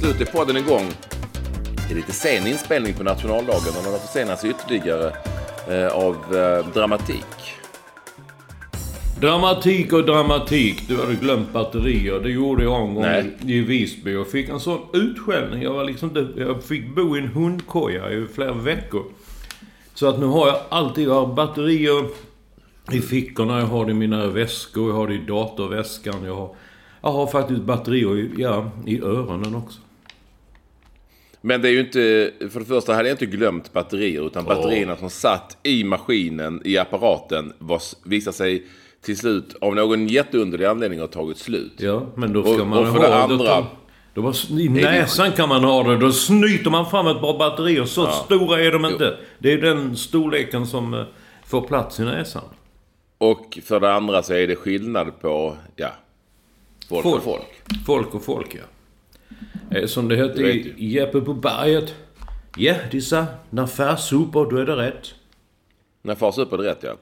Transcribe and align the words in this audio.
slut 0.00 0.20
är 0.20 0.24
podden 0.24 0.56
igång. 0.56 0.90
Det 1.88 1.94
är 1.94 1.96
lite 1.96 2.12
sen 2.12 2.46
inspelning 2.46 2.94
på 2.94 3.02
nationaldagen 3.02 3.68
och 3.78 3.84
den 3.84 3.92
har 3.92 3.98
försenats 3.98 4.44
ytterligare 4.44 5.12
eh, 5.68 5.86
av 5.86 6.14
eh, 6.14 6.72
dramatik. 6.74 7.54
Dramatik 9.20 9.92
och 9.92 10.04
dramatik. 10.04 10.88
Du 10.88 10.96
hade 10.96 11.14
glömt 11.14 11.52
batterier. 11.52 12.20
Det 12.20 12.30
gjorde 12.30 12.64
jag 12.64 12.80
en 12.80 12.94
gång 12.94 13.04
Nej. 13.04 13.36
i 13.46 13.60
Visby. 13.60 14.12
Jag 14.12 14.30
fick 14.30 14.48
en 14.48 14.60
sån 14.60 14.80
utskällning. 14.92 15.62
Jag, 15.62 15.72
var 15.72 15.84
liksom 15.84 16.32
jag 16.36 16.64
fick 16.64 16.94
bo 16.94 17.16
i 17.16 17.20
en 17.20 17.28
hundkoja 17.28 18.10
i 18.10 18.26
flera 18.34 18.52
veckor. 18.52 19.04
Så 19.94 20.08
att 20.08 20.18
nu 20.18 20.26
har 20.26 20.46
jag 20.46 20.56
alltid 20.68 21.08
jag 21.08 21.14
har 21.14 21.34
batterier 21.34 22.08
i 22.92 23.00
fickorna. 23.00 23.58
Jag 23.58 23.66
har 23.66 23.84
det 23.84 23.90
i 23.90 23.94
mina 23.94 24.26
väskor. 24.26 24.88
Jag 24.88 24.96
har 24.96 25.08
det 25.08 25.14
i 25.14 25.24
datorväskan. 25.28 26.24
Jag 26.24 26.34
har, 26.34 26.54
jag 27.02 27.12
har 27.12 27.26
faktiskt 27.26 27.60
batterier 27.60 28.16
i, 28.16 28.30
ja, 28.36 28.70
i 28.86 29.00
öronen 29.00 29.54
också. 29.54 29.80
Men 31.40 31.62
det 31.62 31.68
är 31.68 31.72
ju 31.72 31.80
inte, 31.80 32.30
för 32.50 32.60
det 32.60 32.66
första 32.66 32.94
hade 32.94 33.08
jag 33.08 33.14
inte 33.14 33.26
glömt 33.26 33.72
batterier 33.72 34.26
utan 34.26 34.44
batterierna 34.44 34.96
som 34.96 35.10
satt 35.10 35.56
i 35.62 35.84
maskinen, 35.84 36.62
i 36.64 36.78
apparaten, 36.78 37.52
var, 37.58 37.80
visade 38.04 38.36
sig 38.36 38.66
till 39.02 39.16
slut 39.18 39.56
av 39.60 39.74
någon 39.74 40.06
jätteunderlig 40.08 40.64
anledning 40.64 41.00
ha 41.00 41.06
tagit 41.06 41.38
slut. 41.38 41.72
Ja, 41.76 42.06
men 42.14 42.32
då 42.32 42.42
ska 42.42 42.62
Och- 42.62 42.66
man 42.68 42.78
och 42.78 42.86
för 42.86 42.92
ha 42.94 43.02
det 43.02 43.08
Då, 43.08 43.14
andra- 43.34 43.46
tar- 43.46 43.66
då 44.14 44.22
bara, 44.22 44.34
I 44.60 44.68
näsan 44.68 45.32
kan 45.32 45.48
man 45.48 45.64
ha 45.64 45.82
det. 45.82 45.96
Då 45.98 46.12
snyter 46.12 46.70
man 46.70 46.90
fram 46.90 47.06
ett 47.06 47.20
par 47.20 47.38
batterier. 47.38 47.84
Så 47.84 48.06
stora 48.06 48.60
är 48.60 48.72
de 48.72 48.84
inte. 48.84 49.16
Det 49.38 49.52
är 49.52 49.58
den 49.58 49.96
storleken 49.96 50.66
som 50.66 50.94
eh, 50.94 51.04
får 51.46 51.60
plats 51.62 52.00
i 52.00 52.02
näsan. 52.04 52.42
Och 53.18 53.58
för 53.64 53.80
det 53.80 53.94
andra 53.94 54.22
så 54.22 54.32
är 54.34 54.46
det 54.46 54.56
skillnad 54.56 55.20
på, 55.20 55.56
ja, 55.76 55.88
folk, 56.88 57.06
och 57.06 57.22
folk. 57.22 57.62
Folk 57.86 58.14
och 58.14 58.24
folk, 58.24 58.54
ja. 58.54 58.62
Eh, 59.70 59.86
Som 59.86 60.08
det 60.08 60.16
vet 60.16 60.38
i 60.38 60.74
Jeppe 60.76 61.20
på 61.20 61.34
berget. 61.34 61.94
Ja, 62.56 62.74
de 62.90 63.00
sa, 63.00 63.26
när 63.50 63.66
far 63.66 63.96
super, 63.96 64.50
då 64.50 64.56
är 64.56 64.66
det 64.66 64.76
rätt. 64.76 65.14
När 66.02 66.14
far 66.14 66.32
super 66.32 66.56
det 66.58 66.64
rätt 66.64 66.82
ja. 66.82 66.96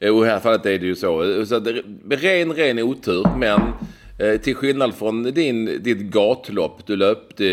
Eh, 0.00 0.16
Och 0.16 0.22
i 0.22 0.26
det 0.26 0.32
här 0.32 0.40
fallet 0.40 0.66
är 0.66 0.78
det 0.78 0.86
ju 0.86 0.94
så. 0.94 1.38
Eh, 1.38 1.44
så 1.44 1.60
ren, 2.10 2.52
ren 2.52 2.78
otur. 2.78 3.26
Men 3.38 3.60
till 4.42 4.54
skillnad 4.54 4.94
från 4.94 5.22
din, 5.22 5.82
ditt 5.82 5.98
gatlopp. 5.98 6.86
Du 6.86 6.96
löpte 6.96 7.46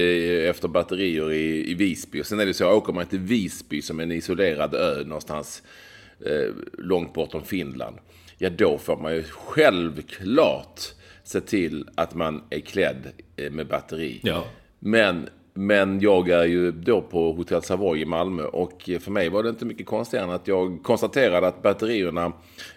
efter 0.49 0.67
batterier 0.67 1.31
i, 1.31 1.71
i 1.71 1.73
Visby. 1.73 2.21
Och 2.21 2.25
sen 2.25 2.39
är 2.39 2.45
det 2.45 2.53
så, 2.53 2.71
åker 2.71 2.93
man 2.93 3.05
till 3.05 3.19
Visby 3.19 3.81
som 3.81 3.99
en 3.99 4.11
isolerad 4.11 4.75
ö 4.75 5.03
någonstans 5.05 5.63
eh, 6.25 6.53
långt 6.77 7.13
bortom 7.13 7.43
Finland. 7.43 7.95
Ja, 8.37 8.49
då 8.49 8.77
får 8.77 8.97
man 8.97 9.15
ju 9.15 9.23
självklart 9.23 10.81
se 11.23 11.41
till 11.41 11.87
att 11.95 12.15
man 12.15 12.43
är 12.49 12.59
klädd 12.59 13.07
med 13.51 13.67
batteri. 13.67 14.19
Ja. 14.23 14.45
Men, 14.79 15.29
men 15.53 15.99
jag 15.99 16.29
är 16.29 16.45
ju 16.45 16.71
då 16.71 17.01
på 17.01 17.31
Hotel 17.33 17.61
Savoy 17.61 18.01
i 18.01 18.05
Malmö 18.05 18.43
och 18.43 18.89
för 18.99 19.11
mig 19.11 19.29
var 19.29 19.43
det 19.43 19.49
inte 19.49 19.65
mycket 19.65 19.85
konstigare 19.85 20.25
än 20.25 20.31
att 20.31 20.47
jag 20.47 20.79
konstaterade 20.83 21.47
att 21.47 21.61
batterierna 21.61 22.25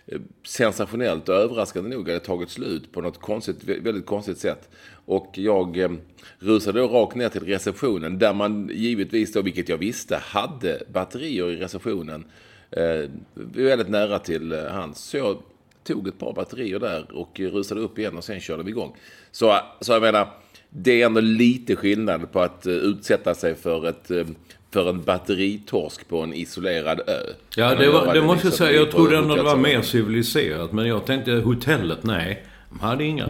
eh, 0.06 0.20
sensationellt 0.46 1.28
och 1.28 1.34
överraskande 1.34 1.96
nog 1.96 2.08
hade 2.08 2.20
tagit 2.20 2.50
slut 2.50 2.92
på 2.92 3.00
något 3.00 3.20
konstigt, 3.20 3.64
väldigt 3.64 4.06
konstigt 4.06 4.38
sätt. 4.38 4.68
Och 5.04 5.30
jag 5.34 5.78
eh, 5.78 5.90
rusade 6.38 6.80
då 6.80 6.86
rakt 6.86 7.16
ner 7.16 7.28
till 7.28 7.46
receptionen 7.46 8.18
där 8.18 8.34
man 8.34 8.70
givetvis 8.72 9.32
då, 9.32 9.42
vilket 9.42 9.68
jag 9.68 9.78
visste, 9.78 10.16
hade 10.16 10.82
batterier 10.92 11.50
i 11.50 11.56
receptionen 11.56 12.24
eh, 12.70 13.10
väldigt 13.34 13.88
nära 13.88 14.18
till 14.18 14.52
eh, 14.52 14.64
hans. 14.64 14.98
Så 14.98 15.16
jag 15.16 15.36
tog 15.84 16.08
ett 16.08 16.18
par 16.18 16.32
batterier 16.32 16.78
där 16.78 17.12
och 17.12 17.40
rusade 17.40 17.80
upp 17.80 17.98
igen 17.98 18.16
och 18.16 18.24
sen 18.24 18.40
körde 18.40 18.62
vi 18.62 18.70
igång. 18.70 18.96
Så, 19.30 19.58
så 19.80 19.92
jag 19.92 20.02
menar, 20.02 20.28
det 20.74 21.02
är 21.02 21.06
ändå 21.06 21.20
lite 21.20 21.76
skillnad 21.76 22.32
på 22.32 22.40
att 22.40 22.66
eh, 22.66 22.72
utsätta 22.72 23.34
sig 23.34 23.54
för, 23.54 23.88
ett, 23.88 24.10
eh, 24.10 24.26
för 24.70 24.90
en 24.90 25.02
batteritorsk 25.02 26.08
på 26.08 26.20
en 26.20 26.34
isolerad 26.34 27.00
ö. 27.06 27.20
Ja, 27.56 27.74
det, 27.74 27.90
var, 27.90 28.14
det 28.14 28.22
måste 28.22 28.46
jag 28.46 28.54
säga. 28.54 28.78
Jag 28.80 28.90
trodde 28.90 29.16
ändå 29.18 29.34
det 29.36 29.42
var 29.42 29.56
mer 29.56 29.82
civiliserat. 29.82 30.72
Men 30.72 30.86
jag 30.86 31.06
tänkte 31.06 31.32
hotellet, 31.32 31.98
nej. 32.02 32.46
De 32.70 32.80
hade 32.80 33.04
inga. 33.04 33.28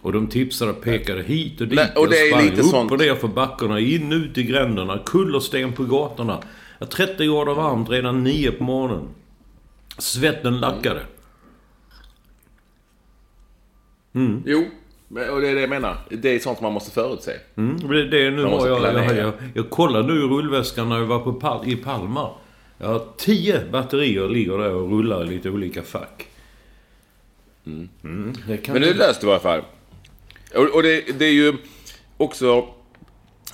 Och 0.00 0.12
de 0.12 0.26
tipsade 0.26 0.70
och 0.70 0.80
pekade 0.82 1.22
hit 1.22 1.60
och 1.60 1.66
dit. 1.68 1.76
Nej, 1.76 1.92
och 1.96 2.08
det 2.08 2.16
är 2.30 2.42
lite 2.42 2.60
upp 2.60 2.66
sånt- 2.66 2.92
och 2.92 2.98
ner 2.98 3.14
för 3.14 3.28
backarna, 3.28 3.80
in 3.80 4.12
ut 4.12 4.38
i 4.38 4.42
gränderna, 4.42 4.98
kullersten 5.06 5.72
på 5.72 5.84
gatorna. 5.84 6.42
Ja, 6.78 6.86
30 6.86 7.24
grader 7.26 7.54
varmt 7.54 7.90
redan 7.90 8.24
9 8.24 8.50
på 8.50 8.64
morgonen. 8.64 9.08
Svetten 9.98 10.60
lackade. 10.60 11.00
Jo, 14.12 14.58
men- 14.58 14.70
och 15.08 15.40
det 15.40 15.48
är 15.48 15.54
det 15.54 15.60
jag 15.60 15.70
menar. 15.70 15.96
Det 16.10 16.28
är 16.28 16.38
sånt 16.38 16.60
man 16.60 16.72
måste 16.72 16.90
förutse. 16.90 17.32
Mm, 17.56 17.88
det 17.88 18.00
är 18.00 18.04
det 18.04 18.30
nu 18.30 18.42
har 18.42 18.50
måste 18.50 18.68
jag, 18.68 18.94
jag, 18.94 19.16
jag, 19.16 19.32
jag 19.54 19.70
kollade 19.70 20.06
nu 20.06 20.20
i 20.20 20.22
rullväskan 20.22 20.88
när 20.88 20.98
jag 20.98 21.06
var 21.06 21.18
på 21.18 21.32
Pal, 21.32 21.68
i 21.68 21.76
Palma. 21.76 22.30
Jag 22.78 22.86
har 22.86 23.06
10 23.16 23.60
batterier 23.70 24.28
ligger 24.28 24.58
där 24.58 24.74
och 24.74 24.90
rullar 24.90 25.24
i 25.24 25.26
lite 25.26 25.50
olika 25.50 25.82
fack. 25.82 26.26
Mm, 27.66 28.32
det 28.46 28.56
kan 28.56 28.72
Men 28.72 28.82
det 28.82 28.88
är 28.88 28.94
löst 28.94 29.22
i 29.22 29.26
varje 29.26 29.40
fall. 29.40 29.60
Och, 30.54 30.74
och 30.74 30.82
det, 30.82 31.18
det 31.18 31.24
är 31.24 31.32
ju 31.32 31.56
också 32.16 32.68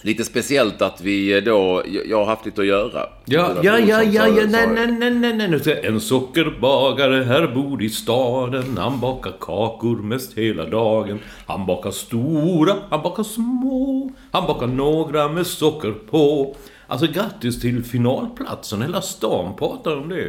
lite 0.02 0.24
speciellt 0.24 0.82
att 0.82 1.00
vi 1.00 1.40
då... 1.40 1.82
Jag 2.06 2.18
har 2.18 2.26
haft 2.26 2.44
lite 2.46 2.60
att 2.60 2.66
göra. 2.66 3.06
Ja, 3.24 3.52
ja, 3.62 3.78
ja, 3.78 4.02
ja, 4.02 4.28
ja, 4.28 4.46
nej, 4.46 4.66
nej, 4.66 4.86
nej, 4.86 5.10
nej, 5.10 5.48
nej, 5.48 5.60
jag- 5.64 5.84
En 5.84 6.00
sockerbagare 6.00 7.22
här 7.24 7.46
bor 7.46 7.82
i 7.82 7.88
staden. 7.90 8.78
Han 8.78 9.00
bakar 9.00 9.32
kakor 9.40 9.96
mest 10.02 10.38
hela 10.38 10.64
dagen. 10.66 11.18
Han 11.46 11.66
bakar 11.66 11.90
stora, 11.90 12.74
han 12.90 13.02
bakar 13.02 13.22
små. 13.22 14.10
Han 14.32 14.46
bakar 14.46 14.66
några 14.66 15.28
med 15.28 15.46
socker 15.46 15.92
på. 16.10 16.56
Alltså 16.86 17.06
grattis 17.06 17.60
till 17.60 17.84
finalplatsen. 17.84 18.82
Hela 18.82 19.02
stan 19.02 19.56
pratar 19.56 19.96
om 19.96 20.08
det. 20.08 20.28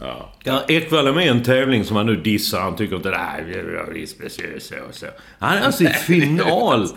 Ja. 0.00 0.32
Ja, 0.44 0.62
Ekwall 0.68 1.06
är 1.06 1.12
med 1.12 1.26
i 1.26 1.28
en 1.28 1.42
tävling 1.42 1.84
som 1.84 1.96
han 1.96 2.06
nu 2.06 2.16
dissar. 2.16 2.60
Han 2.60 2.76
tycker 2.76 2.96
inte 2.96 3.10
det 3.10 3.16
här 3.16 3.38
är 3.96 4.06
speciellt 4.06 4.62
så 4.62 4.74
och 4.88 4.94
så. 4.94 5.06
Han 5.38 5.56
är 5.58 5.62
alltså 5.62 5.84
i 5.84 5.86
final. 6.06 6.88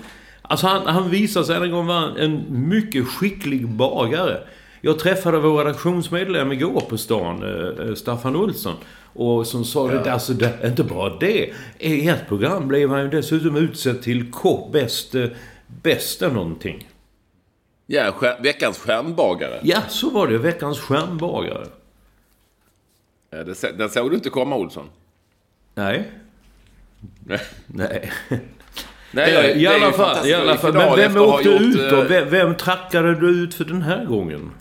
Alltså 0.50 0.68
han, 0.68 0.88
han 0.88 1.10
visar 1.10 1.44
sig 1.44 1.56
en 1.56 1.72
gång 1.72 1.86
vara 1.86 2.20
en 2.20 2.46
mycket 2.50 3.08
skicklig 3.08 3.68
bagare. 3.68 4.40
Jag 4.82 5.00
träffade 5.00 5.40
vår 5.40 5.58
redaktionsmedlem 5.58 6.52
igår 6.52 6.82
på 6.82 6.98
stan, 6.98 7.44
eh, 7.44 7.88
eh, 7.88 7.96
Staffan 7.96 8.36
Olsson. 8.36 8.76
Och 9.14 9.48
som 9.48 9.66
sa 9.66 9.88
det, 9.88 10.12
alltså 10.12 10.34
det 10.34 10.68
inte 10.68 10.84
bara 10.84 11.18
det. 11.20 11.54
I 11.80 12.08
ett 12.08 12.28
program 12.28 12.68
blev 12.68 12.90
han 12.90 13.02
ju 13.02 13.10
dessutom 13.10 13.56
utsedd 13.56 14.02
till 14.02 14.32
kock, 14.32 14.72
bäst, 14.72 15.16
eh, 15.16 15.28
bästa 15.68 16.30
någonting. 16.30 16.88
Ja, 17.86 18.12
skär, 18.12 18.40
veckans 18.44 18.78
stjärnbagare. 18.78 19.60
Ja, 19.64 19.82
så 19.88 20.10
var 20.10 20.28
det. 20.28 20.38
Veckans 20.38 20.80
Nej. 25.76 26.12
Nej. 27.20 27.42
Nej, 27.68 28.12
I 29.22 29.26
det 29.60 29.66
är 29.66 29.76
alla 29.76 29.92
fall, 29.94 30.28
i 30.28 30.34
alla 30.34 30.58
fall. 30.58 30.74
Men 30.74 30.96
vem 30.96 31.18
åkte 31.18 31.50
gjort, 31.50 31.62
ut 31.62 31.90
då? 31.90 32.02
eh, 32.02 32.08
Vem, 32.08 32.30
vem 32.30 32.56
trackade 32.56 33.16
du 33.16 33.30
ut 33.30 33.54
för 33.54 33.66
den 33.66 33.82
här 33.82 34.06
gången? 34.06 34.52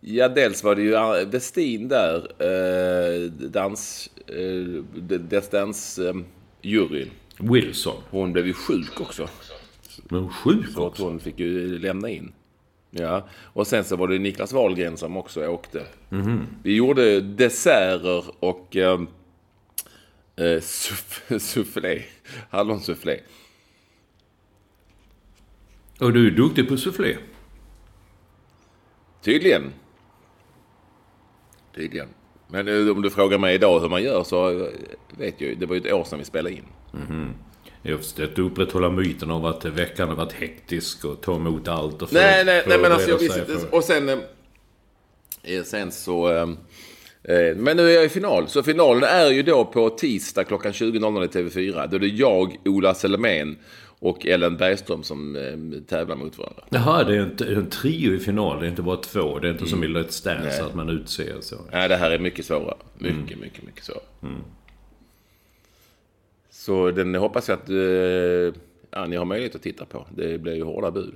Ja, 0.00 0.28
dels 0.28 0.64
var 0.64 0.74
det 0.74 0.82
ju 0.82 0.94
eh, 0.94 1.28
Westin 1.28 1.88
där, 1.88 2.16
eh, 2.38 3.30
dans, 3.30 4.10
eh, 4.26 4.34
Let's 5.08 5.50
Dance-juryn. 5.52 7.10
Wilson. 7.38 7.96
Hon 8.10 8.32
blev 8.32 8.46
ju 8.46 8.52
sjuk 8.52 9.00
också. 9.00 9.28
Men 10.04 10.28
sjuk 10.28 10.68
Så 10.74 10.86
också. 10.86 11.02
hon 11.02 11.20
fick 11.20 11.38
ju 11.38 11.78
lämna 11.78 12.08
in. 12.08 12.32
Ja, 12.90 13.28
och 13.52 13.66
sen 13.66 13.84
så 13.84 13.96
var 13.96 14.08
det 14.08 14.18
Niklas 14.18 14.52
Wahlgren 14.52 14.96
som 14.96 15.16
också 15.16 15.46
åkte. 15.46 15.82
Vi 16.62 16.74
gjorde 16.76 17.20
desserter 17.20 18.24
och 18.40 18.76
eh, 18.76 19.00
eh, 20.36 20.60
suff- 20.60 21.38
soufflé. 21.38 22.02
Hallonsufflé. 22.50 23.20
Och 26.00 26.12
du 26.12 26.26
är 26.26 26.30
duktig 26.30 26.68
på 26.68 26.76
soufflé. 26.76 27.16
Tydligen. 29.22 29.72
Tydligen. 31.74 32.08
Men 32.48 32.68
eh, 32.68 32.92
om 32.92 33.02
du 33.02 33.10
frågar 33.10 33.38
mig 33.38 33.54
idag 33.54 33.80
hur 33.80 33.88
man 33.88 34.02
gör 34.02 34.24
så 34.24 34.50
eh, 34.50 34.68
vet 35.18 35.40
jag 35.40 35.50
ju. 35.50 35.54
Det 35.54 35.66
var 35.66 35.74
ju 35.74 35.80
ett 35.86 35.92
år 35.92 36.04
sedan 36.04 36.18
vi 36.18 36.24
spelade 36.24 36.54
in. 36.54 36.64
Just 37.82 38.16
det, 38.16 38.24
att 38.24 38.38
upprätthålla 38.38 38.90
myten 38.90 39.30
av 39.30 39.46
att 39.46 39.64
veckan 39.64 40.08
har 40.08 40.16
varit 40.16 40.32
hektisk 40.32 41.04
och 41.04 41.20
ta 41.20 41.36
emot 41.36 41.68
allt 41.68 42.02
och 42.02 42.08
för, 42.08 42.16
Nej, 42.16 42.44
nej, 42.44 42.64
nej 42.66 42.78
men 42.78 42.92
alltså 42.92 43.10
jag 43.10 43.18
visste 43.18 43.40
inte. 43.40 43.66
Och 43.70 43.84
sen... 43.84 44.22
Sen 45.64 45.92
så... 45.92 46.28
eh, 47.28 47.56
Men 47.56 47.76
nu 47.76 47.88
är 47.90 47.94
jag 47.94 48.04
i 48.04 48.08
final. 48.08 48.48
Så 48.48 48.62
finalen 48.62 49.02
är 49.04 49.30
ju 49.30 49.42
då 49.42 49.64
på 49.64 49.90
tisdag 49.90 50.44
klockan 50.44 50.72
20.00 50.72 51.24
i 51.24 51.28
TV4. 51.28 51.86
Då 51.90 51.96
är 51.96 52.00
det 52.00 52.06
jag, 52.06 52.56
Ola 52.64 52.94
Selmén 52.94 53.56
och 53.98 54.26
Ellen 54.26 54.56
Bergström 54.56 55.02
som 55.02 55.36
eh, 55.36 55.80
tävlar 55.88 56.16
mot 56.16 56.38
varandra. 56.38 56.62
Jaha, 56.68 57.04
det 57.04 57.16
är 57.16 57.20
en, 57.20 57.56
en 57.56 57.70
trio 57.70 58.14
i 58.14 58.18
final. 58.18 58.60
Det 58.60 58.66
är 58.66 58.70
inte 58.70 58.82
bara 58.82 58.96
två. 58.96 59.38
Det 59.38 59.48
är 59.48 59.50
inte 59.50 59.64
Mm. 59.64 59.70
som 59.70 59.84
i 59.84 59.86
Let's 59.86 60.24
Dance 60.24 60.64
att 60.64 60.74
man 60.74 60.88
utser 60.88 61.34
så. 61.40 61.56
Nej, 61.72 61.88
det 61.88 61.96
här 61.96 62.10
är 62.10 62.18
mycket 62.18 62.44
svårare. 62.46 62.76
Mycket, 62.98 63.38
mycket, 63.40 63.62
mycket 63.64 63.84
svårare. 63.84 64.02
Så 66.50 66.90
den 66.90 67.14
hoppas 67.14 67.48
jag 67.48 67.58
att 67.58 67.68
eh, 67.68 68.60
ja, 68.90 69.06
ni 69.08 69.16
har 69.16 69.24
möjlighet 69.24 69.54
att 69.54 69.62
titta 69.62 69.84
på. 69.84 70.06
Det 70.16 70.38
blir 70.38 70.54
ju 70.54 70.62
hårda 70.62 70.90
bud. 70.90 71.14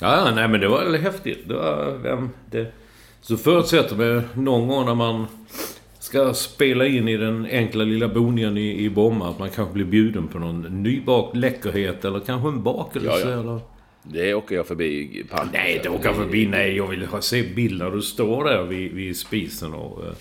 Ja, 0.00 0.32
nej 0.34 0.48
men 0.48 0.60
det 0.60 0.68
var 0.68 0.84
väl 0.84 0.94
häftigt. 1.00 1.48
Det 1.48 1.54
var, 1.54 1.92
vem, 2.02 2.30
det, 2.50 2.72
så 3.20 3.36
förutsätter 3.36 3.96
vi 3.96 4.22
någon 4.34 4.68
gång 4.68 4.86
när 4.86 4.94
man 4.94 5.26
ska 5.98 6.34
spela 6.34 6.86
in 6.86 7.08
i 7.08 7.16
den 7.16 7.46
enkla 7.50 7.84
lilla 7.84 8.08
boningen 8.08 8.58
i, 8.58 8.84
i 8.84 8.90
Bromma 8.90 9.30
att 9.30 9.38
man 9.38 9.50
kanske 9.50 9.74
blir 9.74 9.84
bjuden 9.84 10.28
på 10.28 10.38
någon 10.38 10.82
nybakt 10.82 11.36
läckerhet 11.36 12.04
eller 12.04 12.20
kanske 12.20 12.48
en 12.48 12.62
bakelse 12.62 13.08
Ja, 13.08 13.18
ja. 13.18 13.40
eller... 13.40 13.60
Det 14.02 14.34
åker 14.34 14.56
jag 14.56 14.66
förbi 14.66 15.24
Palme. 15.30 15.50
Nej, 15.52 15.76
inte 15.76 15.88
åka 15.88 16.14
förbi. 16.14 16.46
Nej, 16.46 16.76
jag 16.76 16.86
vill 16.86 17.08
se 17.20 17.42
bilder 17.42 17.84
när 17.84 17.96
du 17.96 18.02
står 18.02 18.44
där 18.44 18.62
vid, 18.62 18.92
vid 18.92 19.16
spisen 19.16 19.74
och, 19.74 20.04
eh, 20.04 20.12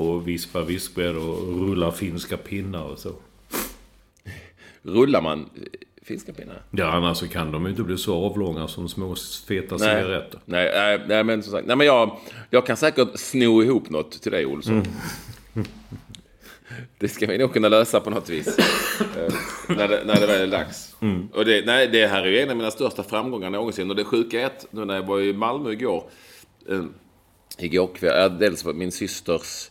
och 0.00 0.28
vispar 0.28 0.62
vispbräd 0.62 1.16
och 1.16 1.60
rullar 1.60 1.90
finska 1.90 2.36
pinnar 2.36 2.82
och 2.82 2.98
så. 2.98 3.12
Rullar 4.82 5.22
man 5.22 5.50
finska 6.02 6.32
pinnar? 6.32 6.62
Ja, 6.70 6.86
annars 6.86 7.18
så 7.18 7.28
kan 7.28 7.52
de 7.52 7.64
ju 7.64 7.70
inte 7.70 7.82
bli 7.82 7.96
så 7.96 8.24
avlånga 8.24 8.68
som 8.68 8.88
små 8.88 9.16
feta 9.48 9.78
cigaretter. 9.78 10.40
Nej, 10.44 10.70
nej, 10.74 11.00
nej, 11.08 11.24
men 11.24 11.42
som 11.42 11.52
sagt. 11.52 11.66
Nej, 11.66 11.76
men 11.76 11.86
jag, 11.86 12.18
jag 12.50 12.66
kan 12.66 12.76
säkert 12.76 13.08
sno 13.18 13.62
ihop 13.62 13.90
något 13.90 14.22
till 14.22 14.32
dig, 14.32 14.46
Olsson. 14.46 14.84
Det 16.98 17.08
ska 17.08 17.26
vi 17.26 17.38
nog 17.38 17.52
kunna 17.52 17.68
lösa 17.68 18.00
på 18.00 18.10
något 18.10 18.28
vis. 18.28 18.58
Eh, 19.16 19.34
när, 19.76 19.88
det, 19.88 20.02
när 20.04 20.20
det 20.20 20.26
väl 20.26 20.42
är 20.42 20.46
dags. 20.46 20.96
Och 21.32 21.44
det, 21.44 21.66
nej, 21.66 21.88
det 21.88 22.06
här 22.06 22.22
är 22.22 22.26
ju 22.26 22.40
en 22.40 22.50
av 22.50 22.56
mina 22.56 22.70
största 22.70 23.02
framgångar 23.02 23.50
någonsin. 23.50 23.90
Och 23.90 23.96
det 23.96 24.04
sjuka 24.04 24.40
är 24.40 24.46
att 24.46 24.66
nu 24.70 24.84
när 24.84 24.94
jag 24.94 25.02
var 25.02 25.20
i 25.20 25.32
Malmö 25.32 25.70
igår. 25.70 26.04
Eh, 26.68 26.84
igår 27.58 27.90
kväll. 27.94 28.38
Dels 28.38 28.64
var 28.64 28.72
min 28.72 28.92
systers... 28.92 29.70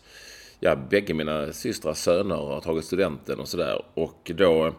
Ja, 0.60 0.76
bägge 0.76 1.14
mina 1.14 1.54
systrars 1.54 1.98
söner 1.98 2.36
har 2.36 2.62
tagit 2.62 2.86
studenten 2.86 3.40
och 3.40 3.48
sådär. 3.48 3.82
Och 3.94 4.32
då 4.36 4.74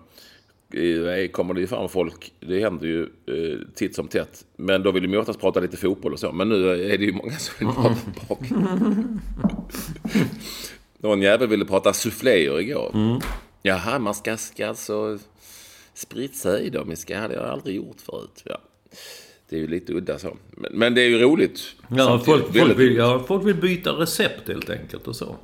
eh, 0.74 1.28
kommer 1.28 1.54
det 1.54 1.60
ju 1.60 1.66
fram 1.66 1.88
folk. 1.88 2.32
Det 2.40 2.60
händer 2.60 2.86
ju 2.86 3.02
eh, 3.02 3.58
titt 3.74 3.94
som 3.94 4.08
tätt. 4.08 4.44
Men 4.56 4.82
då 4.82 4.92
vill 4.92 5.02
de 5.02 5.12
ju 5.12 5.18
oftast 5.18 5.40
prata 5.40 5.60
lite 5.60 5.76
fotboll 5.76 6.12
och 6.12 6.18
så. 6.18 6.32
Men 6.32 6.48
nu 6.48 6.70
är 6.70 6.98
det 6.98 7.04
ju 7.04 7.12
många 7.12 7.36
som 7.38 7.54
vill 7.58 7.74
prata 7.74 7.96
bak. 8.28 8.38
Någon 10.98 11.22
jävel 11.22 11.48
ville 11.48 11.64
prata 11.64 11.92
souffléer 11.92 12.60
igår. 12.60 13.20
Jaha, 13.62 13.98
man 13.98 14.14
ska, 14.14 14.36
ska 14.36 14.68
alltså 14.68 15.18
spritsa 15.94 16.60
i 16.60 16.70
dem. 16.70 16.94
Det 17.06 17.14
hade 17.14 17.34
jag 17.34 17.44
aldrig 17.44 17.76
gjort 17.76 18.00
förut. 18.00 18.42
Ja. 18.44 18.58
Det 19.48 19.56
är 19.56 19.60
ju 19.60 19.66
lite 19.66 19.92
udda 19.92 20.18
så. 20.18 20.36
Men, 20.50 20.72
men 20.72 20.94
det 20.94 21.02
är 21.02 21.08
ju 21.08 21.18
roligt. 21.18 21.60
Ja 21.88 22.18
folk, 22.24 22.56
folk, 22.58 22.78
vill, 22.78 22.96
ja, 22.96 23.24
folk 23.28 23.46
vill 23.46 23.54
byta 23.54 23.90
recept 23.90 24.48
helt 24.48 24.70
enkelt 24.70 25.08
och 25.08 25.16
så. 25.16 25.36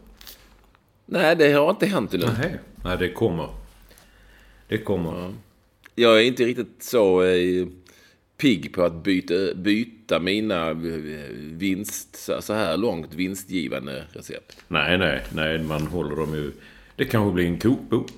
Nej, 1.07 1.37
det 1.37 1.53
har 1.53 1.71
inte 1.71 1.87
hänt 1.87 2.15
ännu. 2.15 2.27
Nej, 2.39 2.59
Nej 2.85 2.97
det 2.99 3.09
kommer. 3.09 3.49
Det 4.69 4.79
kommer. 4.79 5.35
Jag 5.95 6.19
är 6.19 6.25
inte 6.25 6.45
riktigt 6.45 6.83
så 6.83 7.23
eh, 7.23 7.67
pigg 8.37 8.73
på 8.73 8.83
att 8.83 9.03
byta, 9.03 9.55
byta 9.55 10.21
mina 10.21 10.71
eh, 10.71 10.77
vinst, 11.53 12.31
så 12.41 12.55
här 12.55 12.77
långt 12.77 13.15
vinstgivande 13.15 14.05
recept. 14.13 14.65
Nej, 14.69 14.99
nej, 14.99 15.23
nej, 15.33 15.59
man 15.59 15.87
håller 15.87 16.17
dem 16.17 16.35
ju... 16.35 16.53
Det 16.97 17.05
kanske 17.05 17.35
blir 17.35 17.47
en 17.47 17.59
kokbok. 17.59 18.11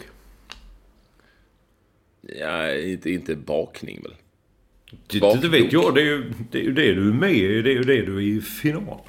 Ja, 2.39 2.75
inte, 2.75 3.11
inte 3.11 3.37
bakning 3.37 4.03
väl? 4.03 4.15
Det, 5.07 5.41
det 5.43 5.49
vet 5.49 5.73
jag, 5.73 5.95
det 5.95 6.01
är, 6.01 6.05
ju, 6.05 6.33
det 6.51 6.59
är 6.59 6.63
ju 6.63 6.73
det 6.73 6.95
du 6.95 7.09
är 7.09 7.13
med 7.13 7.33
i. 7.33 7.63
Det 7.63 7.71
är 7.71 7.75
ju 7.75 7.83
det 7.83 8.03
du 8.03 8.17
är 8.17 8.21
i 8.21 8.41
final. 8.41 9.01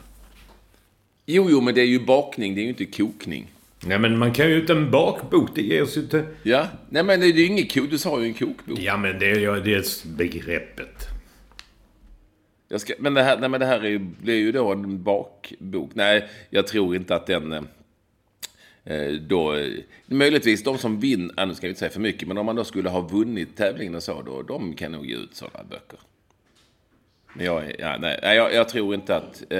Jo, 1.25 1.47
jo, 1.49 1.61
men 1.61 1.75
det 1.75 1.81
är 1.81 1.85
ju 1.85 1.99
bakning, 1.99 2.55
det 2.55 2.61
är 2.61 2.63
ju 2.63 2.69
inte 2.69 2.85
kokning. 2.85 3.51
Nej, 3.85 3.99
men 3.99 4.17
man 4.17 4.33
kan 4.33 4.49
ju 4.49 4.59
inte 4.59 4.73
en 4.73 4.91
bakbok. 4.91 5.49
Det 5.55 5.61
ges 5.61 5.97
ju 5.97 6.01
inte... 6.01 6.25
Ja, 6.43 6.67
nej 6.89 7.03
men 7.03 7.19
det 7.19 7.25
är 7.25 7.31
ju 7.33 7.45
inget 7.45 7.73
kok. 7.73 7.89
Du 7.89 7.97
sa 7.97 8.21
ju 8.21 8.25
en 8.25 8.33
kokbok. 8.33 8.79
Ja, 8.79 8.97
men 8.97 9.19
det 9.19 9.31
är 9.31 9.61
det 9.61 9.73
är 9.73 10.07
begreppet. 10.17 11.07
Jag 12.67 12.81
ska, 12.81 12.93
men 12.99 13.13
det 13.13 13.23
här, 13.23 13.37
nej, 13.39 13.49
men 13.49 13.59
det 13.59 13.65
här 13.65 13.79
är 13.79 13.89
ju, 13.89 13.99
blir 13.99 14.35
ju 14.35 14.51
då 14.51 14.71
en 14.71 15.03
bakbok. 15.03 15.89
Nej, 15.93 16.29
jag 16.49 16.67
tror 16.67 16.95
inte 16.95 17.15
att 17.15 17.27
den... 17.27 17.53
eh, 18.83 19.11
då, 19.27 19.55
eh, 19.55 19.69
möjligtvis 20.05 20.63
de 20.63 20.77
som 20.77 20.99
vinner, 20.99 21.45
nu 21.45 21.53
ska 21.55 21.67
vi 21.67 21.69
inte 21.69 21.79
säga 21.79 21.91
för 21.91 21.99
mycket, 21.99 22.27
men 22.27 22.37
om 22.37 22.45
man 22.45 22.55
då 22.55 22.63
skulle 22.63 22.89
ha 22.89 23.01
vunnit 23.01 23.57
tävlingen 23.57 23.95
och 23.95 24.03
så, 24.03 24.21
då, 24.21 24.41
de 24.41 24.73
kan 24.73 24.91
nog 24.91 25.05
ge 25.05 25.15
ut 25.15 25.35
sådana 25.35 25.63
böcker. 25.69 25.99
Men 27.33 27.45
jag, 27.45 27.75
ja, 27.79 27.97
nej, 27.99 28.19
jag, 28.23 28.53
jag 28.53 28.69
tror 28.69 28.93
inte 28.93 29.15
att, 29.15 29.43
eh, 29.49 29.59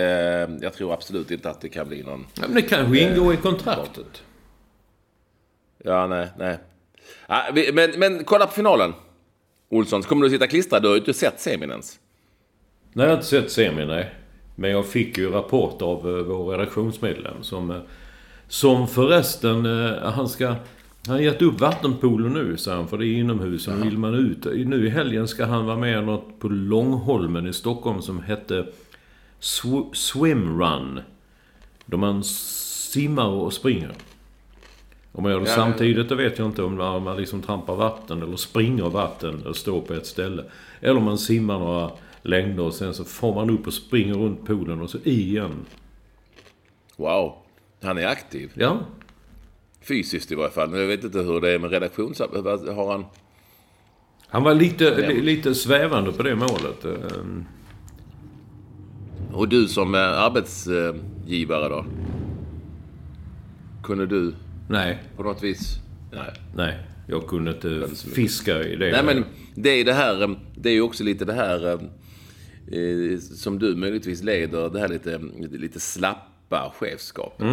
jag 0.62 0.74
tror 0.74 0.94
absolut 0.94 1.32
inte 1.32 1.50
att 1.50 1.62
det 1.62 1.70
kan 1.70 1.88
bli 1.88 2.04
någon, 2.04 2.26
Ja, 2.34 2.42
men 2.46 2.56
det 2.56 2.62
kanske 2.62 3.00
ingår 3.00 3.34
i 3.34 3.38
kontraktet. 3.38 4.24
ja 5.84 6.08
nej, 6.08 6.28
nej. 6.38 6.58
Ja, 7.28 7.44
vi, 7.54 7.72
men, 7.74 7.92
men 8.00 8.24
kolla 8.24 8.46
på 8.48 8.54
finalen. 8.54 8.94
Olsson, 9.70 10.04
så 10.04 10.10
kommer 10.10 10.24
du 10.26 10.30
sitta 10.30 10.48
klistrad, 10.48 10.82
du 10.82 10.88
har 10.88 10.96
ju 10.96 11.00
inte 11.00 11.14
sett 11.14 11.40
semin 11.40 11.70
ens. 11.70 12.00
Nej, 12.94 13.06
jag 13.06 13.12
har 13.12 13.16
inte 13.18 13.28
sett 13.28 13.52
semin, 13.52 13.88
nej. 13.88 14.14
Men 14.56 14.72
jag 14.72 14.86
fick 14.86 15.18
ju 15.18 15.30
rapport 15.32 15.82
av 15.82 15.98
eh, 16.18 16.24
vår 16.24 16.52
redaktionsmedlem 16.52 17.44
som... 17.44 17.72
eh, 17.72 17.78
Som 18.48 18.88
förresten, 18.88 19.66
eh, 19.66 20.12
han 20.12 20.30
ska... 20.30 20.56
Han 21.08 21.16
har 21.16 21.22
gett 21.22 21.42
upp 21.42 21.62
vattenpoolen 21.62 22.34
nu, 22.34 22.58
sa 22.58 22.76
han, 22.76 22.88
för 22.88 22.98
det 22.98 23.06
är 23.08 23.14
inomhus. 23.14 23.68
Och 23.68 23.86
vill 23.86 23.98
man 23.98 24.14
ut. 24.14 24.46
Nu 24.46 24.88
i 24.88 24.90
helgen 24.90 25.28
ska 25.28 25.46
han 25.46 25.66
vara 25.66 25.78
med 25.78 26.04
något 26.04 26.40
på 26.40 26.48
Långholmen 26.48 27.48
i 27.48 27.54
Stockholm 27.54 28.02
som 28.02 28.24
hette 28.24 28.68
Sw- 29.40 29.94
Swim 29.94 30.62
Run. 30.62 31.00
Då 31.86 31.98
man 31.98 32.24
simmar 32.24 33.28
och 33.28 33.54
springer. 33.54 33.92
Om 35.12 35.24
man 35.24 35.32
gör 35.32 35.40
det 35.40 35.50
Ja, 35.50 35.56
samtidigt, 35.56 36.10
det 36.10 36.16
vet 36.16 36.40
jag 36.40 36.48
inte 36.48 36.64
om 36.64 36.76
man 36.78 37.04
man 37.04 37.18
liksom 37.18 37.42
trampar 37.42 37.76
vatten 37.76 38.22
eller 38.22 38.38
springer 38.38 38.84
vatten 38.90 39.46
och 39.46 39.56
står 39.56 39.82
på 39.82 39.94
ett 39.94 40.06
ställe. 40.06 40.44
Eller 40.82 40.98
om 40.98 41.04
man 41.04 41.18
simmar 41.18 41.60
några 41.60 41.92
längder 42.22 42.64
och 42.64 42.74
sen 42.74 42.94
så 42.94 43.04
får 43.04 43.36
man 43.36 43.50
upp 43.50 43.68
och 43.68 43.74
springer 43.74 44.14
runt 44.14 44.46
poolen 44.46 44.82
och 44.82 44.90
så 44.90 44.98
i 45.04 45.22
igen. 45.22 45.66
Wow, 46.96 47.34
han 47.82 47.98
är 47.98 48.08
aktiv. 48.08 48.52
Ja, 48.54 48.80
Fysiskt 49.82 50.32
i 50.32 50.36
varje 50.36 50.52
fall. 50.52 50.80
Jag 50.80 50.88
vet 50.88 51.04
inte 51.04 51.20
hur 51.20 51.42
det 51.42 51.52
är 51.52 51.60
med 51.60 51.72
redaktions... 51.72 52.20
Har 52.20 52.92
han... 52.92 53.06
han 54.28 54.44
var 54.44 54.54
lite, 54.54 55.08
li, 55.08 55.22
lite 55.22 55.56
svävande 55.56 56.12
på 56.12 56.24
det 56.24 56.36
målet. 56.36 56.86
Ehm, 56.86 57.46
Och 59.34 59.48
du 59.50 59.68
som 59.68 59.96
är 59.96 60.00
arbetsgivare 60.00 61.70
då? 61.70 61.86
Kunde 63.84 64.06
du 64.06 64.34
Nej, 64.70 65.04
på 65.18 65.24
något 65.24 65.44
vis... 65.44 65.78
Nej. 66.12 66.34
nej. 66.56 66.78
Jag 67.08 67.28
kunde 67.28 67.52
inte 67.52 67.88
fiska 67.96 68.64
i 68.64 68.76
det. 68.76 68.92
Nej 68.92 69.04
men 69.04 69.26
det 69.56 69.70
är 69.70 69.86
det 69.86 69.94
här, 69.94 70.22
eh, 70.24 70.30
det 70.56 70.70
är 70.70 70.74
ju 70.74 70.82
också 70.82 71.04
lite 71.04 71.26
det 71.26 71.34
här 71.34 71.68
eh, 71.68 71.74
eh, 72.80 73.18
som 73.20 73.60
du 73.60 73.76
möjligtvis 73.76 74.24
leder, 74.24 74.70
det 74.70 74.80
här 74.80 74.88
lite, 74.88 75.20
lite 75.52 75.80
slappa 75.80 76.72
chefskapet. 76.80 77.48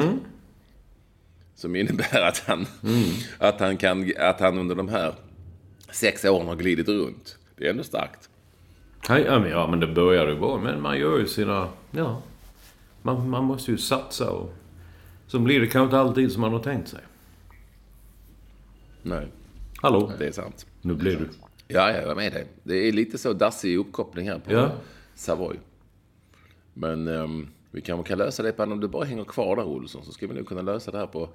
Som 1.59 1.77
innebär 1.77 2.23
att 2.23 2.39
han, 2.39 2.67
att, 3.39 3.61
han 3.61 3.77
kan, 3.77 4.13
att 4.19 4.41
han 4.41 4.59
under 4.59 4.75
de 4.75 4.89
här 4.89 5.15
sex 5.91 6.25
åren 6.25 6.47
har 6.47 6.57
glidit 6.57 6.89
runt. 6.89 7.39
Det 7.57 7.67
är 7.67 7.71
ändå 7.71 7.83
starkt. 7.83 8.31
Ja, 9.09 9.41
men, 9.41 9.51
ja, 9.51 9.67
men 9.71 9.81
det 9.81 9.87
börjar 9.87 10.29
ju 10.29 10.39
bra. 10.39 10.59
Men 10.59 10.83
man 10.83 10.99
gör 10.99 11.19
ju 11.19 11.27
sina... 11.27 11.69
Ja. 11.91 12.23
Man, 13.03 13.31
man 13.31 13.45
måste 13.45 13.71
ju 13.71 13.79
satsa 13.79 14.31
och... 14.31 14.55
Så 15.27 15.39
blir 15.39 15.61
det 15.61 15.67
kanske 15.67 15.85
inte 15.85 15.99
alltid 15.99 16.33
som 16.33 16.41
man 16.41 16.53
har 16.53 16.63
tänkt 16.63 16.89
sig. 16.89 17.01
Nej, 19.03 19.27
Hallå? 19.77 20.13
det 20.19 20.27
är 20.27 20.33
sant. 20.33 20.67
Nu 20.83 20.95
blir 20.95 21.17
du... 21.17 21.29
Ja, 21.69 21.91
jag 21.91 22.11
är 22.11 22.15
med 22.15 22.33
dig. 22.33 22.47
Det 22.63 22.89
är 22.89 22.93
lite 22.93 23.19
så 23.19 23.33
dassig 23.33 23.77
uppkoppling 23.77 24.29
här 24.29 24.39
på 24.39 24.53
Ja. 24.53 24.71
Savoy. 25.15 25.57
Men 26.75 27.09
ehm, 27.09 27.49
vi 27.71 27.81
kanske 27.81 28.09
kan 28.09 28.19
lösa 28.19 28.43
det 28.43 28.53
på 28.53 28.63
om 28.63 28.81
du 28.81 28.89
bara 28.89 29.05
hänger 29.05 29.25
kvar 29.25 29.57
där 29.57 29.65
Olsson 29.65 30.05
så 30.05 30.13
ska 30.13 30.27
vi 30.27 30.35
nog 30.35 30.47
kunna 30.47 30.63
lösa 30.63 30.91
det 30.91 30.99
här 30.99 31.07
på 31.07 31.29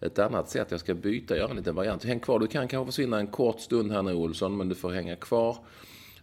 ett 0.00 0.18
annat 0.18 0.50
sätt. 0.50 0.66
Jag 0.70 0.80
ska 0.80 0.94
byta, 0.94 1.36
göra 1.36 1.50
en 1.50 1.56
liten 1.56 1.74
variant. 1.74 2.04
Häng 2.04 2.20
kvar. 2.20 2.38
Du 2.38 2.46
kan 2.46 2.68
kanske 2.68 2.92
försvinna 2.92 3.18
en 3.18 3.26
kort 3.26 3.60
stund 3.60 3.92
här 3.92 4.02
nu 4.02 4.12
Olsson, 4.14 4.56
men 4.56 4.68
du 4.68 4.74
får 4.74 4.90
hänga 4.90 5.16
kvar. 5.16 5.56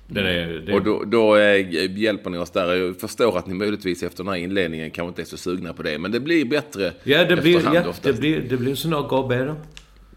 Den 0.10 0.26
är... 0.26 0.48
Det, 0.48 0.74
Och 0.74 0.84
då, 0.84 1.04
då 1.04 1.36
eh, 1.38 1.98
hjälper 2.00 2.30
ni 2.30 2.38
oss 2.38 2.50
där. 2.50 2.76
Jag 2.76 3.00
förstår 3.00 3.38
att 3.38 3.48
ni 3.48 3.54
möjligtvis 3.54 4.04
efter 4.04 4.24
den 4.24 4.34
här 4.34 4.40
inledningen 4.40 4.92
kanske 4.92 5.10
inte 5.10 5.22
är 5.22 5.26
så 5.26 5.38
sugna 5.38 5.74
på 5.74 5.84
det. 5.84 5.98
Men 5.98 6.12
det 6.12 6.20
blir 6.20 6.46
bättre 6.46 6.94
ja, 7.04 7.26
det 7.26 7.36
blir, 7.36 7.56
efterhand 7.56 7.78
ja, 7.78 7.82
det 7.82 7.90
oftast. 7.90 8.20
blir, 8.20 8.42
det 8.42 8.58
blir 8.58 8.76
snart 8.76 9.30
bättre. 9.30 9.56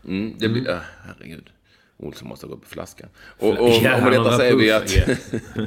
Mm, 0.09 0.35
det 0.39 0.49
blir, 0.49 0.71
äh, 0.71 0.77
herregud. 1.07 1.51
Olsson 1.97 2.29
måste 2.29 2.47
gå 2.47 2.57
på 2.57 2.69
flaskan. 2.69 3.09
Och, 3.39 3.49
och, 3.49 3.61
och 3.61 3.71
Ja, 3.71 3.91
med 3.91 4.01
han 4.01 4.13
detta 4.13 4.37
säger 4.37 4.57
vi 4.57 4.73
att... 4.73 4.97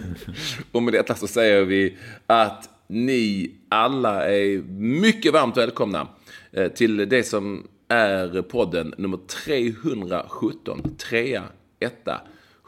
och 0.72 0.84
med 0.84 0.94
detta 0.94 1.16
så 1.16 1.28
säger 1.28 1.66
vi 1.66 1.98
att 2.28 2.70
ni 2.88 3.52
alla 3.70 4.30
är 4.30 4.58
mycket 4.80 5.34
varmt 5.34 5.58
välkomna 5.58 6.08
eh, 6.52 6.68
till 6.68 7.10
det 7.10 7.24
som 7.24 7.68
är 7.88 8.42
podden 8.42 8.94
nummer 8.98 9.20
317. 9.46 10.96
Trea, 10.98 11.44
etta, 11.80 12.22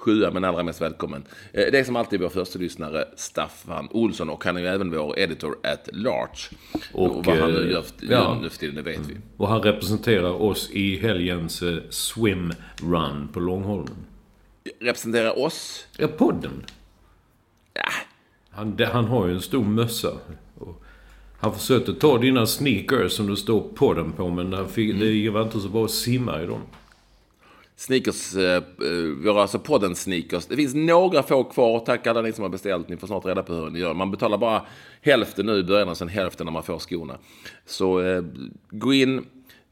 sjua, 0.08 0.32
men 0.32 0.44
allra 0.44 0.64
mest 0.64 0.82
välkommen. 0.82 1.24
Eh, 1.54 1.64
Det 1.72 1.80
är 1.80 1.84
som 1.84 1.96
alltid 1.96 2.20
vår 2.22 2.30
första 2.30 2.60
lyssnare 2.60 3.06
Staffan 3.16 3.88
Olsson 3.92 4.30
och 4.30 4.44
han 4.44 4.58
är 4.58 4.62
ju 4.62 4.68
även 4.68 4.92
vår 4.92 5.20
editor 5.20 5.56
at 5.64 5.90
large. 5.94 6.40
Och, 6.94 7.18
Och, 7.18 7.26
vad 7.26 7.38
han 7.38 7.52
nu 7.52 7.64
eh, 7.66 7.72
gör, 7.72 7.84
ja. 8.02 8.40
nu 8.42 8.50
för 8.50 8.58
tiden, 8.58 8.76
det 8.76 8.82
vet 8.82 9.00
vi. 9.08 9.18
Och 9.38 9.48
han 9.48 9.62
representerar 9.62 10.42
oss 10.42 10.70
i 10.72 10.98
helgens 11.00 11.62
eh, 11.62 11.78
swim 11.90 12.54
run 12.82 13.28
på 13.34 13.40
Långholmen. 13.40 13.96
Representerar 14.80 15.40
oss 15.40 15.88
Ja, 15.98 16.08
podden. 16.08 16.64
Ja, 17.74 17.90
Han, 18.50 18.76
det, 18.76 18.86
han 18.86 19.06
har 19.06 19.28
ju 19.28 19.34
en 19.34 19.42
stor 19.42 19.64
mössa. 19.64 20.12
Han 21.40 21.54
försökte 21.54 21.94
ta 21.94 22.18
dina 22.18 22.46
sneakers 22.46 23.12
som 23.12 23.28
det 23.28 23.38
står 23.38 23.62
podden 23.76 24.12
på, 24.12 24.30
men 24.30 24.54
han 24.54 24.70
fick, 24.70 24.90
Mm. 24.96 25.00
det 25.24 25.30
var 25.30 25.42
inte 25.42 25.60
så 25.60 25.70
bra 25.70 25.86
att 25.86 25.92
simma 25.92 26.42
i 26.44 26.46
dem. 26.46 26.62
Sneakers, 27.80 28.36
eh, 28.36 28.56
eh 28.56 28.62
vi 29.22 29.30
har 29.30 29.42
alltså 29.42 29.60
podden 29.60 29.96
Sneakers. 29.96 30.46
Det 30.46 30.56
finns 30.56 30.76
några 30.76 31.24
få 31.24 31.44
kvar. 31.44 31.80
Tack 31.80 32.08
alla 32.08 32.22
ni 32.22 32.34
som 32.34 32.42
har 32.42 32.50
beställt. 32.50 32.90
Ni 32.90 32.98
får 32.98 33.08
snart 33.08 33.26
reda 33.26 33.44
på 33.44 33.54
hur 33.54 33.70
ni 33.70 33.80
gör. 33.80 33.94
Man 33.94 34.12
betalar 34.12 34.38
bara 34.38 34.66
hälften 35.02 35.46
nu 35.46 35.58
i 35.58 35.64
början 35.64 35.90
och 35.90 35.98
sen 35.98 36.08
hälften 36.08 36.46
när 36.46 36.52
man 36.52 36.64
får 36.64 36.80
skorna. 36.80 37.18
Så 37.66 38.02
eh, 38.02 38.24
gå 38.70 38.94
in 38.94 39.26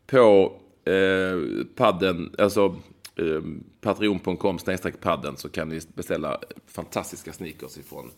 på 0.08 0.54
eh, 0.86 1.66
padden, 1.76 2.36
alltså 2.38 2.76
eh, 3.16 3.42
patreon.com 3.82 4.58
padden 5.02 5.38
så 5.38 5.50
kan 5.50 5.70
ni 5.70 5.82
beställa 5.96 6.40
fantastiska 6.68 7.34
sneakers 7.34 7.78
ifrån 7.78 8.12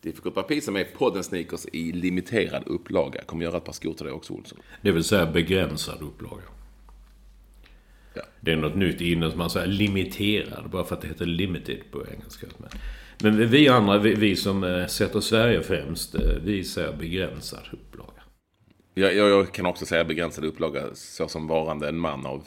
Difficult 0.00 0.34
Papi 0.34 0.60
som 0.60 0.76
är 0.76 0.84
podden 0.84 1.24
Sneakers 1.24 1.66
i 1.72 1.92
limiterad 1.92 2.62
upplaga. 2.66 3.22
Kommer 3.24 3.44
göra 3.44 3.56
ett 3.56 3.64
par 3.64 3.72
skor 3.72 3.92
till 3.92 4.04
dig 4.04 4.14
också 4.14 4.32
Olsson. 4.32 4.58
Det 4.82 4.92
vill 4.92 5.04
säga 5.04 5.26
begränsad 5.26 6.02
upplaga. 6.02 6.42
Ja. 8.20 8.26
Det 8.40 8.52
är 8.52 8.56
något 8.56 8.74
nytt 8.74 9.00
innan 9.00 9.30
som 9.30 9.38
man 9.38 9.50
säger 9.50 9.66
limiterad, 9.66 10.70
bara 10.70 10.84
för 10.84 10.94
att 10.94 11.00
det 11.00 11.08
heter 11.08 11.26
limited 11.26 11.78
på 11.90 12.04
engelska. 12.14 12.46
Men, 12.58 13.36
men 13.36 13.48
vi 13.48 13.68
andra, 13.68 13.98
vi, 13.98 14.14
vi 14.14 14.36
som 14.36 14.64
eh, 14.64 14.86
sätter 14.86 15.20
Sverige 15.20 15.62
främst, 15.62 16.14
eh, 16.14 16.20
vi 16.44 16.64
säger 16.64 16.92
begränsad 16.92 17.68
upplaga. 17.72 18.22
Jag, 18.94 19.14
jag, 19.14 19.28
jag 19.30 19.52
kan 19.52 19.66
också 19.66 19.86
säga 19.86 20.04
begränsad 20.04 20.44
upplaga 20.44 20.82
så 20.94 21.28
som 21.28 21.46
varande 21.46 21.88
en 21.88 21.98
man 21.98 22.26
av, 22.26 22.42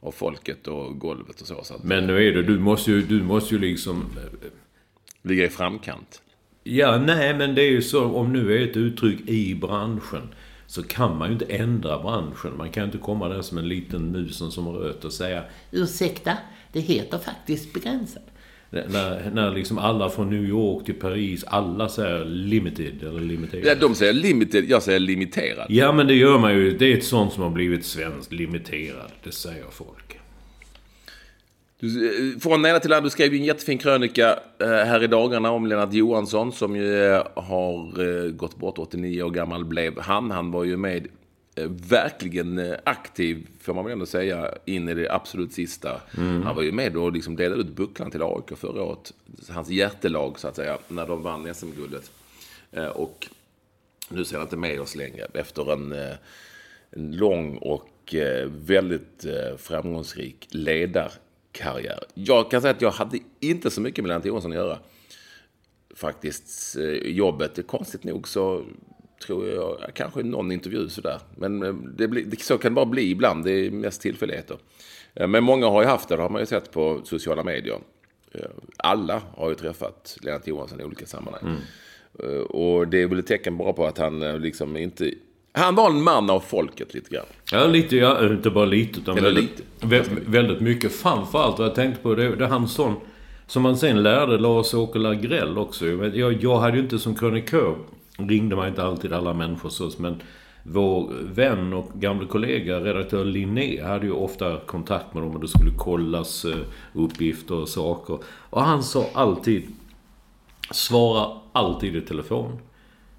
av 0.00 0.12
folket 0.12 0.66
och 0.66 0.98
golvet 0.98 1.40
och 1.40 1.46
så. 1.46 1.64
så 1.64 1.74
Men 1.82 2.06
nu 2.06 2.28
är 2.28 2.32
det, 2.32 2.42
du 2.42 2.58
måste 2.58 2.90
ju, 2.90 3.02
du 3.02 3.22
måste 3.22 3.54
ju 3.54 3.60
liksom... 3.60 4.04
eh, 4.16 4.50
ligga 5.22 5.44
i 5.44 5.48
framkant. 5.48 6.22
Ja, 6.62 6.98
nej, 6.98 7.34
men 7.34 7.54
det 7.54 7.62
är 7.62 7.70
ju 7.70 7.82
så, 7.82 8.04
om 8.04 8.32
nu 8.32 8.56
är 8.56 8.68
ett 8.68 8.76
uttryck 8.76 9.28
i 9.28 9.54
branschen, 9.54 10.34
så 10.70 10.82
kan 10.82 11.18
man 11.18 11.28
ju 11.28 11.32
inte 11.32 11.44
ändra 11.44 11.98
branschen. 11.98 12.56
Man 12.56 12.70
kan 12.70 12.84
inte 12.84 12.98
komma 12.98 13.28
där 13.28 13.42
som 13.42 13.58
en 13.58 13.68
liten 13.68 14.12
musen 14.12 14.50
som 14.50 14.68
röt 14.68 15.04
och 15.04 15.12
säga 15.12 15.44
Ursäkta, 15.70 16.36
det 16.72 16.80
heter 16.80 17.18
faktiskt 17.18 17.72
begränsad. 17.72 18.22
När, 18.70 19.30
när 19.30 19.50
liksom 19.50 19.78
alla 19.78 20.10
från 20.10 20.30
New 20.30 20.44
York 20.44 20.84
till 20.84 20.94
Paris, 20.94 21.44
alla 21.44 21.88
säger 21.88 22.24
limited 22.24 23.02
eller 23.02 23.20
limiterad. 23.20 23.66
Ja, 23.66 23.74
de 23.74 23.94
säger 23.94 24.12
limited, 24.12 24.64
jag 24.70 24.82
säger 24.82 25.00
limiterad. 25.00 25.66
Ja, 25.68 25.92
men 25.92 26.06
det 26.06 26.14
gör 26.14 26.38
man 26.38 26.54
ju. 26.54 26.78
Det 26.78 26.92
är 26.92 26.96
ett 26.96 27.04
sånt 27.04 27.32
som 27.32 27.42
har 27.42 27.50
blivit 27.50 27.84
svenskt. 27.84 28.32
Limiterad. 28.32 29.10
Det 29.24 29.32
säger 29.32 29.64
folk. 29.70 30.19
Du, 31.80 32.32
eh, 32.32 32.38
från 32.38 32.66
ena 32.66 32.80
till 32.80 32.92
andra, 32.92 33.04
du 33.04 33.10
skrev 33.10 33.32
ju 33.32 33.38
en 33.38 33.44
jättefin 33.44 33.78
krönika 33.78 34.38
eh, 34.58 34.68
här 34.68 35.02
i 35.02 35.06
dagarna 35.06 35.50
om 35.50 35.66
Lennart 35.66 35.92
Johansson 35.92 36.52
som 36.52 36.76
ju 36.76 37.04
eh, 37.04 37.26
har 37.34 38.28
gått 38.30 38.56
bort, 38.56 38.78
89 38.78 39.22
år 39.22 39.30
gammal 39.30 39.64
blev 39.64 39.98
han. 39.98 40.30
Han 40.30 40.50
var 40.50 40.64
ju 40.64 40.76
med 40.76 41.08
verkligen 41.88 42.76
aktiv, 42.84 43.46
får 43.60 43.74
man 43.74 43.84
väl 43.84 43.92
ändå 43.92 44.06
säga, 44.06 44.54
in 44.64 44.88
i 44.88 44.94
det 44.94 45.10
absolut 45.10 45.52
sista. 45.52 46.00
Han 46.44 46.56
var 46.56 46.62
ju 46.62 46.72
med 46.72 46.96
och 46.96 47.12
liksom 47.12 47.36
delade 47.36 47.60
ut 47.60 47.76
bucklan 47.76 48.10
till 48.10 48.22
AIK 48.22 48.58
förra 48.58 48.82
året. 48.82 49.12
Hans 49.48 49.68
hjärtelag, 49.68 50.38
så 50.38 50.48
att 50.48 50.56
säga, 50.56 50.78
när 50.88 51.06
de 51.06 51.22
vann 51.22 51.54
SM-guldet. 51.54 52.10
Och 52.92 53.28
nu 54.08 54.24
ser 54.24 54.36
han 54.36 54.46
inte 54.46 54.56
med 54.56 54.80
oss 54.80 54.94
längre 54.94 55.26
efter 55.34 55.72
en, 55.72 55.92
en 56.90 57.16
lång 57.16 57.56
och 57.56 58.14
väldigt 58.46 59.26
framgångsrik 59.58 60.48
ledarkarriär. 61.52 62.04
Jag 62.14 62.50
kan 62.50 62.60
säga 62.60 62.74
att 62.74 62.82
jag 62.82 62.90
hade 62.90 63.18
inte 63.40 63.70
så 63.70 63.80
mycket 63.80 64.04
med 64.04 64.08
Lennart 64.08 64.26
Johansson 64.26 64.52
att 64.52 64.56
göra. 64.56 64.78
faktiskt 65.94 66.76
eh, 66.76 66.84
jobbet. 67.10 67.66
Konstigt 67.66 68.04
nog 68.04 68.28
så 68.28 68.64
tror 69.26 69.48
jag 69.48 69.94
kanske 69.94 70.22
någon 70.22 70.52
intervju 70.52 70.88
sådär. 70.88 71.20
Men 71.36 71.62
eh, 71.62 71.74
det 71.74 72.08
blir, 72.08 72.36
så 72.38 72.58
kan 72.58 72.72
det 72.72 72.74
bara 72.74 72.86
bli 72.86 73.10
ibland. 73.10 73.44
Det 73.44 73.52
är 73.52 73.70
mest 73.70 74.02
tillfälligheter. 74.02 74.58
Eh, 75.14 75.28
men 75.28 75.44
många 75.44 75.66
har 75.66 75.82
ju 75.82 75.88
haft 75.88 76.08
det, 76.08 76.16
det 76.16 76.22
har 76.22 76.30
man 76.30 76.40
ju 76.40 76.46
sett 76.46 76.70
på 76.70 77.00
sociala 77.04 77.44
medier. 77.44 77.78
Alla 78.76 79.22
har 79.36 79.48
ju 79.48 79.54
träffat 79.54 80.18
Lennart 80.22 80.46
Johansson 80.46 80.80
i 80.80 80.84
olika 80.84 81.06
sammanhang. 81.06 81.42
Mm. 81.42 82.42
Och 82.42 82.88
det 82.88 83.02
är 83.02 83.06
väl 83.06 83.18
ett 83.18 83.26
tecken 83.26 83.56
bara 83.56 83.72
på 83.72 83.86
att 83.86 83.98
han 83.98 84.20
liksom 84.42 84.76
inte 84.76 85.14
han 85.52 85.74
var 85.74 85.90
en 85.90 86.02
man 86.02 86.30
av 86.30 86.40
folket 86.40 86.94
lite 86.94 87.10
grann. 87.10 87.26
Ja, 87.52 87.66
lite. 87.66 87.96
Ja, 87.96 88.26
inte 88.26 88.50
bara 88.50 88.64
lite. 88.64 89.00
Utan 89.00 89.18
Eller 89.18 89.26
väldigt, 89.26 89.62
lite. 89.82 90.30
väldigt 90.30 90.60
mycket. 90.60 90.92
Framförallt 90.92 91.58
vad 91.58 91.68
jag 91.68 91.74
tänkte 91.74 92.02
på, 92.02 92.14
det, 92.14 92.36
det 92.36 92.44
är 92.44 92.48
han 92.48 92.68
sån... 92.68 92.94
Som 93.46 93.62
man 93.62 93.76
sen 93.76 94.02
lärde 94.02 94.38
Lars-Åke 94.38 94.98
Lagrell 94.98 95.58
också. 95.58 95.86
Jag, 95.86 96.42
jag 96.42 96.58
hade 96.58 96.76
ju 96.76 96.82
inte 96.82 96.98
som 96.98 97.14
krönikör, 97.14 97.76
ringde 98.16 98.56
man 98.56 98.68
inte 98.68 98.82
alltid 98.82 99.12
alla 99.12 99.34
människor 99.34 99.68
så, 99.68 99.90
men 99.98 100.22
vår 100.62 101.12
vän 101.22 101.72
och 101.72 101.90
gamla 101.94 102.26
kollega, 102.26 102.80
redaktör 102.80 103.24
Linné, 103.24 103.82
hade 103.82 104.06
ju 104.06 104.12
ofta 104.12 104.60
kontakt 104.60 105.14
med 105.14 105.22
dem 105.22 105.34
och 105.34 105.40
det 105.40 105.48
skulle 105.48 105.70
kollas 105.70 106.44
eh, 106.44 106.56
uppgifter 106.92 107.54
och 107.54 107.68
saker. 107.68 108.18
Och 108.24 108.62
han 108.62 108.82
sa 108.82 109.06
alltid, 109.14 109.62
svara 110.70 111.28
alltid 111.52 111.96
i 111.96 112.00
telefon. 112.00 112.58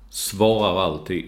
Svarar 0.09 0.81
alltid. 0.81 1.25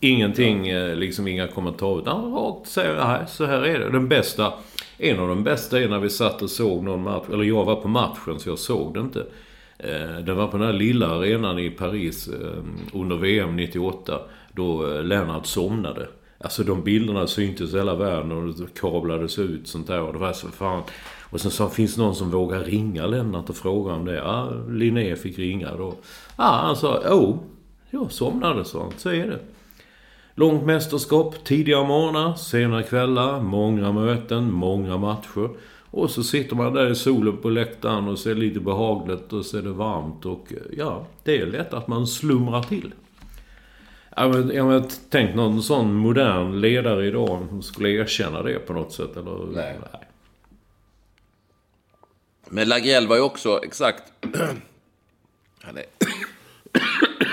Ingenting, 0.00 0.66
ja. 0.66 0.94
Liksom 0.94 1.28
inga 1.28 1.48
kommentarer. 1.48 2.00
Utan 2.00 2.32
rakt 2.32 2.68
säger 2.68 2.96
nej, 2.96 3.20
så 3.28 3.44
här 3.44 3.62
är 3.62 3.78
det. 3.78 3.90
Den 3.90 4.08
bästa, 4.08 4.52
en 4.98 5.20
av 5.20 5.28
de 5.28 5.44
bästa 5.44 5.80
är 5.80 5.88
när 5.88 5.98
vi 5.98 6.10
satt 6.10 6.42
och 6.42 6.50
såg 6.50 6.84
någon 6.84 7.02
match. 7.02 7.24
Eller 7.32 7.44
jag 7.44 7.64
var 7.64 7.76
på 7.76 7.88
matchen 7.88 8.40
så 8.40 8.48
jag 8.48 8.58
såg 8.58 8.94
det 8.94 9.00
inte. 9.00 9.26
Det 9.78 10.22
den 10.26 10.36
var 10.36 10.46
på 10.46 10.56
den 10.56 10.66
här 10.66 10.72
lilla 10.72 11.06
arenan 11.06 11.58
i 11.58 11.70
Paris 11.70 12.28
eh, 12.28 12.64
under 12.92 13.16
VM 13.16 13.56
98. 13.56 14.20
Då 14.52 14.86
Lennart 14.86 15.46
somnade. 15.46 16.08
Alltså 16.38 16.64
de 16.64 16.82
bilderna 16.82 17.26
syntes 17.26 17.74
i 17.74 17.76
hela 17.76 17.94
världen 17.94 18.32
och 18.32 18.54
det 18.54 18.80
kablades 18.80 19.38
ut 19.38 19.68
sånt 19.68 19.86
där. 19.86 20.00
Och 20.00 20.12
det 20.12 20.18
var 20.18 20.32
så 20.32 20.48
fan... 20.48 20.82
Och 21.30 21.40
sen 21.40 21.50
sa 21.50 21.68
finns 21.68 21.94
det 21.94 22.02
någon 22.02 22.14
som 22.14 22.30
vågar 22.30 22.60
ringa 22.60 23.06
Lennart 23.06 23.50
och 23.50 23.56
fråga 23.56 23.92
om 23.92 24.04
det? 24.04 24.14
Ja, 24.14 24.50
Linné 24.68 25.16
fick 25.16 25.38
ringa 25.38 25.76
då. 25.76 25.94
Ja, 26.36 26.60
han 26.62 26.76
sa, 26.76 26.98
oh, 26.98 27.36
jag 27.90 28.12
somnade, 28.12 28.64
så 28.64 28.92
Så 28.96 29.10
är 29.10 29.26
det. 29.26 29.38
Långt 30.38 30.66
mästerskap, 30.66 31.44
tidiga 31.44 31.82
morgnar, 31.84 32.34
sena 32.34 32.82
kvällar, 32.82 33.40
många 33.40 33.92
möten, 33.92 34.52
många 34.52 34.96
matcher. 34.96 35.50
Och 35.90 36.10
så 36.10 36.22
sitter 36.22 36.56
man 36.56 36.72
där 36.72 36.90
i 36.90 36.94
solen 36.94 37.36
på 37.36 37.50
läktaren 37.50 38.08
och 38.08 38.18
ser 38.18 38.34
lite 38.34 38.60
behagligt 38.60 39.32
och 39.32 39.46
så 39.46 39.58
är 39.58 39.62
det 39.62 39.70
varmt 39.70 40.26
och 40.26 40.52
ja, 40.76 41.06
det 41.24 41.40
är 41.40 41.46
lätt 41.46 41.74
att 41.74 41.88
man 41.88 42.06
slumrar 42.06 42.62
till. 42.62 42.92
Jag 44.16 44.64
har 44.64 45.10
tänkt 45.10 45.36
någon 45.36 45.62
sån 45.62 45.94
modern 45.94 46.60
ledare 46.60 47.06
idag 47.06 47.46
som 47.48 47.62
skulle 47.62 47.88
erkänna 47.88 48.42
det 48.42 48.58
på 48.58 48.72
något 48.72 48.92
sätt 48.92 49.16
eller? 49.16 49.46
Nej. 49.54 49.78
Nej. 49.92 50.00
Men 52.48 52.68
Lagrell 52.68 53.06
var 53.06 53.16
ju 53.16 53.22
också 53.22 53.60
exakt... 53.64 54.12
Han 55.62 55.76
är... 55.76 55.84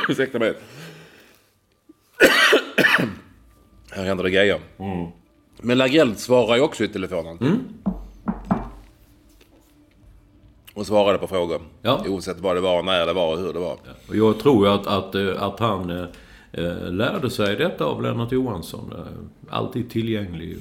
Ursäkta 0.09 0.39
mig. 0.39 0.55
Här 3.91 4.03
händer 4.03 4.23
det 4.23 4.29
grejer. 4.29 4.59
Mm. 4.77 5.07
Men 5.61 5.77
Lagrell 5.77 6.15
svarar 6.15 6.55
ju 6.55 6.61
också 6.61 6.83
i 6.83 6.87
telefonen. 6.87 7.37
Mm. 7.37 7.59
Och 10.73 10.87
svarade 10.87 11.17
på 11.17 11.27
frågor. 11.27 11.61
Ja. 11.81 12.05
Oavsett 12.07 12.39
vad 12.39 12.55
det 12.55 12.61
var, 12.61 12.83
när 12.83 13.05
det 13.05 13.13
var 13.13 13.33
och 13.33 13.39
hur 13.39 13.53
det 13.53 13.59
var. 13.59 13.77
Ja. 13.85 13.91
Och 14.09 14.15
jag 14.15 14.39
tror 14.39 14.67
att, 14.67 14.87
att, 14.87 15.15
eh, 15.15 15.43
att 15.43 15.59
han 15.59 15.89
eh, 15.89 16.05
eh, 16.51 16.91
lärde 16.91 17.29
sig 17.29 17.55
detta 17.55 17.85
av 17.85 18.01
Lennart 18.01 18.31
Johansson. 18.31 18.93
Eh, 18.97 19.55
alltid 19.55 19.89
tillgänglig. 19.89 20.57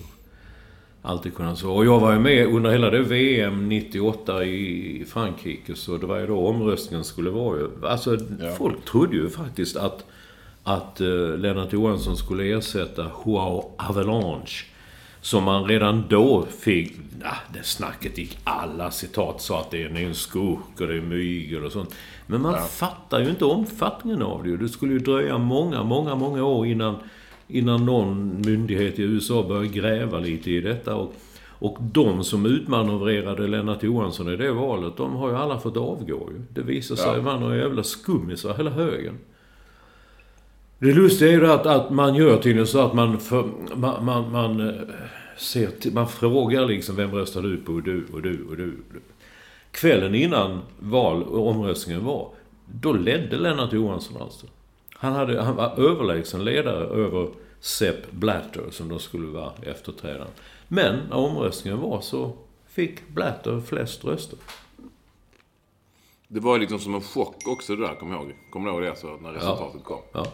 Alltid 1.03 1.35
kunna 1.35 1.57
så. 1.57 1.73
Och 1.73 1.87
jag 1.87 2.01
var 2.01 2.13
ju 2.13 2.19
med 2.19 2.47
under 2.47 2.71
hela 2.71 2.91
det 2.91 3.03
VM 3.03 3.69
98 3.69 4.45
i 4.45 5.05
Frankrike. 5.09 5.75
Så 5.75 5.97
det 5.97 6.07
var 6.07 6.19
ju 6.19 6.27
då 6.27 6.47
omröstningen 6.47 7.05
skulle 7.05 7.31
vara 7.31 7.59
ju. 7.59 7.69
Alltså, 7.83 8.17
ja. 8.41 8.51
folk 8.59 8.85
trodde 8.85 9.17
ju 9.17 9.31
faktiskt 9.31 9.77
att 9.77 10.05
att 10.65 11.01
eh, 11.01 11.39
Lennart 11.39 11.73
Johansson 11.73 12.17
skulle 12.17 12.59
ersätta 12.59 13.07
Joao 13.27 13.71
Avalanche. 13.79 14.65
Som 15.21 15.45
man 15.45 15.65
redan 15.65 16.05
då 16.09 16.47
fick... 16.59 16.93
Ja, 17.23 17.35
det 17.53 17.63
snacket 17.63 18.19
gick. 18.19 18.39
Alla 18.45 18.91
citat 18.91 19.41
sa 19.41 19.61
att 19.61 19.71
det 19.71 19.83
är 19.83 19.97
en 19.97 20.15
skurk 20.15 20.81
och 20.81 20.87
det 20.87 20.95
är 20.95 21.01
mygel 21.01 21.65
och 21.65 21.73
sånt. 21.73 21.95
Men 22.27 22.41
man 22.41 22.53
ja. 22.53 22.61
fattar 22.61 23.21
ju 23.21 23.29
inte 23.29 23.45
omfattningen 23.45 24.23
av 24.23 24.45
det. 24.45 24.57
Det 24.57 24.69
skulle 24.69 24.93
ju 24.93 24.99
dröja 24.99 25.39
många, 25.39 25.83
många, 25.83 26.15
många 26.15 26.45
år 26.45 26.67
innan, 26.67 26.97
innan 27.49 27.87
någon 27.87 28.41
myndighet 28.41 28.99
i 28.99 29.03
USA 29.03 29.43
började 29.43 29.69
gräva 29.69 30.19
lite 30.19 30.51
i 30.51 30.61
detta. 30.61 30.97
Och, 30.97 31.15
och 31.47 31.79
de 31.81 32.25
som 32.25 32.47
utmanövrerade 32.47 33.47
Lennart 33.47 33.83
Johansson 33.83 34.33
i 34.33 34.37
det 34.37 34.53
valet, 34.53 34.97
de 34.97 35.17
har 35.17 35.31
ju 35.31 35.37
alla 35.37 35.59
fått 35.59 35.77
avgå 35.77 36.31
ju. 36.33 36.43
Det 36.51 36.63
visar 36.63 36.97
sig 36.97 37.13
ja. 37.17 37.21
vara 37.21 37.39
några 37.39 37.57
jävla 37.57 37.83
skummisar 37.83 38.55
hela 38.55 38.71
högen. 38.71 39.19
Det 40.85 40.93
lustiga 40.93 41.29
är 41.29 41.33
ju 41.33 41.51
att, 41.51 41.67
att 41.67 41.91
man 41.91 42.15
gör 42.15 42.37
tydligen 42.37 42.67
så 42.67 42.79
att 42.79 42.95
man, 42.95 43.21
för, 43.21 43.49
man, 43.75 44.05
man, 44.05 44.33
man, 44.33 44.69
eh, 44.69 44.75
ser 45.37 45.67
till, 45.67 45.93
man 45.93 46.09
frågar 46.09 46.67
liksom 46.67 46.97
vem 46.97 47.15
röstar 47.15 47.43
du 47.43 47.57
på? 47.57 47.81
Du 47.81 48.07
och 48.13 48.23
du 48.23 48.47
och 48.51 48.57
du. 48.57 48.77
Kvällen 49.71 50.15
innan 50.15 50.61
val 50.79 51.23
och 51.23 51.49
omröstningen 51.49 52.05
var, 52.05 52.29
då 52.67 52.93
ledde 52.93 53.37
Lennart 53.37 53.73
Johansson 53.73 54.23
alltså. 54.23 54.47
Han, 54.93 55.13
hade, 55.13 55.43
han 55.43 55.57
var 55.57 55.81
överlägsen 55.81 56.45
ledare 56.45 56.85
över 56.85 57.29
Sepp 57.61 58.11
Blatter 58.11 58.71
som 58.71 58.89
då 58.89 58.99
skulle 58.99 59.27
vara 59.27 59.53
efterträdaren. 59.63 60.31
Men 60.69 60.99
när 61.11 61.17
omröstningen 61.17 61.81
var 61.81 62.01
så 62.01 62.33
fick 62.67 63.09
Blatter 63.09 63.61
flest 63.61 64.05
röster. 64.05 64.39
Det 66.29 66.41
var 66.41 66.59
liksom 66.59 66.79
som 66.79 66.95
en 66.95 67.01
chock 67.01 67.37
också 67.47 67.77
det 67.77 67.87
där, 67.87 67.95
kommer 67.95 68.15
jag 68.15 68.25
ihåg. 68.25 68.35
Kommer 68.51 68.71
du 68.71 68.77
ihåg 68.77 68.83
det? 68.83 68.97
Så 68.97 69.17
när 69.17 69.33
resultatet 69.33 69.81
ja. 69.85 69.89
kom? 69.89 70.01
Ja. 70.13 70.27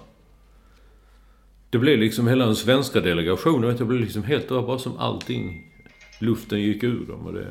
Det 1.71 1.79
blev 1.79 1.99
liksom 1.99 2.29
hela 2.29 2.47
den 2.47 2.57
svenska 2.57 3.01
delegationen, 3.01 3.77
det 3.77 3.85
blev 3.85 4.01
liksom 4.01 4.23
helt, 4.23 4.49
det 4.49 4.55
var 4.55 4.67
bara 4.67 4.79
som 4.79 4.99
allting, 4.99 5.73
luften 6.19 6.61
gick 6.61 6.83
ur 6.83 7.07
dem 7.07 7.27
och 7.27 7.33
det... 7.33 7.47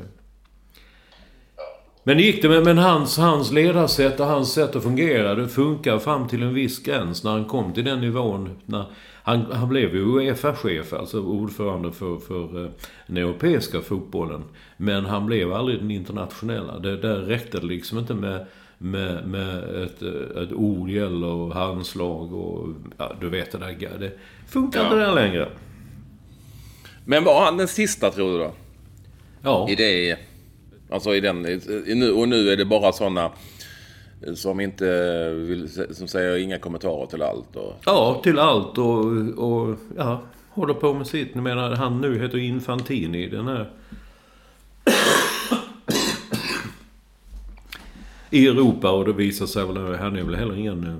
Men 2.04 2.16
det 2.16 2.22
gick 2.22 2.42
det, 2.42 2.48
men, 2.48 2.64
men 2.64 2.78
hans, 2.78 3.18
hans 3.18 3.52
ledarsätt 3.52 4.20
och 4.20 4.26
hans 4.26 4.52
sätt 4.52 4.76
att 4.76 4.82
fungera, 4.82 5.34
det 5.34 5.48
funkar 5.48 5.98
fram 5.98 6.28
till 6.28 6.42
en 6.42 6.54
viss 6.54 6.82
gräns 6.82 7.24
när 7.24 7.30
han 7.30 7.44
kom 7.44 7.72
till 7.72 7.84
den 7.84 8.00
nivån. 8.00 8.50
När 8.66 8.84
han, 9.22 9.52
han 9.52 9.68
blev 9.68 9.94
ju 9.94 10.04
Uefa-chef, 10.04 10.92
alltså 10.92 11.20
ordförande 11.20 11.92
för, 11.92 12.16
för 12.16 12.64
eh, 12.64 12.70
den 13.06 13.16
europeiska 13.16 13.80
fotbollen. 13.80 14.44
Men 14.76 15.04
han 15.04 15.26
blev 15.26 15.52
aldrig 15.52 15.78
den 15.78 15.90
internationella. 15.90 16.78
Det, 16.78 16.96
där 16.96 17.16
räckte 17.16 17.60
det 17.60 17.66
liksom 17.66 17.98
inte 17.98 18.14
med 18.14 18.46
med, 18.82 19.28
med 19.28 19.82
ett, 19.84 20.02
ett 20.36 20.52
ordgäll 20.52 21.24
och 21.24 21.54
handslag 21.54 22.32
och 22.32 22.68
ja, 22.98 23.16
du 23.20 23.28
vet 23.28 23.52
det 23.52 23.58
där. 23.58 23.98
Det 23.98 24.12
funkar 24.46 24.80
ja. 24.80 24.86
inte 24.86 24.96
där 24.96 25.14
längre. 25.14 25.48
Men 27.04 27.24
var 27.24 27.44
han 27.44 27.56
den 27.56 27.68
sista 27.68 28.10
tror 28.10 28.32
du 28.32 28.38
då? 28.38 28.52
Ja. 29.42 29.68
I 29.70 29.74
det... 29.74 30.16
Alltså 30.90 31.14
i 31.14 31.20
den... 31.20 31.46
I 31.86 31.94
nu, 31.94 32.12
och 32.12 32.28
nu 32.28 32.50
är 32.50 32.56
det 32.56 32.64
bara 32.64 32.92
sådana 32.92 33.30
som 34.34 34.60
inte 34.60 35.30
vill, 35.30 35.68
som 35.90 36.08
säger 36.08 36.36
inga 36.36 36.58
kommentarer 36.58 37.06
till 37.06 37.22
allt 37.22 37.56
och... 37.56 37.74
Ja, 37.84 38.20
till 38.22 38.38
allt 38.38 38.78
och, 38.78 39.04
och 39.38 39.76
ja, 39.96 40.22
håller 40.50 40.74
på 40.74 40.94
med 40.94 41.06
sitt. 41.06 41.30
Jag 41.34 41.42
menar, 41.42 41.70
han 41.70 42.00
nu 42.00 42.22
heter 42.22 42.38
Infantini, 42.38 43.28
den 43.28 43.48
här 43.48 43.70
i 48.30 48.46
Europa 48.46 48.90
och 48.90 49.04
det 49.04 49.12
visar 49.12 49.46
sig 49.46 49.66
väl, 49.66 49.94
han 49.94 50.16
är 50.16 50.22
väl 50.22 50.34
heller 50.34 50.56
ingen... 50.56 50.86
Eh, 50.86 50.96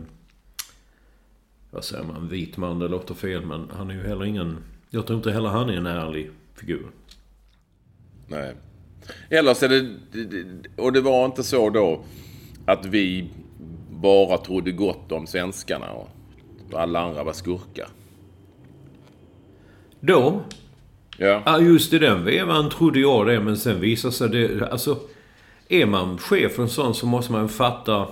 vad 1.70 1.84
säger 1.84 2.04
man? 2.04 2.28
Vit 2.28 2.56
man, 2.56 2.78
det 2.78 2.88
låter 2.88 3.14
fel 3.14 3.46
men 3.46 3.68
han 3.76 3.90
är 3.90 3.94
ju 3.94 4.06
heller 4.06 4.24
ingen... 4.24 4.56
Jag 4.90 5.06
tror 5.06 5.16
inte 5.16 5.32
heller 5.32 5.48
han 5.48 5.70
är 5.70 5.76
en 5.76 5.86
ärlig 5.86 6.30
figur. 6.54 6.86
Nej. 8.28 8.54
Eller 9.28 9.54
så 9.54 9.64
är 9.64 9.68
det... 9.68 9.88
Och 10.76 10.92
det 10.92 11.00
var 11.00 11.24
inte 11.24 11.42
så 11.42 11.70
då 11.70 12.04
att 12.64 12.86
vi 12.86 13.30
bara 13.90 14.38
trodde 14.38 14.72
gott 14.72 15.12
om 15.12 15.26
svenskarna 15.26 15.92
och 15.92 16.08
alla 16.72 17.00
andra 17.00 17.24
var 17.24 17.32
skurkar. 17.32 17.88
Då? 20.00 20.42
Ja. 21.18 21.42
Ja, 21.46 21.60
just 21.60 21.92
i 21.92 21.98
den 21.98 22.24
vevan 22.24 22.70
trodde 22.70 23.00
jag 23.00 23.26
det, 23.26 23.40
men 23.40 23.56
sen 23.56 23.80
visade 23.80 24.14
sig 24.14 24.28
det... 24.28 24.68
Alltså... 24.68 24.98
Är 25.72 25.86
man 25.86 26.18
chef 26.18 26.52
för 26.52 26.62
en 26.62 26.68
sån 26.68 26.94
så 26.94 27.06
måste 27.06 27.32
man 27.32 27.48
fatta 27.48 28.08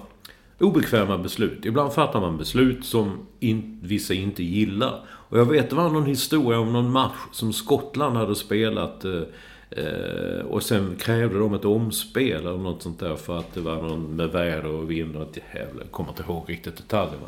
obekväma 0.59 1.19
beslut. 1.19 1.65
Ibland 1.65 1.93
fattar 1.93 2.21
man 2.21 2.39
beslut 2.39 2.85
som 2.85 3.27
in, 3.41 3.81
vissa 3.83 4.15
inte 4.15 4.43
gillar. 4.43 5.01
Och 5.09 5.39
jag 5.39 5.45
vet, 5.45 5.71
det 5.71 5.77
var 5.77 5.91
någon 5.91 6.07
historia 6.07 6.59
om 6.59 6.73
någon 6.73 6.91
match 6.91 7.19
som 7.33 7.53
Skottland 7.53 8.17
hade 8.17 8.35
spelat. 8.35 9.05
Eh, 9.05 9.23
eh 9.71 10.41
och 10.47 10.63
sen 10.63 10.97
krävde 10.97 11.39
de 11.39 11.55
ett 11.55 11.65
omspel 11.65 12.41
eller 12.47 12.59
något 12.59 12.83
sånt 12.83 13.01
där 13.01 13.17
för 13.17 13.39
att 13.39 13.55
det 13.55 13.61
var 13.61 13.77
någon 13.77 14.17
med 14.17 14.29
väder 14.29 14.67
och 14.67 14.91
vind 14.91 15.17
och 15.17 15.23
ett 15.23 15.39
jävla... 15.55 15.83
Jag 15.83 15.91
kommer 15.91 16.11
inte 16.11 16.23
ihåg 16.23 16.45
riktigt 16.47 16.77
detaljerna. 16.77 17.27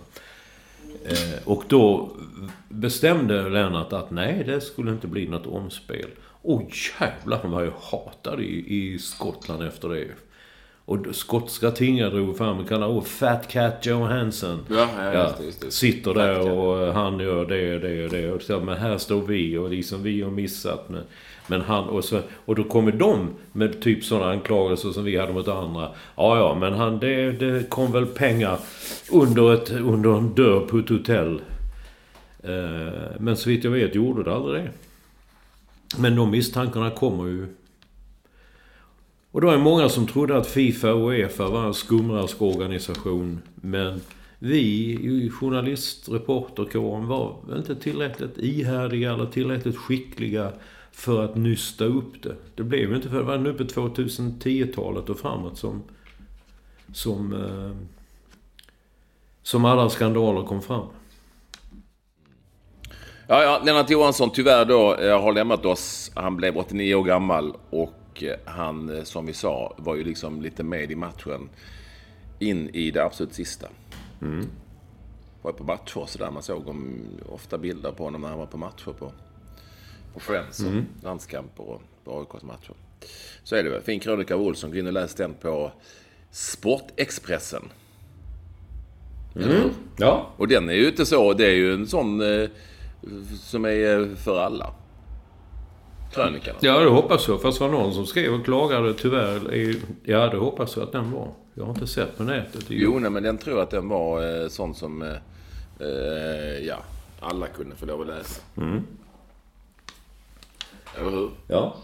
Eh, 1.05 1.49
och 1.49 1.64
då 1.69 2.11
bestämde 2.69 3.49
Lennart 3.49 3.93
att 3.93 4.11
nej, 4.11 4.45
det 4.47 4.61
skulle 4.61 4.90
inte 4.90 5.07
bli 5.07 5.29
något 5.29 5.47
omspel. 5.47 6.09
Och 6.42 6.70
jävlar, 7.00 7.38
han 7.42 7.50
var 7.50 7.62
ju 7.62 7.70
hatad 7.81 8.40
i, 8.40 8.64
i 8.66 8.98
Skottland 8.98 9.62
efter 9.62 9.88
det. 9.88 10.07
Och 10.85 11.07
skotska 11.12 11.70
tingar 11.70 12.11
drog 12.11 12.38
fram 12.38 12.59
och 12.59 12.68
kallade 12.68 12.92
oh, 12.92 13.03
Fat 13.03 13.48
Cat 13.48 13.87
Johansson. 13.87 14.66
Ja, 14.70 14.88
ja, 14.98 15.22
just 15.22 15.38
det, 15.38 15.44
just 15.44 15.61
det. 15.61 15.70
Sitter 15.70 16.14
där 16.14 16.50
och 16.50 16.94
han 16.94 17.20
gör 17.20 17.44
det 17.46 17.74
och 17.74 17.81
det 17.81 18.05
och 18.05 18.11
det. 18.11 18.33
Och 18.33 18.42
så, 18.42 18.61
men 18.61 18.79
här 18.79 18.98
står 18.98 19.22
vi 19.22 19.57
och 19.57 19.70
liksom 19.70 20.03
vi 20.03 20.22
har 20.22 20.31
missat. 20.31 20.88
Men, 20.88 21.03
men 21.46 21.61
han, 21.61 21.85
och, 21.85 22.05
så, 22.05 22.20
och 22.44 22.55
då 22.55 22.64
kommer 22.64 22.92
de 22.92 23.29
med 23.53 23.83
typ 23.83 24.05
sådana 24.05 24.31
anklagelser 24.31 24.90
som 24.90 25.05
vi 25.05 25.18
hade 25.18 25.33
mot 25.33 25.48
andra. 25.48 25.88
Ja, 26.16 26.38
ja, 26.38 26.57
men 26.61 26.72
han, 26.72 26.98
det, 26.98 27.33
det 27.33 27.70
kom 27.70 27.92
väl 27.92 28.07
pengar 28.07 28.59
under, 29.12 29.55
ett, 29.55 29.70
under 29.70 30.16
en 30.18 30.35
dörr 30.35 30.61
på 30.61 30.79
ett 30.79 30.88
hotell. 30.88 31.40
Eh, 32.42 32.92
men 33.18 33.37
så 33.37 33.48
vitt 33.48 33.64
jag 33.64 33.70
vet 33.70 33.94
gjorde 33.94 34.22
det 34.22 34.35
aldrig 34.35 34.64
det. 34.64 34.70
Men 35.98 36.16
de 36.16 36.31
misstankarna 36.31 36.90
kommer 36.90 37.26
ju 37.26 37.46
och 39.33 39.40
då 39.40 39.48
är 39.48 39.53
det 39.53 39.62
många 39.62 39.88
som 39.88 40.07
trodde 40.07 40.37
att 40.37 40.46
Fifa 40.46 40.92
och 40.92 41.11
Uefa 41.11 41.48
var 41.48 41.66
en 41.66 41.74
skumraskorganisation. 41.74 43.42
Men 43.55 44.00
vi 44.38 44.61
i 44.92 45.31
journalistreporterkåren 45.31 47.07
var 47.07 47.37
inte 47.57 47.76
tillräckligt 47.76 48.38
ihärdiga 48.38 49.12
eller 49.12 49.26
tillräckligt 49.26 49.76
skickliga 49.76 50.53
för 50.92 51.24
att 51.24 51.37
nysta 51.37 51.85
upp 51.85 52.22
det. 52.22 52.37
Det 52.55 52.62
blev 52.62 52.90
ju 52.90 52.96
inte 52.96 53.09
för 53.09 53.16
det 53.16 53.22
var 53.22 53.38
nu 53.38 53.55
på 53.55 53.62
2010-talet 53.62 55.09
och 55.09 55.18
framåt 55.18 55.59
som... 55.59 55.83
Som... 56.92 57.33
Eh, 57.33 57.87
som 59.42 59.64
alla 59.64 59.90
skandaler 59.90 60.42
kom 60.42 60.62
fram. 60.62 60.87
Ja, 63.33 63.43
ja, 63.43 63.61
Lennart 63.64 63.90
Johansson 63.90 64.31
tyvärr 64.31 64.64
då 64.64 64.97
eh, 64.97 65.23
har 65.23 65.33
lämnat 65.33 65.66
oss. 65.66 66.11
Han 66.14 66.37
blev 66.37 66.59
89 66.59 66.95
år 66.95 67.05
gammal 67.05 67.57
och 67.71 67.93
Eh, 68.23 68.37
han, 68.45 68.97
eh, 68.97 69.03
som 69.03 69.27
vi 69.27 69.33
sa, 69.33 69.75
var 69.77 69.97
ju 69.97 70.05
liksom 70.05 70.43
lite 70.43 70.62
med 70.62 70.90
i 70.90 70.95
matchen 70.95 71.49
in 72.38 72.71
i 72.71 72.90
det 72.90 73.05
absolut 73.05 73.35
sista. 73.35 73.69
Mm. 74.23 74.47
Var 75.43 75.53
på 75.53 75.64
matcher 75.64 76.07
sådär. 76.07 76.31
Man 76.31 76.43
såg 76.43 76.69
om, 76.69 77.01
ofta 77.29 77.59
bilder 77.59 77.93
på 77.93 78.05
honom 78.05 78.21
när 78.21 78.29
han 78.29 78.38
var 78.38 78.47
på 78.47 78.59
matcher 78.59 78.93
på, 78.99 79.12
på 80.14 80.21
Friends 80.21 80.61
och 80.61 80.66
mm. 80.66 80.87
landskamper 81.03 81.69
och 81.69 81.83
på 82.05 82.21
AIKs 82.21 82.45
matcher. 82.45 82.75
Så 83.45 83.57
är 83.57 83.64
det 83.64 83.71
väl. 83.71 83.83
Fin 83.83 84.01
krönika 84.01 84.35
av 84.35 84.43
Olsson. 84.43 84.71
Gå 84.71 84.79
in 84.79 84.87
och 84.87 84.93
läs 84.93 85.14
den 85.14 85.35
på 85.35 85.73
Sportexpressen. 86.31 87.62
Mm. 89.37 89.71
Ja. 89.97 90.31
Och 90.37 90.49
den 90.49 90.69
är 90.69 90.75
ju 90.75 90.88
inte 90.88 91.07
så. 91.07 91.33
Det 91.33 91.47
är 91.47 91.55
ju 91.55 91.75
en 91.75 91.87
sån 91.87 92.21
eh, 92.21 92.49
som 93.41 93.65
är 93.65 94.17
för 94.17 94.41
alla 94.41 94.73
krönikan. 96.13 96.55
Ja, 96.61 96.79
det 96.79 96.91
hoppas 96.91 97.29
jag. 97.29 97.43
Fast 97.43 97.59
det 97.59 97.65
var 97.65 97.73
någon 97.73 97.95
som 97.95 98.07
skrev 98.07 98.35
och 98.35 98.45
klagade 98.45 98.95
tyvärr. 98.95 99.77
Ja, 100.03 100.29
det 100.29 100.37
hoppas 100.37 100.77
jag 100.77 100.83
att 100.83 100.93
den 100.93 101.13
var. 101.13 101.29
Jag 101.55 101.65
har 101.65 101.71
inte 101.71 101.87
sett 101.87 102.17
på 102.17 102.23
nätet. 102.23 102.65
Jo, 102.69 102.99
nej, 102.99 103.11
men 103.11 103.23
den 103.23 103.39
tror 103.39 103.57
jag 103.57 103.63
att 103.63 103.71
den 103.71 103.89
var 103.89 104.43
eh, 104.43 104.49
sån 104.49 104.75
som... 104.75 105.03
Eh, 105.03 105.17
eh, 105.79 106.67
ja, 106.67 106.77
alla 107.21 107.47
kunde 107.47 107.77
få 107.77 107.87
lov 107.87 108.01
att 108.01 108.07
läsa. 108.07 108.43
Mm. 108.57 108.83
Eller 110.99 111.11
hur? 111.11 111.31
Ja. 111.47 111.77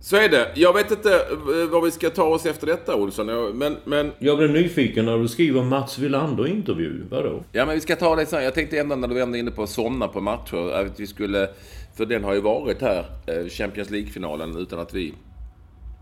Så 0.00 0.16
är 0.16 0.28
det. 0.28 0.52
Jag 0.54 0.72
vet 0.72 0.90
inte 0.90 1.14
eh, 1.14 1.68
vad 1.70 1.84
vi 1.84 1.90
ska 1.90 2.10
ta 2.10 2.24
oss 2.24 2.46
efter 2.46 2.66
detta, 2.66 2.96
Olsson. 2.96 3.26
Men, 3.58 3.76
men... 3.84 4.12
Jag 4.18 4.38
blev 4.38 4.50
nyfiken 4.50 5.04
när 5.04 5.18
du 5.18 5.28
skriver 5.28 5.62
Mats 5.62 5.98
Wilander-intervju. 5.98 7.04
Vadå? 7.10 7.44
Ja, 7.52 7.66
men 7.66 7.74
vi 7.74 7.80
ska 7.80 7.96
ta 7.96 8.16
det 8.16 8.26
sen. 8.26 8.44
Jag 8.44 8.54
tänkte 8.54 8.78
ändå 8.78 8.96
när 8.96 9.08
du 9.08 9.14
var 9.14 9.36
inne 9.36 9.50
på 9.50 9.62
att 9.62 9.70
somna 9.70 10.08
på 10.08 10.20
matcher, 10.20 10.72
att 10.72 11.00
vi 11.00 11.06
skulle 11.06 11.48
för 11.96 12.06
den 12.06 12.24
har 12.24 12.34
ju 12.34 12.40
varit 12.40 12.80
här, 12.80 13.06
eh, 13.26 13.48
Champions 13.48 13.90
League-finalen, 13.90 14.56
utan 14.56 14.78
att 14.78 14.94
vi 14.94 15.14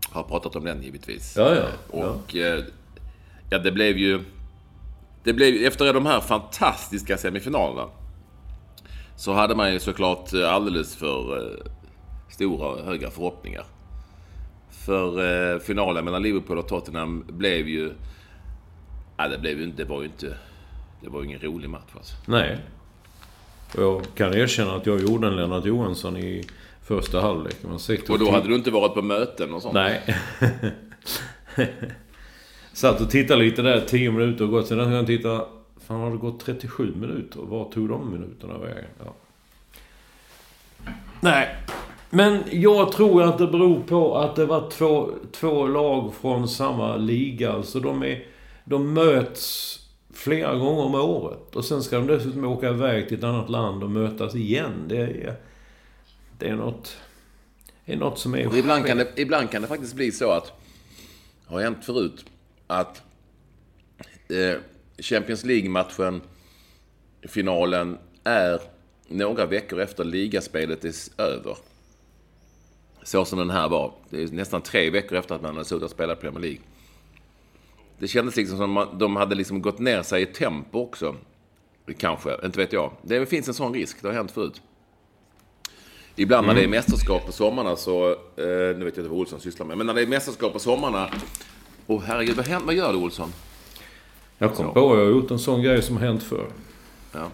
har 0.09 0.23
pratat 0.23 0.55
om 0.55 0.65
den 0.65 0.83
givetvis. 0.83 1.35
Ja, 1.37 1.55
ja. 1.55 1.65
Och 1.87 2.35
ja, 2.35 2.45
eh, 2.45 2.63
ja 3.49 3.59
det 3.59 3.71
blev 3.71 3.97
ju... 3.97 4.19
Det 5.23 5.33
blev, 5.33 5.65
efter 5.65 5.93
de 5.93 6.05
här 6.05 6.19
fantastiska 6.19 7.17
semifinalerna 7.17 7.89
så 9.17 9.33
hade 9.33 9.55
man 9.55 9.73
ju 9.73 9.79
såklart 9.79 10.33
alldeles 10.33 10.95
för 10.95 11.49
stora 12.29 12.83
höga 12.83 13.09
förhoppningar. 13.09 13.65
För 14.85 15.59
finalen 15.59 16.05
mellan 16.05 16.23
Liverpool 16.23 16.57
och 16.57 16.67
Tottenham 16.67 17.23
blev 17.27 17.67
ju... 17.67 17.91
Ja, 19.17 19.27
det 19.27 19.37
blev 19.37 19.57
ju 19.57 19.63
inte... 19.63 19.83
Det 19.83 19.89
var 19.89 20.01
ju 20.01 20.05
inte... 20.05 20.37
Det 21.01 21.09
var 21.09 21.21
ju 21.21 21.25
ingen 21.25 21.39
rolig 21.39 21.69
match 21.69 21.91
alltså. 21.95 22.15
Nej. 22.25 22.57
Och 23.73 23.81
jag 23.81 24.01
kan 24.15 24.33
erkänna 24.33 24.75
att 24.75 24.85
jag 24.85 25.01
gjorde 25.01 25.27
en 25.27 25.35
Lennart 25.35 25.65
Johansson 25.65 26.17
i 26.17 26.43
första 26.81 27.21
halvlek. 27.21 27.55
och 28.09 28.19
då 28.19 28.31
hade 28.31 28.47
du 28.47 28.55
inte 28.55 28.71
varit 28.71 28.93
på 28.93 29.01
möten 29.01 29.53
och 29.53 29.61
sånt? 29.61 29.73
Nej. 29.73 30.15
Satt 32.73 33.01
och 33.01 33.09
tittade 33.09 33.43
lite 33.43 33.61
där, 33.61 33.81
10 33.81 34.11
minuter 34.11 34.43
och 34.43 34.51
gått. 34.51 34.67
Sen 34.67 34.77
när 34.77 34.95
jag 34.95 35.07
tittade, 35.07 35.45
fan 35.87 35.99
har 35.99 36.11
det 36.11 36.17
gått 36.17 36.39
37 36.39 36.93
minuter? 36.95 37.39
Var 37.39 37.71
tog 37.71 37.89
de 37.89 38.11
minuterna 38.11 38.57
vägen? 38.57 38.85
Ja. 39.05 39.13
Nej. 41.21 41.55
Men 42.15 42.43
jag 42.51 42.91
tror 42.91 43.23
att 43.23 43.37
det 43.37 43.47
beror 43.47 43.83
på 43.83 44.17
att 44.17 44.35
det 44.35 44.45
var 44.45 44.69
två, 44.69 45.09
två 45.31 45.67
lag 45.67 46.13
från 46.13 46.47
samma 46.47 46.97
liga. 46.97 47.51
Alltså 47.51 47.79
de 47.79 48.03
är... 48.03 48.25
De 48.65 48.93
möts 48.93 49.79
flera 50.13 50.55
gånger 50.55 50.81
om 50.81 50.95
året. 50.95 51.55
Och 51.55 51.65
sen 51.65 51.83
ska 51.83 51.95
de 51.95 52.07
dessutom 52.07 52.45
åka 52.45 52.69
iväg 52.69 53.07
till 53.07 53.17
ett 53.17 53.23
annat 53.23 53.49
land 53.49 53.83
och 53.83 53.91
mötas 53.91 54.35
igen. 54.35 54.71
Det 54.87 54.97
är, 54.97 55.35
det 56.39 56.47
är 56.47 56.55
något... 56.55 56.97
Det 57.85 57.93
är 57.93 57.97
något 57.97 58.19
som 58.19 58.35
är... 58.35 58.47
Och 58.47 58.57
ibland, 58.57 58.85
kan 58.85 58.97
det, 58.97 59.07
ibland 59.15 59.51
kan 59.51 59.61
det 59.61 59.67
faktiskt 59.67 59.95
bli 59.95 60.11
så 60.11 60.31
att... 60.31 60.51
Har 61.45 61.61
hänt 61.61 61.85
förut. 61.85 62.25
Att 62.67 63.03
eh, 64.29 64.59
Champions 64.97 65.45
League-matchen, 65.45 66.21
finalen, 67.21 67.97
är 68.23 68.61
några 69.07 69.45
veckor 69.45 69.81
efter 69.81 70.03
ligaspelet 70.03 70.85
är 70.85 70.93
över. 71.21 71.55
Så 73.05 73.25
som 73.25 73.39
den 73.39 73.49
här 73.49 73.69
var. 73.69 73.93
Det 74.09 74.23
är 74.23 74.27
nästan 74.27 74.61
tre 74.61 74.89
veckor 74.89 75.17
efter 75.17 75.35
att 75.35 75.41
man 75.41 75.57
har 75.57 75.63
suttit 75.63 75.83
och 75.83 75.89
spelat 75.89 76.21
Premier 76.21 76.41
League. 76.41 76.59
Det 77.97 78.07
kändes 78.07 78.35
liksom 78.35 78.57
som 78.57 78.77
att 78.77 78.99
de 78.99 79.15
hade 79.15 79.35
liksom 79.35 79.61
gått 79.61 79.79
ner 79.79 80.03
sig 80.03 80.21
i 80.21 80.25
tempo 80.25 80.79
också. 80.79 81.15
Kanske, 81.97 82.37
inte 82.45 82.59
vet 82.59 82.73
jag. 82.73 82.91
Det 83.01 83.25
finns 83.25 83.47
en 83.47 83.53
sån 83.53 83.73
risk, 83.73 84.01
det 84.01 84.07
har 84.07 84.15
hänt 84.15 84.31
förut. 84.31 84.61
Ibland 86.15 86.43
mm. 86.45 86.55
när 86.55 86.61
det 86.61 86.67
är 86.67 86.69
mästerskap 86.69 87.25
på 87.25 87.31
sommarna 87.31 87.75
så... 87.75 88.09
Eh, 88.09 88.15
nu 88.37 88.73
vet 88.73 88.79
jag 88.79 88.87
inte 88.87 89.01
vad 89.01 89.19
Olsson 89.19 89.39
sysslar 89.39 89.65
med. 89.65 89.77
Men 89.77 89.87
när 89.87 89.93
det 89.93 90.01
är 90.01 90.07
mästerskap 90.07 90.53
på 90.53 90.59
sommarna... 90.59 91.09
Åh 91.87 91.97
oh, 91.97 92.03
herregud, 92.03 92.35
vad, 92.35 92.45
händer, 92.45 92.65
vad 92.65 92.75
gör 92.75 92.93
du 92.93 92.99
Olsson? 92.99 93.33
Jag 94.37 94.55
kom 94.55 94.65
så. 94.65 94.71
på 94.71 94.79
jag 94.79 95.05
har 95.05 95.11
gjort 95.11 95.31
en 95.31 95.39
sån 95.39 95.61
grej 95.61 95.81
som 95.81 95.97
har 95.97 96.05
hänt 96.05 96.23
förr. 96.23 96.47
Ja. 97.11 97.27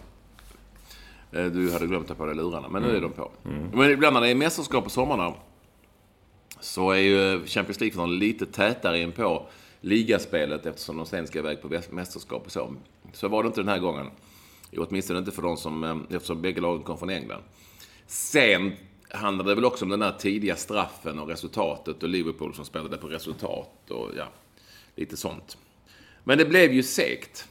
Eh, 1.32 1.46
du 1.46 1.72
hade 1.72 1.88
glömt 1.88 2.12
att 2.12 2.18
ta 2.18 2.24
på 2.24 2.26
dig 2.26 2.36
lurarna, 2.36 2.68
men 2.70 2.84
mm. 2.84 2.92
nu 2.92 2.98
är 2.98 3.02
de 3.02 3.12
på. 3.12 3.32
Mm. 3.46 3.70
Men 3.74 3.92
ibland 3.92 4.14
när 4.14 4.22
det 4.22 4.30
är 4.30 4.36
mästerskap 4.36 4.84
på 4.84 4.90
sommarna 4.90 5.34
så 6.62 6.92
är 6.92 6.98
ju 6.98 7.46
Champions 7.46 7.80
League 7.80 8.08
lite 8.08 8.46
tätare 8.46 9.00
in 9.00 9.12
på 9.12 9.48
ligaspelet 9.82 10.66
eftersom 10.66 10.98
de 10.98 11.06
sen 11.06 11.28
ska 11.28 11.40
iväg 11.40 11.62
på 11.62 11.82
mästerskap 11.90 12.46
och 12.46 12.52
så. 12.52 12.76
Så 13.14 13.28
var 13.28 13.44
det 13.44 13.48
inte 13.48 13.62
den 13.62 13.70
här 13.70 13.80
gången. 13.80 14.08
Åtminstone 14.78 15.20
inte 15.20 15.32
för 15.32 15.42
de 15.42 15.58
som, 15.58 15.84
eh, 15.84 16.16
eftersom 16.16 16.42
bägge 16.42 16.62
lagen 16.62 16.84
kom 16.84 16.98
från 16.98 17.10
England. 17.10 17.44
Sen 18.08 18.72
handlade 19.10 19.52
det 19.52 19.56
väl 19.56 19.66
också 19.66 19.86
om 19.86 19.92
den 19.92 20.02
här 20.02 20.12
tidiga 20.12 20.56
straffen 20.56 21.20
och 21.20 21.28
resultatet 21.28 22.04
och 22.04 22.10
Liverpool 22.10 22.54
som 22.54 22.66
spelade 22.66 22.98
på 22.98 23.08
resultat 23.08 23.92
och 23.92 24.10
ja, 24.18 24.28
lite 24.96 25.18
sånt. 25.18 25.58
Men 26.24 26.38
det 26.38 26.46
blev 26.46 26.74
ju 26.74 26.84
segt. 26.84 27.48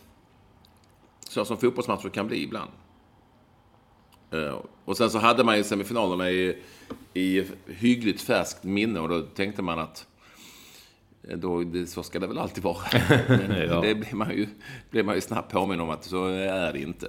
Så 1.28 1.44
som 1.44 1.56
fotbollsmatcher 1.56 2.08
kan 2.08 2.26
bli 2.26 2.42
ibland. 2.42 2.70
Eh, 4.30 4.54
och 4.84 4.96
sen 4.96 5.10
så 5.10 5.18
hade 5.18 5.44
man 5.44 5.56
ju 5.56 5.64
semifinalerna 5.64 6.30
i, 6.30 6.56
i 7.14 7.44
hyggligt 7.66 8.20
färskt 8.20 8.64
minne 8.64 9.00
och 9.00 9.08
då 9.08 9.20
tänkte 9.22 9.62
man 9.62 9.78
att 9.78 10.06
då, 11.22 11.64
det, 11.64 11.86
så 11.86 12.02
ska 12.02 12.18
det 12.18 12.26
väl 12.26 12.38
alltid 12.38 12.64
vara. 12.64 12.76
Men 13.28 13.68
ja. 13.68 13.80
det 13.80 13.94
blir 13.94 14.14
man, 14.14 14.30
ju, 14.30 14.46
blir 14.90 15.02
man 15.02 15.14
ju 15.14 15.20
snabbt 15.20 15.52
påminn 15.52 15.80
om 15.80 15.90
att 15.90 16.04
så 16.04 16.26
är 16.26 16.72
det 16.72 16.80
inte. 16.80 17.08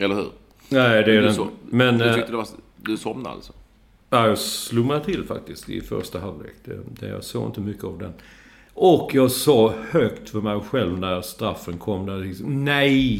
Eller 0.00 0.14
hur? 0.14 0.30
Nej, 0.68 1.04
det 1.04 1.16
är 1.16 1.22
det 1.22 1.28
inte. 1.28 1.46
Men... 1.70 1.98
Du, 1.98 2.04
tyckte 2.04 2.20
eh, 2.20 2.30
det 2.30 2.36
var, 2.36 2.46
du 2.76 2.96
somnade 2.96 3.34
alltså? 3.34 3.52
Ja, 4.10 4.26
jag 4.26 4.38
slumrade 4.38 5.04
till 5.04 5.24
faktiskt 5.24 5.68
i 5.68 5.80
första 5.80 6.20
halvlek. 6.20 6.54
Det, 6.64 6.80
det, 7.00 7.08
jag 7.08 7.24
såg 7.24 7.46
inte 7.46 7.60
mycket 7.60 7.84
av 7.84 7.98
den. 7.98 8.12
Och 8.74 9.10
jag 9.14 9.30
sa 9.30 9.74
högt 9.90 10.30
för 10.30 10.40
mig 10.40 10.60
själv 10.60 10.98
när 10.98 11.20
straffen 11.20 11.78
kom. 11.78 12.06
Där 12.06 12.16
liksom, 12.16 12.64
nej! 12.64 13.18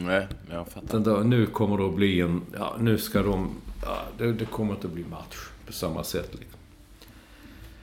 Nej, 0.00 0.26
jag 0.50 0.68
fattar. 0.68 1.24
nu 1.24 1.46
kommer 1.46 1.78
det 1.78 1.84
att 1.84 1.94
bli 1.94 2.20
en... 2.20 2.42
Ja, 2.58 2.76
nu 2.80 2.98
ska 2.98 3.22
de 3.22 3.50
ja, 3.82 3.98
det, 4.18 4.32
det 4.32 4.44
kommer 4.44 4.74
inte 4.74 4.86
att 4.86 4.92
bli 4.92 5.04
match 5.10 5.36
på 5.66 5.72
samma 5.72 6.04
sätt. 6.04 6.30
Liksom. 6.32 6.58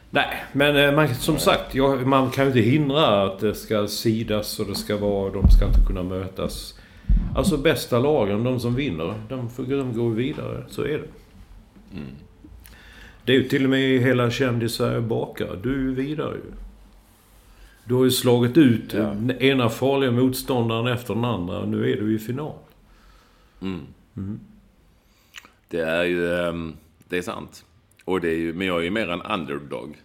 Nej, 0.09 0.43
men 0.51 0.77
eh, 0.77 0.95
man, 0.95 1.15
som 1.15 1.37
sagt, 1.37 1.75
jag, 1.75 2.07
man 2.07 2.31
kan 2.31 2.43
ju 2.43 2.47
inte 2.47 2.69
hindra 2.69 3.23
att 3.23 3.39
det 3.39 3.55
ska 3.55 3.87
sidas 3.87 4.59
och 4.59 4.65
det 4.65 4.75
ska 4.75 4.97
vara... 4.97 5.31
De 5.31 5.49
ska 5.49 5.67
inte 5.67 5.85
kunna 5.87 6.03
mötas. 6.03 6.79
Alltså 7.35 7.57
bästa 7.57 7.99
lagen, 7.99 8.43
de 8.43 8.59
som 8.59 8.75
vinner, 8.75 9.13
de, 9.29 9.49
får, 9.49 9.63
de 9.63 9.93
går 9.93 10.09
vidare. 10.09 10.63
Så 10.69 10.81
är 10.81 10.97
det. 10.97 11.09
Mm. 11.93 12.15
Det 13.25 13.31
är 13.31 13.37
ju 13.37 13.47
till 13.47 13.63
och 13.63 13.69
med 13.69 14.01
hela 14.01 14.31
kändisar 14.31 14.99
bakar. 14.99 15.59
Du 15.63 15.73
är 15.73 15.79
ju 15.79 15.95
vidare 15.95 16.35
ju. 16.35 16.64
Du 17.85 17.93
har 17.93 18.03
ju 18.03 18.11
slagit 18.11 18.57
ut 18.57 18.93
ja. 18.93 18.99
den 18.99 19.31
ena 19.31 19.69
farliga 19.69 20.11
motståndaren 20.11 20.87
efter 20.87 21.15
den 21.15 21.25
andra. 21.25 21.65
Nu 21.65 21.91
är 21.91 22.01
du 22.01 22.15
i 22.15 22.19
final. 22.19 22.57
Mm. 23.61 23.81
Mm. 24.17 24.39
Det 25.67 25.79
är 25.81 26.03
ju... 26.03 26.35
Ehm, 26.35 26.73
det 27.09 27.17
är 27.17 27.21
sant. 27.21 27.65
Och 28.05 28.21
det 28.21 28.29
är 28.29 28.37
ju, 28.37 28.53
men 28.53 28.67
jag 28.67 28.79
är 28.79 28.83
ju 28.83 28.91
mer 28.91 29.09
en 29.09 29.21
underdog. 29.21 29.97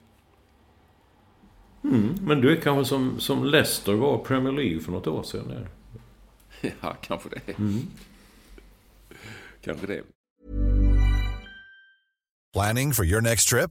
Mm, 1.84 2.14
men 2.20 2.40
du 2.40 2.52
är 2.52 2.56
kanske 2.56 2.88
som, 2.88 3.20
som 3.20 3.44
Leicester 3.44 3.92
var 3.92 4.18
Premier 4.18 4.52
League 4.52 4.80
för 4.80 4.92
något 4.92 5.06
år 5.06 5.22
sedan? 5.22 5.66
Ja, 6.80 6.96
kanske 7.00 7.28
det. 7.28 7.58
Mm. 7.58 7.80
kanske 9.60 9.86
det. 9.86 10.02
Planning 12.52 12.92
for 12.92 13.04
your 13.04 13.20
next 13.20 13.48
trip? 13.48 13.70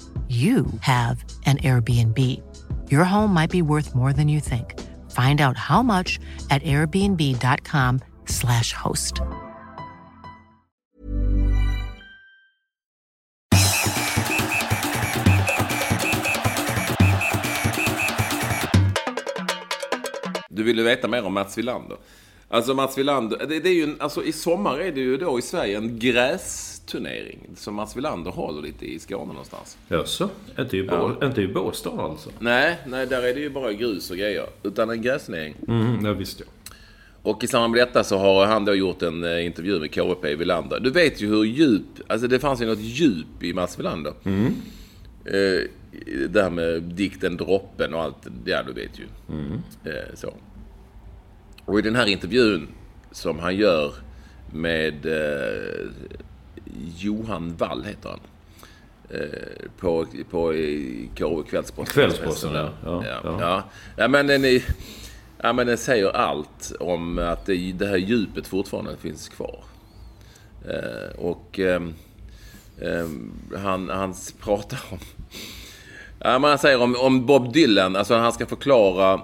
you 0.29 0.65
have 0.79 1.23
an 1.45 1.57
Airbnb. 1.57 2.17
Your 2.89 3.03
home 3.03 3.33
might 3.33 3.51
be 3.51 3.61
worth 3.61 3.93
more 3.93 4.13
than 4.13 4.29
you 4.29 4.39
think. 4.39 4.79
Find 5.11 5.41
out 5.41 5.57
how 5.57 5.83
much 5.83 6.19
at 6.49 6.63
airbnb.com 6.63 7.99
slash 8.25 8.71
host. 8.73 9.21
Du 20.49 20.63
ville 20.63 20.83
veta 20.83 21.07
mer 21.07 21.25
om 21.25 21.33
Mats 21.33 21.57
Wilander. 21.57 21.97
Alltså 22.49 22.73
Mats 22.73 22.97
Wilander, 22.97 23.37
det, 23.37 23.59
det 23.59 23.69
är 23.69 23.73
ju, 23.73 23.95
alltså 23.99 24.23
i 24.23 24.31
sommar 24.31 24.79
är 24.79 24.91
det 24.91 25.01
ju 25.01 25.17
då 25.17 25.39
i 25.39 25.41
Sverige 25.41 25.77
en 25.77 25.99
gräs 25.99 26.80
grästurnering 26.91 27.49
som 27.55 27.75
Mats 27.75 27.97
Wilander 27.97 28.31
håller 28.31 28.61
lite 28.61 28.85
i 28.85 28.99
Skåne 28.99 29.25
någonstans. 29.25 29.77
Jaså? 29.87 30.29
Inte 30.59 30.77
i, 30.77 30.83
Bå, 30.83 31.15
ja. 31.21 31.27
inte 31.27 31.41
i 31.41 31.47
Båstad 31.47 32.01
alltså? 32.01 32.29
Nej, 32.39 32.77
nej, 32.87 33.07
där 33.07 33.23
är 33.23 33.33
det 33.33 33.39
ju 33.39 33.49
bara 33.49 33.73
grus 33.73 34.11
och 34.11 34.17
grejer. 34.17 34.45
Utan 34.63 34.89
en 34.89 35.01
grästurnering. 35.01 35.55
Mm, 35.67 36.03
det 36.03 36.13
visste 36.13 36.43
jag. 36.43 36.75
Och 37.23 37.43
i 37.43 37.47
samband 37.47 37.73
med 37.73 37.87
detta 37.87 38.03
så 38.03 38.17
har 38.17 38.45
han 38.45 38.65
då 38.65 38.75
gjort 38.75 39.01
en 39.01 39.23
eh, 39.23 39.45
intervju 39.45 39.79
med 39.79 39.93
KVP 39.93 40.23
Wilander. 40.23 40.79
Du 40.79 40.91
vet 40.91 41.21
ju 41.21 41.27
hur 41.27 41.43
djup, 41.43 41.83
alltså 42.07 42.27
det 42.27 42.39
fanns 42.39 42.61
ju 42.61 42.65
något 42.65 42.79
djup 42.79 43.43
i 43.43 43.53
Mats 43.53 43.79
Wilander. 43.79 44.13
Mm. 44.23 44.53
Eh, 45.25 45.69
det 46.29 46.41
här 46.41 46.49
med 46.49 46.83
dikten 46.83 47.37
Droppen 47.37 47.93
och 47.93 48.01
allt, 48.01 48.27
ja 48.45 48.63
du 48.63 48.73
vet 48.73 48.99
ju. 48.99 49.05
Mm. 49.29 49.61
Eh, 49.83 50.15
så. 50.15 50.33
Och 51.65 51.79
i 51.79 51.81
den 51.81 51.95
här 51.95 52.05
intervjun 52.05 52.67
som 53.11 53.39
han 53.39 53.55
gör 53.55 53.93
med 54.53 55.05
eh, 55.05 55.87
Johan 56.97 57.55
Wall, 57.57 57.83
heter 57.83 58.09
han. 58.09 58.19
Eh, 59.09 59.69
på, 59.79 60.05
på 60.29 60.53
KU 61.15 61.43
Kvällsposten. 61.43 61.93
Kvällsposten, 61.93 62.53
ja. 62.53 62.69
Ja, 62.83 63.03
ja. 63.05 63.37
ja. 63.39 63.63
ja. 63.97 64.07
men 64.07 64.27
den, 64.27 64.45
är, 64.45 64.63
ja, 65.41 65.53
men 65.53 65.67
den 65.67 65.77
säger 65.77 66.09
allt 66.15 66.71
om 66.79 67.19
att 67.19 67.45
det, 67.45 67.71
det 67.71 67.87
här 67.87 67.97
djupet 67.97 68.47
fortfarande 68.47 68.97
finns 68.97 69.29
kvar. 69.29 69.63
Eh, 70.67 71.19
och 71.19 71.59
ehm, 71.59 71.93
ehm, 72.81 73.31
han, 73.57 73.89
han 73.89 74.13
pratar 74.39 74.79
om... 74.89 74.99
Ja, 76.19 76.39
men 76.39 76.49
han 76.49 76.59
säger 76.59 76.81
om, 76.81 76.95
om 76.95 77.25
Bob 77.25 77.53
Dylan, 77.53 77.95
alltså 77.95 78.15
han 78.15 78.33
ska 78.33 78.45
förklara 78.45 79.21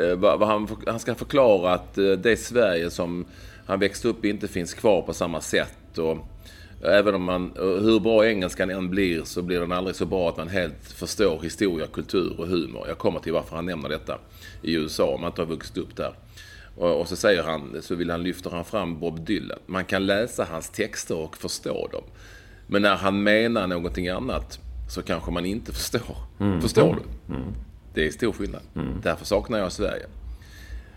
Eh, 0.00 0.14
vad 0.14 0.48
han, 0.48 0.68
han 0.86 0.98
ska 0.98 1.14
förklara 1.14 1.72
att 1.72 1.98
eh, 1.98 2.04
det 2.04 2.36
Sverige 2.36 2.90
som 2.90 3.24
han 3.66 3.80
växte 3.80 4.08
upp 4.08 4.24
i 4.24 4.28
inte 4.28 4.48
finns 4.48 4.74
kvar 4.74 5.02
på 5.02 5.12
samma 5.14 5.40
sätt. 5.40 5.98
Och 5.98 6.18
även 6.82 7.14
om 7.14 7.22
man, 7.22 7.52
hur 7.56 8.00
bra 8.00 8.26
engelskan 8.26 8.70
än 8.70 8.90
blir 8.90 9.22
så 9.24 9.42
blir 9.42 9.60
den 9.60 9.72
aldrig 9.72 9.96
så 9.96 10.06
bra 10.06 10.28
att 10.28 10.36
man 10.36 10.48
helt 10.48 10.92
förstår 10.92 11.40
historia, 11.42 11.86
kultur 11.86 12.40
och 12.40 12.46
humor. 12.46 12.84
Jag 12.88 12.98
kommer 12.98 13.20
till 13.20 13.32
varför 13.32 13.56
han 13.56 13.66
nämner 13.66 13.88
detta 13.88 14.18
i 14.62 14.74
USA, 14.74 15.14
om 15.14 15.20
man 15.20 15.30
inte 15.30 15.40
har 15.40 15.46
vuxit 15.46 15.76
upp 15.76 15.96
där. 15.96 16.14
Och, 16.76 17.08
så 17.08 17.16
säger 17.16 17.42
han, 17.42 17.76
så 17.80 17.94
vill 17.94 18.10
han 18.10 18.22
lyfter 18.22 18.50
han 18.50 18.64
fram 18.64 19.00
Bob 19.00 19.20
Dylan. 19.26 19.58
Man 19.66 19.84
kan 19.84 20.06
läsa 20.06 20.44
hans 20.50 20.70
texter 20.70 21.16
och 21.16 21.36
förstå 21.36 21.88
dem. 21.92 22.02
Men 22.66 22.82
när 22.82 22.96
han 22.96 23.22
menar 23.22 23.66
någonting 23.66 24.08
annat 24.08 24.58
så 24.88 25.02
kanske 25.02 25.30
man 25.30 25.46
inte 25.46 25.72
förstår. 25.72 26.16
Mm. 26.40 26.60
Förstår 26.60 26.94
du? 26.96 27.34
Mm. 27.34 27.54
Det 27.94 28.06
är 28.06 28.10
stor 28.10 28.32
skillnad. 28.32 28.62
Mm. 28.74 29.00
Därför 29.02 29.24
saknar 29.24 29.58
jag 29.58 29.72
Sverige. 29.72 30.06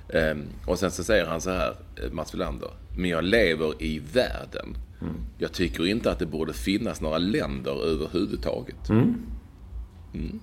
Um, 0.07 0.45
och 0.65 0.79
sen 0.79 0.91
så 0.91 1.03
säger 1.03 1.25
han 1.25 1.41
så 1.41 1.49
här, 1.49 1.75
eh, 2.03 2.11
Mats 2.11 2.33
Wilander. 2.33 2.69
Men 2.97 3.09
jag 3.09 3.23
lever 3.23 3.83
i 3.83 3.99
världen. 3.99 4.77
Mm. 5.01 5.13
Jag 5.37 5.51
tycker 5.51 5.85
inte 5.85 6.11
att 6.11 6.19
det 6.19 6.25
borde 6.25 6.53
finnas 6.53 7.01
några 7.01 7.17
länder 7.17 7.85
överhuvudtaget. 7.85 8.89
Mm. 8.89 9.15
mm. 10.13 10.39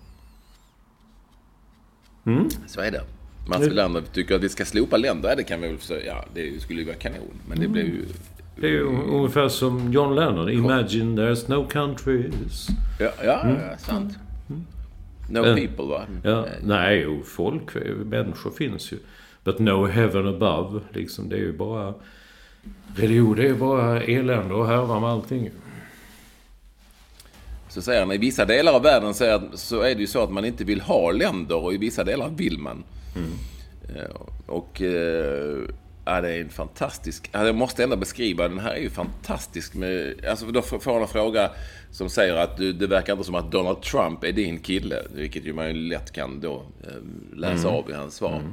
Mm. 2.27 2.49
Så 2.67 2.81
är 2.81 2.91
det. 2.91 3.03
Mats 3.49 3.63
Wilander 3.67 4.03
tycker 4.13 4.35
att 4.35 4.43
vi 4.43 4.49
ska 4.49 4.65
slopa 4.65 4.97
länder. 4.97 5.29
Ja, 5.29 5.35
det 5.35 5.45
kan 5.45 5.61
vi 5.61 5.69
väl 5.69 5.79
säga. 5.79 6.07
Ja, 6.07 6.25
det 6.35 6.63
skulle 6.63 6.81
ju 6.81 6.87
vara 6.87 6.97
kanon. 6.97 7.41
Men 7.49 7.59
det 7.59 7.65
mm. 7.65 7.73
blir 7.73 7.85
ju... 7.85 8.05
Det 8.57 8.67
är 8.67 8.71
ju 8.71 8.83
ungefär 8.87 9.49
som 9.49 9.93
John 9.93 10.15
Lennon. 10.15 10.51
Imagine 10.51 11.19
there's 11.19 11.51
no 11.51 11.69
countries. 11.69 12.69
Ja, 12.99 13.11
ja, 13.25 13.49
ja 13.49 13.79
sant. 13.79 14.19
No 15.31 15.39
uh, 15.39 15.55
people 15.55 15.85
va? 15.85 16.07
Ja, 16.23 16.47
nej, 16.63 17.01
jo, 17.01 17.23
folk, 17.25 17.75
människor 18.05 18.51
finns 18.51 18.93
ju. 18.93 18.99
But 19.45 19.59
no 19.59 19.87
heaven 19.87 20.27
above, 20.27 20.81
liksom. 20.93 21.29
Det 21.29 21.37
är 21.37 21.41
ju 21.41 21.53
bara... 21.53 21.95
Religion, 22.97 23.37
det 23.37 23.43
är 23.43 23.47
ju 23.47 23.55
bara 23.55 24.03
elände 24.03 24.55
och 24.55 24.67
härva 24.67 25.01
med 25.01 25.11
allting. 25.11 25.51
Så 27.69 27.83
säger 27.83 28.01
han, 28.01 28.13
i 28.13 28.19
vissa 28.19 28.45
delar 28.45 28.73
av 28.73 28.83
världen 28.83 29.15
så 29.15 29.25
är, 29.25 29.43
så 29.55 29.81
är 29.81 29.95
det 29.95 30.01
ju 30.01 30.07
så 30.07 30.23
att 30.23 30.33
man 30.33 30.45
inte 30.45 30.65
vill 30.65 30.81
ha 30.81 31.11
länder 31.11 31.57
och 31.57 31.75
i 31.75 31.77
vissa 31.77 32.05
delar 32.05 32.29
vill 32.29 32.59
man. 32.59 32.85
Mm. 33.17 33.31
Och, 34.47 34.83
Ja, 36.05 36.21
det 36.21 36.29
är 36.29 36.41
en 36.41 36.49
fantastisk... 36.49 37.31
Jag 37.33 37.55
måste 37.55 37.85
ändå 37.85 37.97
beskriva, 37.97 38.49
den 38.49 38.59
här 38.59 38.73
är 38.73 38.81
ju 38.81 38.91
fantastisk. 38.91 39.75
Med, 39.75 40.25
alltså, 40.31 40.47
då 40.47 40.63
får 40.63 40.93
man 40.93 41.03
en 41.03 41.09
fråga 41.09 41.51
som 41.91 42.11
säger 42.11 42.37
att 42.37 42.57
du, 42.57 42.73
det 42.73 42.87
verkar 42.87 43.13
inte 43.13 43.25
som 43.25 43.35
att 43.35 43.53
Donald 43.53 43.83
Trump 43.83 44.25
är 44.25 44.33
din 44.33 44.61
kille. 44.61 45.03
Vilket 45.15 45.45
ju 45.45 45.53
man 45.53 45.69
ju 45.69 45.75
lätt 45.75 46.13
kan 46.13 46.41
då 46.41 46.63
eh, 46.83 47.39
läsa 47.39 47.69
mm. 47.69 47.75
av 47.75 47.91
i 47.91 47.93
hans 47.93 48.15
svar. 48.15 48.37
Mm. 48.37 48.53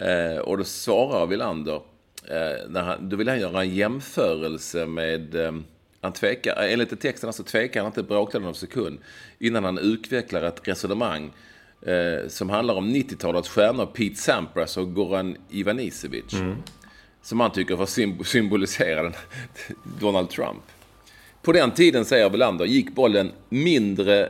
Eh, 0.00 0.38
och 0.38 0.58
då 0.58 0.64
svarar 0.64 1.26
Wilander, 1.26 1.80
eh, 2.28 2.82
han, 2.82 3.08
då 3.08 3.16
vill 3.16 3.28
han 3.28 3.40
göra 3.40 3.60
en 3.60 3.74
jämförelse 3.74 4.86
med... 4.86 5.34
Eh, 5.34 5.52
han 6.00 6.12
tvekar, 6.12 6.56
enligt 6.56 7.00
texten 7.00 7.32
så 7.32 7.42
tvekar 7.42 7.80
han 7.80 7.86
inte 7.86 8.02
bråkdelen 8.02 8.48
av 8.48 8.52
sekund 8.52 8.98
innan 9.38 9.64
han 9.64 9.78
utvecklar 9.78 10.42
ett 10.42 10.68
resonemang 10.68 11.32
eh, 11.82 12.28
som 12.28 12.50
handlar 12.50 12.74
om 12.74 12.94
90-talets 12.94 13.48
stjärnor 13.48 13.86
Pete 13.86 14.16
Sampras 14.16 14.76
och 14.76 14.94
Goran 14.94 15.36
Ivanisevic. 15.50 16.32
Mm. 16.32 16.56
Som 17.22 17.40
han 17.40 17.52
tycker 17.52 17.76
får 17.76 18.24
symbolisera 18.24 19.02
den, 19.02 19.12
Donald 20.00 20.30
Trump. 20.30 20.62
På 21.42 21.52
den 21.52 21.70
tiden, 21.70 22.04
säger 22.04 22.30
Welander, 22.30 22.64
gick 22.64 22.94
bollen 22.94 23.32
mindre, 23.48 24.28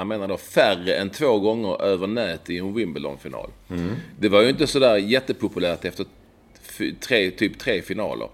han 0.00 0.08
menar 0.08 0.28
då 0.28 0.36
färre 0.36 0.94
än 0.94 1.10
två 1.10 1.38
gånger 1.38 1.82
över 1.82 2.06
nät 2.06 2.50
i 2.50 2.58
en 2.58 2.74
Wimbledon-final. 2.74 3.50
Mm. 3.70 3.94
Det 4.18 4.28
var 4.28 4.42
ju 4.42 4.48
inte 4.48 4.66
sådär 4.66 4.96
jättepopulärt 4.96 5.84
efter 5.84 6.06
tre, 7.00 7.30
typ 7.30 7.58
tre 7.58 7.82
finaler. 7.82 8.28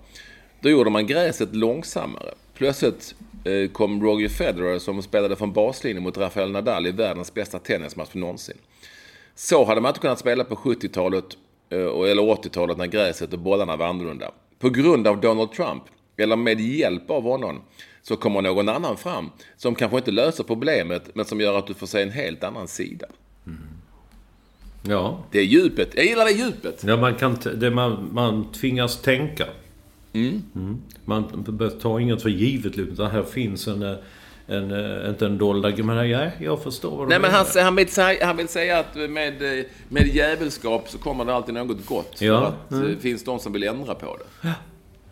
Då 0.61 0.71
gjorde 0.71 0.91
man 0.91 1.07
gräset 1.07 1.55
långsammare. 1.55 2.35
Plötsligt 2.55 3.15
Eh, 3.47 3.69
kom 3.69 4.03
Roger 4.03 4.29
Federer 4.29 4.79
som 4.79 5.03
spelade 5.03 5.37
från 5.37 5.53
baslinjen 5.53 6.03
mot 6.03 6.19
Rafael 6.19 6.51
Nadal 6.51 6.87
i 6.87 6.91
världens 6.91 7.35
bästa 7.35 7.59
tennismatch 7.59 8.15
någonsin. 8.15 8.57
Så 9.35 9.65
hade 9.65 9.81
man 9.81 9.89
inte 9.91 10.01
kunnat 10.01 10.19
spela 10.19 10.45
på 10.45 10.55
70-talet 10.55 11.25
eh, 11.71 11.79
eller 11.79 12.23
80-talet 12.23 12.79
när 12.79 12.87
gräset 12.87 13.33
och 13.33 13.39
bollarna 13.39 13.77
var 13.77 13.87
annorlunda. 13.87 14.31
På 14.59 14.71
grund 14.71 15.07
av 15.07 15.21
Donald 15.21 15.53
Trump, 15.53 15.83
eller 16.17 16.37
med 16.37 16.61
hjälp 16.61 17.11
av 17.11 17.23
honom, 17.23 17.63
så 18.09 18.17
kommer 18.17 18.43
någon 18.43 18.69
annan 18.69 18.97
fram 18.97 19.31
som 19.57 19.75
kanske 19.75 19.97
inte 19.97 20.11
löser 20.11 20.45
problemet, 20.45 21.11
men 21.15 21.25
som 21.25 21.41
gör 21.41 21.59
att 21.59 21.67
du 21.67 21.75
får 21.75 21.87
se 21.87 22.03
en 22.03 22.11
helt 22.11 22.45
annan 22.45 22.69
sida. 22.69 23.07
Mm. 23.47 23.59
Ja. 24.83 25.25
Det 25.31 25.39
är 25.39 25.45
djupet. 25.45 25.93
Jag 25.95 26.05
gillar 26.05 26.25
det 26.25 26.31
djupet. 26.31 26.85
Ja, 26.85 26.97
man, 26.97 27.15
kan 27.15 27.39
det 27.55 27.71
man, 27.71 28.09
man 28.13 28.53
tvingas 28.53 29.03
tänka. 29.03 29.47
Mm. 30.13 30.43
Mm. 30.55 30.83
Man 31.05 31.45
tar 31.83 32.01
inget 32.01 32.23
för 32.23 32.29
givet. 32.29 32.79
Utan 32.79 33.11
här 33.11 33.23
finns 33.23 33.69
en... 33.69 33.83
Eh, 33.83 33.97
en, 34.49 34.71
eh, 34.71 35.11
inte 35.11 35.27
en 35.27 35.39
dold 35.39 35.85
men 35.85 36.11
ja, 36.11 36.31
jag 36.41 36.63
förstår 36.63 36.91
vad 36.91 37.07
du 37.07 37.09
Nej, 37.09 37.21
men 37.21 37.31
han, 37.31 37.47
han, 37.55 37.77
vill 37.77 37.89
säga, 37.89 38.27
han 38.27 38.37
vill 38.37 38.49
säga 38.49 38.79
att 38.79 38.95
med, 38.95 39.65
med 39.89 40.07
djävulskap 40.07 40.89
så 40.89 40.99
kommer 40.99 41.25
det 41.25 41.35
alltid 41.35 41.55
något 41.55 41.87
gott. 41.87 42.21
Ja. 42.21 42.41
För 42.41 42.47
att 42.47 42.73
mm. 42.83 42.95
det 42.95 43.01
finns 43.03 43.25
de 43.25 43.39
som 43.39 43.53
vill 43.53 43.63
ändra 43.63 43.95
på 43.95 44.17
det. 44.17 44.49
Ja, 44.49 44.55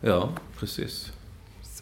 ja 0.00 0.28
precis. 0.58 1.13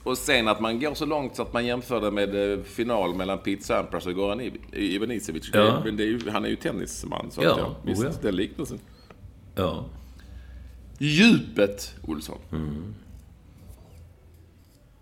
Och 0.04 0.18
sen 0.18 0.48
att 0.48 0.60
man 0.60 0.80
går 0.80 0.94
så 0.94 1.06
långt 1.06 1.36
så 1.36 1.42
att 1.42 1.52
man 1.52 1.66
jämför 1.66 2.00
det 2.00 2.10
med 2.10 2.52
eh, 2.52 2.62
final 2.62 3.14
mellan 3.14 3.38
Pete 3.38 3.62
Sampras 3.62 4.06
och 4.06 4.14
Goran 4.14 4.40
Ivanisevic. 4.72 5.50
Ja. 5.52 5.82
Det, 5.92 6.04
är 6.04 6.30
han 6.30 6.44
är 6.44 6.48
ju 6.48 6.56
tennisman, 6.56 7.30
så 7.30 7.42
ja. 7.42 7.52
att 7.52 7.58
ja, 7.58 7.76
visst, 7.82 8.02
oh, 8.02 8.08
ja. 8.12 8.18
den 8.22 8.36
liknelsen. 8.36 8.78
Ja. 9.54 9.84
Djupet, 10.98 11.94
Olsson. 12.06 12.38
Mm. 12.52 12.94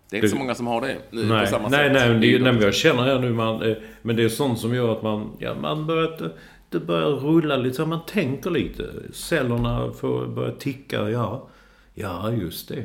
Det 0.09 0.15
är 0.15 0.17
inte 0.17 0.27
det, 0.27 0.29
så 0.29 0.37
många 0.37 0.55
som 0.55 0.67
har 0.67 0.81
det 0.81 0.97
nej, 1.09 1.45
på 1.45 1.51
samma 1.51 1.69
nej, 1.69 1.87
sätt. 1.87 1.93
Nej, 1.93 2.09
nej, 2.09 2.31
det, 2.31 2.43
nej, 2.43 2.53
men 2.53 2.61
jag 2.61 2.73
känner 2.73 3.03
här 3.03 3.19
nu, 3.19 3.33
man, 3.33 3.61
eh, 3.61 3.77
men 4.01 4.15
det 4.15 4.23
är 4.23 4.29
sånt 4.29 4.59
som 4.59 4.75
gör 4.75 4.91
att 4.91 5.03
man, 5.03 5.31
ja, 5.39 5.55
man 5.55 5.87
börjar, 5.87 6.31
det 6.69 6.79
börjar 6.79 7.09
rulla 7.09 7.57
lite, 7.57 7.75
så 7.75 7.85
man 7.85 8.05
tänker 8.05 8.49
lite. 8.49 8.93
Cellerna 9.13 9.91
får 9.91 10.27
börja 10.27 10.51
ticka, 10.51 11.09
ja. 11.09 11.47
Ja, 11.93 12.31
just 12.31 12.69
det. 12.69 12.83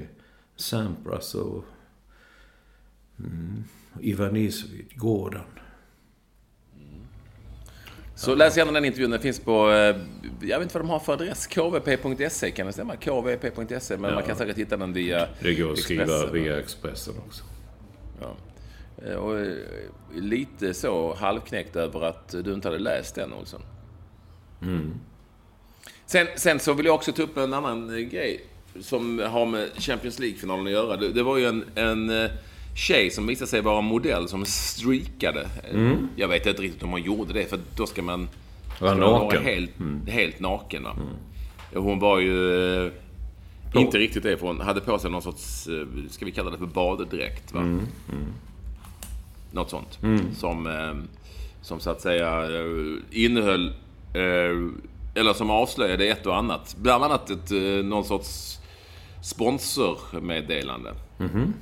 Sampras 0.56 1.34
och 1.34 1.64
mm, 3.18 3.64
Ivanisevic, 4.00 4.86
Gordon. 4.94 5.42
Så 8.16 8.34
läs 8.34 8.56
gärna 8.56 8.72
den 8.72 8.84
intervjun. 8.84 9.10
Den 9.10 9.20
finns 9.20 9.40
på, 9.40 9.70
eh, 9.70 9.96
jag 10.40 10.58
vet 10.58 10.62
inte 10.62 10.74
vad 10.74 10.84
de 10.84 10.90
har 10.90 10.98
för 10.98 11.12
adress. 11.12 11.46
kvp.se 11.46 12.50
kan 12.50 12.66
det 12.66 12.72
stämma? 12.72 12.96
kvp.se. 12.96 13.96
Men 13.96 14.10
ja. 14.10 14.14
man 14.14 14.24
kan 14.24 14.36
säkert 14.36 14.58
hitta 14.58 14.76
den 14.76 14.92
via 14.92 15.28
Det 15.40 15.54
går 15.54 15.72
att 15.72 15.78
skriva 15.78 16.26
via 16.26 16.58
Expressen 16.58 17.14
också. 17.26 17.44
Ja. 18.20 18.36
Eh, 19.06 19.14
och 19.14 19.38
eh, 19.38 19.56
lite 20.14 20.74
så 20.74 21.14
halvknäckt 21.14 21.76
över 21.76 22.04
att 22.04 22.28
du 22.28 22.52
inte 22.52 22.68
hade 22.68 22.78
läst 22.78 23.14
den, 23.14 23.32
Olsson. 23.32 23.62
Mm. 24.62 24.94
Sen, 26.06 26.26
sen 26.36 26.60
så 26.60 26.72
vill 26.72 26.86
jag 26.86 26.94
också 26.94 27.12
ta 27.12 27.22
upp 27.22 27.36
en 27.36 27.54
annan 27.54 28.08
grej 28.08 28.46
som 28.80 29.18
har 29.18 29.46
med 29.46 29.68
Champions 29.78 30.18
League-finalen 30.18 30.66
att 30.66 30.72
göra. 30.72 30.96
Det, 30.96 31.12
det 31.12 31.22
var 31.22 31.36
ju 31.36 31.46
en, 31.46 31.64
en 31.74 32.28
tjej 32.76 33.10
som 33.10 33.26
visade 33.26 33.50
sig 33.50 33.60
vara 33.60 33.80
modell 33.80 34.28
som 34.28 34.44
streakade. 34.44 35.48
Mm. 35.70 36.08
Jag 36.16 36.28
vet 36.28 36.46
inte 36.46 36.62
riktigt 36.62 36.82
om 36.82 36.90
hon 36.90 37.02
gjorde 37.02 37.32
det, 37.32 37.44
för 37.44 37.58
då 37.76 37.86
ska 37.86 38.02
man... 38.02 38.28
Vara 38.80 38.94
naken. 38.94 39.42
Vara 39.42 39.54
helt, 39.54 39.80
mm. 39.80 40.06
helt 40.06 40.40
naken. 40.40 40.82
Va? 40.82 40.96
Mm. 40.96 41.84
Hon 41.84 41.98
var 41.98 42.18
ju... 42.18 42.84
Eh, 42.84 42.92
inte 43.74 43.98
riktigt 43.98 44.22
det, 44.22 44.36
för 44.36 44.46
hon 44.46 44.60
hade 44.60 44.80
på 44.80 44.98
sig 44.98 45.10
någon 45.10 45.22
sorts, 45.22 45.68
eh, 45.68 45.86
ska 46.10 46.24
vi 46.24 46.32
kalla 46.32 46.50
det 46.50 46.58
för 46.58 46.66
baddräkt. 46.66 47.52
Va? 47.52 47.60
Mm. 47.60 47.86
Mm. 48.12 48.32
Något 49.52 49.70
sånt. 49.70 49.98
Mm. 50.02 50.34
Som, 50.34 50.66
eh, 50.66 50.94
som 51.62 51.80
så 51.80 51.90
att 51.90 52.00
säga 52.00 52.42
eh, 52.42 53.24
innehöll, 53.24 53.66
eh, 54.14 55.20
eller 55.20 55.32
som 55.32 55.50
avslöjade 55.50 56.06
ett 56.06 56.26
och 56.26 56.36
annat. 56.36 56.76
Bland 56.78 57.04
annat 57.04 57.30
ett, 57.30 57.50
någon 57.84 58.04
sorts 58.04 58.58
sponsormeddelande. 59.22 60.94
Mm 61.18 61.52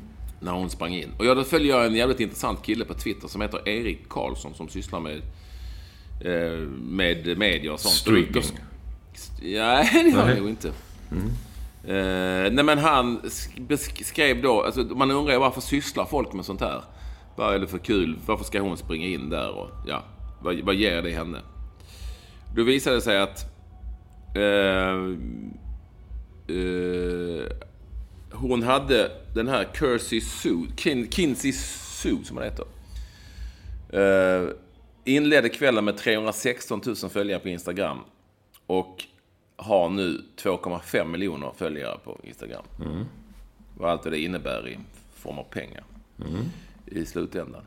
när 0.41 0.53
hon 0.53 0.71
sprang 0.71 0.95
in. 0.95 1.11
Och 1.19 1.25
då 1.25 1.45
följer 1.45 1.77
jag 1.77 1.87
en 1.87 1.95
jävligt 1.95 2.21
intressant 2.21 2.63
kille 2.63 2.85
på 2.85 2.95
Twitter 2.95 3.29
som 3.29 3.41
heter 3.41 3.69
Erik 3.69 4.09
Karlsson 4.09 4.55
som 4.55 4.69
sysslar 4.69 5.01
med, 5.01 5.23
eh, 6.21 6.59
med 6.79 7.39
media 7.39 7.73
och 7.73 7.81
sånt. 7.81 7.95
Streaking? 7.95 8.59
Ja, 9.43 9.85
det 9.93 10.09
gör 10.11 10.27
han 10.27 10.37
nog 10.37 10.49
inte. 10.49 10.73
Mm. 11.11 11.31
Eh, 11.85 12.53
nej 12.53 12.65
men 12.65 12.79
han 12.79 13.21
skrev 14.03 14.43
då, 14.43 14.63
alltså 14.63 14.83
man 14.83 15.11
undrar 15.11 15.33
ju 15.33 15.39
varför 15.39 15.61
sysslar 15.61 16.05
folk 16.05 16.33
med 16.33 16.45
sånt 16.45 16.61
här? 16.61 16.83
Vad 17.37 17.55
är 17.55 17.59
det 17.59 17.67
för 17.67 17.79
kul? 17.79 18.19
Varför 18.27 18.45
ska 18.45 18.61
hon 18.61 18.77
springa 18.77 19.07
in 19.07 19.31
där 19.31 19.51
och 19.51 19.71
ja, 19.87 20.03
vad, 20.43 20.61
vad 20.61 20.75
ger 20.75 21.03
det 21.03 21.11
henne? 21.11 21.39
Då 22.57 22.63
visade 22.63 22.97
det 22.97 23.03
sig 23.03 23.21
att 23.21 23.45
eh, 24.37 24.95
eh, 26.57 27.47
hon 28.35 28.63
hade 28.63 29.11
den 29.35 29.49
här 29.49 29.69
Kirsey 29.75 30.21
Sue, 30.21 30.67
Kin, 30.77 31.11
Kinsey 31.11 31.53
Sue 31.53 32.25
som 32.25 32.37
hon 32.37 32.45
heter. 32.45 32.67
Uh, 33.95 34.51
inledde 35.05 35.49
kvällen 35.49 35.85
med 35.85 35.97
316 35.97 36.81
000 36.87 36.97
följare 36.97 37.41
på 37.41 37.49
Instagram. 37.49 37.99
Och 38.67 39.05
har 39.57 39.89
nu 39.89 40.23
2,5 40.37 41.05
miljoner 41.05 41.53
följare 41.57 41.99
på 42.05 42.21
Instagram. 42.23 42.65
Mm. 42.81 43.05
Vad 43.79 43.91
allt 43.91 44.03
det 44.03 44.21
innebär 44.21 44.69
i 44.69 44.79
form 45.15 45.39
av 45.39 45.45
pengar. 45.45 45.85
Mm. 46.21 46.45
I 46.87 47.07
slutändan. 47.07 47.63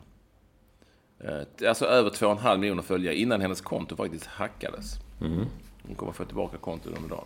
Uh, 1.26 1.70
alltså 1.70 1.86
över 1.86 2.10
2,5 2.10 2.58
miljoner 2.58 2.84
följare 2.84 3.16
innan 3.16 3.42
hennes 3.42 3.62
konto 3.62 3.96
faktiskt 3.96 4.26
hackades. 4.26 4.94
Mm. 5.22 5.46
Hon 5.88 5.96
kommer 5.96 6.12
få 6.12 6.26
tillbaka 6.26 6.58
kontot 6.58 6.98
under 6.98 7.10
dagen. 7.10 7.26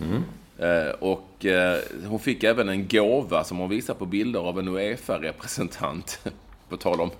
Mm. 0.00 0.22
Eh, 0.58 0.88
och 0.88 1.46
eh, 1.46 1.80
hon 2.06 2.18
fick 2.18 2.44
även 2.44 2.68
en 2.68 2.88
gåva 2.88 3.44
som 3.44 3.58
hon 3.58 3.70
visar 3.70 3.94
på 3.94 4.06
bilder 4.06 4.40
av 4.40 4.58
en 4.58 4.68
Uefa-representant. 4.68 6.20
på 6.68 6.76
tal 6.76 7.00
om 7.00 7.10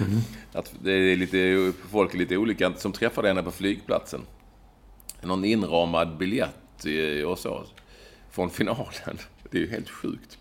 mm. 0.00 0.20
att 0.52 0.74
det 0.82 0.92
är 0.92 1.16
lite, 1.16 1.72
folk 1.90 2.14
är 2.14 2.18
lite 2.18 2.36
olika 2.36 2.74
som 2.74 2.92
träffade 2.92 3.28
henne 3.28 3.42
på 3.42 3.50
flygplatsen. 3.50 4.20
Någon 5.22 5.44
inramad 5.44 6.16
biljett 6.16 6.86
och 7.26 7.38
så. 7.38 7.64
Från 8.30 8.50
finalen. 8.50 9.18
Det 9.50 9.58
är 9.58 9.62
ju 9.62 9.70
helt 9.70 9.90
sjukt. 9.90 10.38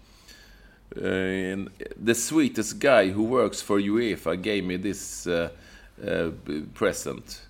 The 2.06 2.16
sweetest 2.16 2.74
guy 2.80 3.12
who 3.12 3.28
works 3.28 3.62
for 3.62 3.80
Uefa 3.80 4.36
gave 4.36 4.62
me 4.62 4.78
this 4.78 5.28
present. 6.74 7.42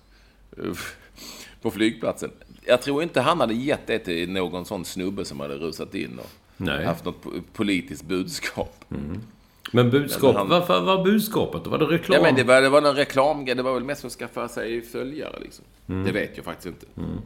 på 1.62 1.70
flygplatsen 1.70 2.30
jag 2.66 2.82
tror 2.82 3.02
inte 3.02 3.20
han 3.20 3.40
hade 3.40 3.54
gett 3.54 3.86
det 3.86 3.98
till 3.98 4.30
någon 4.30 4.64
sån 4.64 4.84
snubbe 4.84 5.24
som 5.24 5.40
hade 5.40 5.54
rusat 5.54 5.94
in 5.94 6.18
och 6.18 6.30
Nej. 6.56 6.84
haft 6.84 7.04
något 7.04 7.24
politiskt 7.52 8.04
budskap. 8.04 8.84
Mm. 8.90 9.20
Men 9.72 9.90
budskap, 9.90 10.36
han, 10.36 10.48
vad 10.48 10.68
var 10.68 11.04
budskapet? 11.04 11.66
Var 11.66 11.78
det 11.78 11.84
reklam? 11.84 12.16
Ja, 12.16 12.22
men 12.22 12.34
det 12.34 12.44
var, 12.44 12.62
det 12.62 12.68
var 12.68 12.82
en 12.82 12.96
reklamgrej. 12.96 13.56
Det 13.56 13.62
var 13.62 13.74
väl 13.74 13.84
mest 13.84 14.00
för 14.00 14.08
att 14.08 14.12
skaffa 14.12 14.48
sig 14.48 14.82
följare 14.82 15.38
liksom. 15.40 15.64
Mm. 15.88 16.04
Det 16.04 16.12
vet 16.12 16.36
jag 16.36 16.44
faktiskt 16.44 16.66
inte. 16.66 16.86
Mm. 16.96 17.18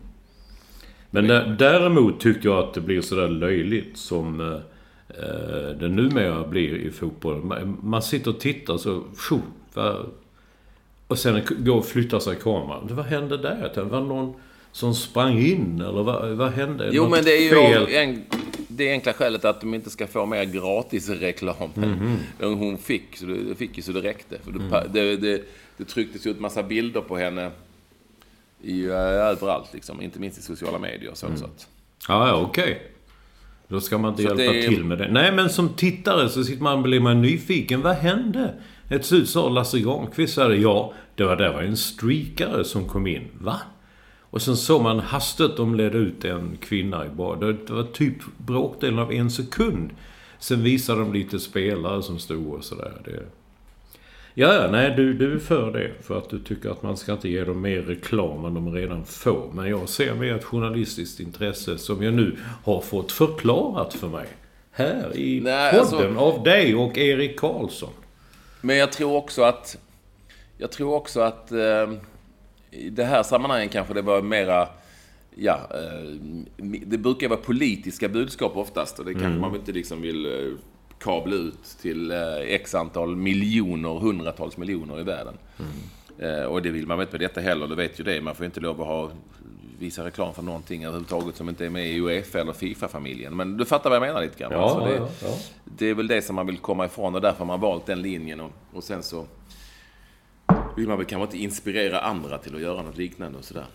Men 1.11 1.27
där, 1.27 1.57
däremot 1.59 2.21
tycker 2.21 2.49
jag 2.49 2.59
att 2.59 2.75
det 2.75 2.81
blir 2.81 3.01
sådär 3.01 3.29
löjligt 3.29 3.97
som 3.97 4.41
eh, 4.41 4.47
eh 5.09 5.71
det 5.81 5.89
numera 5.89 6.49
blir 6.49 6.75
i 6.75 6.91
fotboll. 6.91 7.45
Man, 7.45 7.79
man 7.83 8.03
sitter 8.03 8.31
och 8.31 8.41
tittar 8.41 8.77
så... 8.77 9.05
Tjo, 9.29 9.41
och 11.07 11.19
sen 11.19 11.43
går 11.59 11.77
och 11.77 11.87
flyttar 11.87 12.19
sig 12.19 12.37
kameran. 12.37 12.89
Vad 12.91 13.05
hände 13.05 13.37
där? 13.37 13.73
Det 13.75 13.83
var 13.83 14.01
någon 14.01 14.35
som 14.73 14.95
sprang 14.95 15.39
in? 15.39 15.81
Eller 15.81 16.03
vad, 16.03 16.31
vad 16.31 16.53
hände? 16.53 16.91
Jo, 16.93 17.03
Något 17.03 17.11
men 17.11 17.25
det 17.25 17.33
är 17.37 17.89
ju... 17.89 17.95
En, 17.97 18.25
det 18.69 18.91
enkla 18.91 19.13
skälet 19.13 19.45
att 19.45 19.61
de 19.61 19.75
inte 19.75 19.91
ska 19.91 20.07
få 20.07 20.27
mer 20.27 20.45
gratisreklam. 20.45 21.71
Mhm. 21.75 22.17
än 22.41 22.55
Hon 22.55 22.79
fick, 22.79 23.17
så 23.17 23.27
det, 23.27 23.55
fick 23.55 23.77
ju 23.77 23.83
så 23.83 23.93
det 23.93 24.01
räckte. 24.01 24.39
För 24.45 24.51
Mm. 24.51 24.71
det, 24.71 24.89
det, 24.93 25.17
det, 25.17 25.43
det 25.77 25.85
trycktes 25.85 26.27
ut 26.27 26.41
massa 26.41 26.63
bilder 26.63 27.01
på 27.01 27.17
henne 27.17 27.51
i, 28.63 28.85
eh, 28.85 28.95
överallt, 28.95 29.69
liksom. 29.75 30.03
inte 30.03 30.19
minst 30.19 30.39
i 30.39 30.43
sociala 30.43 30.79
medier. 30.79 31.11
Så, 31.15 31.27
så 31.37 31.45
att, 31.45 31.69
Ja, 32.09 32.29
ja, 32.29 32.35
okej. 32.35 32.83
Då 33.69 33.81
ska 33.81 33.99
man 33.99 34.11
inte 34.11 34.23
Så 34.23 34.29
hjälpa 34.29 34.53
det 34.53 34.69
till 34.69 34.85
med 34.85 34.99
det. 34.99 35.09
Nej, 35.11 35.33
men 35.33 35.51
som 35.51 35.69
tittare 35.69 36.29
så 36.29 36.45
sitter 36.45 36.63
man, 36.63 36.83
blir 36.83 37.01
man 37.01 37.23
nyfiken. 37.23 37.83
Vad 37.83 37.97
hände? 37.97 38.55
Ett 38.89 39.05
slut 39.05 39.29
sa 39.29 39.49
Lasse 39.49 39.79
Granqvist 39.79 40.37
det. 40.37 40.57
Ja, 40.57 40.93
det 41.15 41.25
var 41.25 41.37
där 41.37 41.53
var 41.53 41.63
en 41.63 41.77
streakare 41.77 42.65
som 42.65 42.89
kom 42.89 43.07
in. 43.07 43.29
Va? 43.39 43.61
Och 44.31 44.43
sen 44.43 44.57
såg 44.57 44.83
man 44.83 44.99
hastigt 44.99 45.57
de 45.57 45.75
ledde 45.75 45.99
ut 45.99 46.25
en 46.25 46.57
kvinna 46.61 47.07
i 47.07 47.09
bar. 47.09 47.37
Det 47.37 47.53
det 47.53 47.73
var 47.73 47.83
typ 47.83 48.17
bråkdelen 48.37 48.99
av 48.99 49.13
en 49.13 49.31
sekund. 49.31 49.91
Sen 50.39 50.63
visade 50.63 51.01
de 51.01 51.13
lite 51.13 51.41
spelare 51.41 52.03
som 52.03 52.19
stod 52.19 52.55
och 52.55 52.65
sådär. 52.65 52.93
Det... 53.05 53.23
Ja, 54.35 54.55
ja, 54.55 54.71
nej, 54.71 54.95
du, 54.97 55.15
du 55.15 55.35
är 55.35 55.39
för 55.39 55.73
det. 55.73 55.91
För 56.03 56.19
att 56.19 56.31
du 56.31 56.39
tycker 56.39 56.71
att 56.71 56.83
man 56.83 56.97
ska 56.97 57.13
inte 57.13 57.29
ge 57.29 57.45
dem 57.45 57.61
mer 57.61 57.83
reklam 57.83 58.45
än 58.45 58.55
de 58.55 58.75
redan 58.75 59.05
får. 59.05 59.51
Men 59.53 59.71
jag 59.71 59.89
ser 59.89 60.15
mer 60.15 60.35
ett 60.35 60.45
journalistiskt 60.45 61.21
intresse 61.21 61.79
som 61.79 62.03
jag 62.03 62.15
nu 62.15 62.37
har 62.65 62.81
fått 62.81 63.13
förklarat 63.13 63.95
för 63.95 64.09
mig. 64.09 64.27
Här 64.73 65.17
i 65.17 65.41
Nej, 65.41 65.73
podden 65.73 66.09
alltså- 66.09 66.19
av 66.19 66.43
dig 66.43 66.75
och 66.75 66.99
Erik 66.99 67.41
Karlsson. 67.41 67.91
Men 68.61 68.77
jag 68.77 68.93
tror 68.93 69.17
också 69.17 69.43
att... 69.43 69.77
Jag 70.59 70.71
tror 70.71 70.95
också 70.95 71.21
att 71.21 71.53
eh, 71.53 71.93
i 72.71 72.91
det 72.91 73.05
här 73.05 73.23
sammanhanget 73.23 73.73
kanske 73.73 73.95
det 73.95 74.03
var 74.03 74.23
mera... 74.23 74.69
Ja, 75.35 75.61
eh, 75.75 76.17
det 76.87 76.99
brukar 76.99 77.29
vara 77.29 77.41
politiska 77.41 78.09
budskap 78.09 78.57
oftast 78.57 78.99
och 78.99 79.05
det 79.05 79.13
kanske 79.13 79.41
man 79.41 79.55
inte 79.55 79.73
liksom 79.73 80.01
vill 80.01 80.27
eh, 80.27 80.53
kabla 80.99 81.35
ut 81.35 81.65
till 81.81 82.11
eh, 82.11 82.37
x 82.37 82.75
antal 82.75 83.17
miljoner, 83.17 83.99
hundratals 83.99 84.57
miljoner 84.57 85.01
i 85.01 85.03
världen. 85.03 85.35
Eh, 86.19 86.45
och 86.45 86.63
det 86.63 86.71
vill 86.71 86.87
man 86.87 86.99
väl 86.99 87.07
inte 87.07 87.19
med 87.19 87.21
detta 87.21 87.41
heller, 87.41 87.67
det 87.67 87.75
vet 87.75 88.01
ju 88.01 88.05
det. 88.05 88.21
Man 88.21 88.35
får 88.35 88.47
inte 88.47 88.61
lov 88.61 88.81
att 88.81 88.87
ha, 88.87 89.11
visa 89.79 90.05
reklam 90.05 90.35
för 90.35 90.43
någonting 90.43 90.85
överhuvudtaget 90.85 91.37
som 91.37 91.49
inte 91.49 91.67
är 91.67 91.71
med 91.71 91.87
i 91.87 92.01
Uefa 92.01 92.41
eller 92.41 92.53
Fifa-familjen. 92.53 93.37
Men 93.37 93.57
du 93.57 93.65
fattar 93.65 93.91
vad 93.91 93.97
jag 93.97 94.03
menar 94.03 94.21
lite 94.23 94.39
grann? 94.39 94.53
Ja, 94.53 94.63
Alltså, 94.63 94.81
det, 94.81 94.95
ja, 94.97 95.09
ja. 95.23 95.35
det 95.65 95.87
är 95.87 95.95
väl 95.95 96.07
det 96.07 96.23
som 96.23 96.37
man 96.37 96.47
vill 96.47 96.59
komma 96.59 96.85
ifrån 96.87 97.15
och 97.15 97.21
därför 97.21 97.39
har 97.39 97.47
man 97.47 97.61
valt 97.61 97.87
den 97.87 98.03
linjen. 98.03 98.41
Och, 98.41 98.51
och 98.73 98.85
sen 98.85 99.03
så 99.03 99.27
vill 100.81 100.89
man 100.89 100.99
väl 100.99 101.07
kanske 101.07 101.25
inte 101.25 101.39
inspirera 101.45 102.01
andra 102.01 102.39
till 102.39 102.55
att 102.55 102.63
göra 102.63 102.83
något 102.83 102.97
liknande 102.97 103.39
och 103.39 103.45
sådär. 103.45 103.67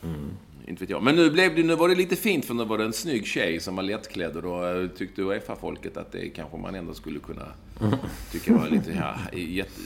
Inte 0.67 0.83
vet 0.83 0.89
jag. 0.89 1.03
Men 1.03 1.15
nu, 1.15 1.31
blev 1.31 1.55
det, 1.55 1.63
nu 1.63 1.75
var 1.75 1.89
det 1.89 1.95
lite 1.95 2.15
fint 2.15 2.45
för 2.45 2.53
nu 2.53 2.65
var 2.65 2.77
det 2.77 2.83
en 2.83 2.93
snygg 2.93 3.27
tjej 3.27 3.59
som 3.59 3.75
var 3.75 3.83
lättklädd 3.83 4.35
och 4.35 4.41
då 4.41 4.65
eh, 4.65 4.87
tyckte 4.87 5.21
Uefa-folket 5.21 5.97
att 5.97 6.11
det 6.11 6.29
kanske 6.29 6.57
man 6.57 6.75
ändå 6.75 6.93
skulle 6.93 7.19
kunna 7.19 7.45
tycka 8.31 8.53
var 8.53 8.69
lite, 8.69 8.91
ja, 8.91 9.15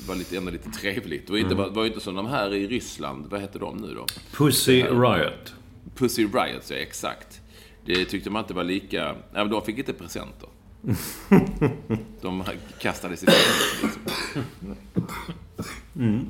var 0.08 0.16
lite, 0.16 0.38
ändå 0.38 0.52
lite 0.52 0.70
trevligt. 0.70 1.28
Det 1.28 1.32
var, 1.32 1.40
inte, 1.40 1.56
var, 1.56 1.70
var 1.70 1.84
ju 1.84 1.88
inte 1.90 2.02
som 2.02 2.16
de 2.16 2.28
här 2.28 2.54
i 2.54 2.68
Ryssland, 2.68 3.26
vad 3.30 3.42
heter 3.42 3.60
de 3.60 3.78
nu 3.78 3.94
då? 3.94 4.06
Pussy 4.32 4.84
Riot. 4.84 5.54
Pussy 5.96 6.26
Riot, 6.26 6.70
ja 6.70 6.76
exakt. 6.76 7.42
Det 7.86 8.06
tyckte 8.06 8.30
man 8.30 8.44
inte 8.44 8.54
var 8.54 8.64
lika... 8.64 9.04
Nej, 9.06 9.16
men 9.34 9.50
de 9.50 9.62
fick 9.62 9.78
inte 9.78 9.94
presenter. 9.94 10.50
De 12.22 12.44
kastades 12.80 13.24
i 13.24 13.26
fängelset. 13.26 14.00
Liksom. 15.96 16.30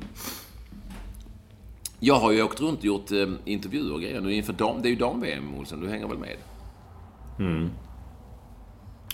Jag 2.00 2.14
har 2.14 2.32
ju 2.32 2.42
åkt 2.42 2.60
runt 2.60 2.78
och 2.78 2.84
gjort 2.84 3.12
eh, 3.12 3.28
intervjuer 3.44 3.92
och 3.92 4.00
grejer 4.00 4.20
nu 4.20 4.34
inför 4.34 4.52
dam... 4.52 4.82
Det 4.82 4.88
är 4.88 4.90
ju 4.90 4.96
dam-VM, 4.96 5.54
Olsson. 5.54 5.80
Du 5.80 5.88
hänger 5.88 6.08
väl 6.08 6.18
med? 6.18 6.36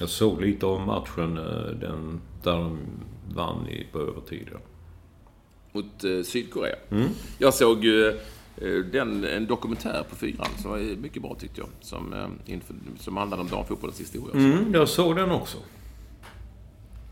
Jag 0.00 0.08
såg 0.08 0.40
lite 0.40 0.66
av 0.66 0.80
matchen, 0.80 1.38
eh, 1.38 1.78
den 1.80 2.20
där 2.42 2.52
de 2.52 2.78
vann 3.34 3.68
i, 3.68 3.86
på 3.92 3.98
övertid. 3.98 4.48
Ja. 4.52 4.58
Mot 5.72 6.04
eh, 6.04 6.22
Sydkorea. 6.22 6.76
Jag 7.38 7.54
såg 7.54 7.84
ju 7.84 8.08
eh, 8.56 8.84
den, 8.92 9.24
en 9.24 9.46
dokumentär 9.46 10.04
på 10.10 10.16
fyran 10.16 10.46
som 10.58 10.70
var 10.70 10.78
mycket 10.78 11.22
bra 11.22 11.34
tyckte 11.34 11.60
jag. 11.60 11.68
Som, 11.80 12.12
eh, 12.12 12.52
inför, 12.52 12.74
som 12.98 13.16
handlade 13.16 13.42
om 13.42 13.48
damfotbollens 13.48 14.00
historia. 14.00 14.34
Mm, 14.34 14.74
jag 14.74 14.88
såg 14.88 15.16
den 15.16 15.30
också. 15.30 15.58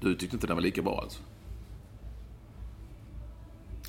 Du 0.01 0.14
tyckte 0.14 0.37
inte 0.37 0.47
den 0.47 0.57
var 0.57 0.62
lika 0.62 0.83
bra 0.83 1.01
alltså? 1.03 1.22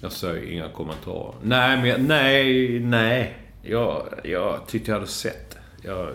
Jag 0.02 0.12
säger 0.12 0.52
inga 0.52 0.70
kommentarer. 0.70 1.34
Nej, 1.43 1.78
men 1.78 1.86
jag, 1.89 2.02
nej, 2.02 2.80
nej. 2.80 3.38
Jag, 3.64 4.08
jag 4.24 4.68
tyckte 4.68 4.91
jag 4.91 4.96
hade 4.96 5.08
sett 5.12 5.52
det. 5.52 5.88
Jag, 5.88 6.10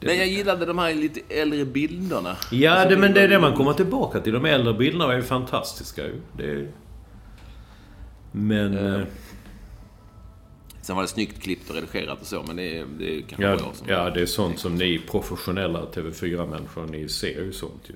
Nej, 0.00 0.16
jag 0.18 0.26
gillade 0.26 0.66
de 0.66 0.78
här 0.78 0.94
lite 0.94 1.20
äldre 1.28 1.64
bilderna. 1.64 2.36
ja, 2.50 2.70
Alltså, 2.70 2.88
det, 2.88 2.96
men 3.00 3.14
det 3.14 3.20
är 3.20 3.28
det 3.28 3.38
man 3.40 3.52
kommer 3.54 3.72
tillbaka 3.72 4.20
till. 4.20 4.32
De 4.32 4.44
äldre 4.44 4.74
bilderna 4.74 5.06
var 5.06 5.14
ju 5.14 5.22
fantastiska 5.22 6.04
ju. 6.06 6.20
Det, 6.36 6.68
men... 8.32 8.94
eh, 8.94 9.00
Sen 10.82 10.96
var 10.96 11.02
det 11.02 11.08
snyggt 11.08 11.42
klippt 11.42 11.70
och 11.70 11.74
redigerat 11.76 12.20
och 12.20 12.26
så, 12.26 12.42
men 12.46 12.56
det 12.56 12.78
är, 12.78 12.86
det 12.98 13.16
är 13.16 13.20
kanske 13.20 13.42
Ja, 13.42 13.50
jag 13.50 13.60
som... 13.60 13.88
ja, 13.88 14.10
det 14.10 14.20
är 14.20 14.26
sånt 14.26 14.58
som 14.58 14.74
ni 14.74 14.98
professionella 15.10 15.80
TV4-människor, 15.94 16.86
ni 16.86 17.08
ser 17.08 17.40
ju 17.44 17.52
sånt 17.52 17.82
ju. 17.86 17.94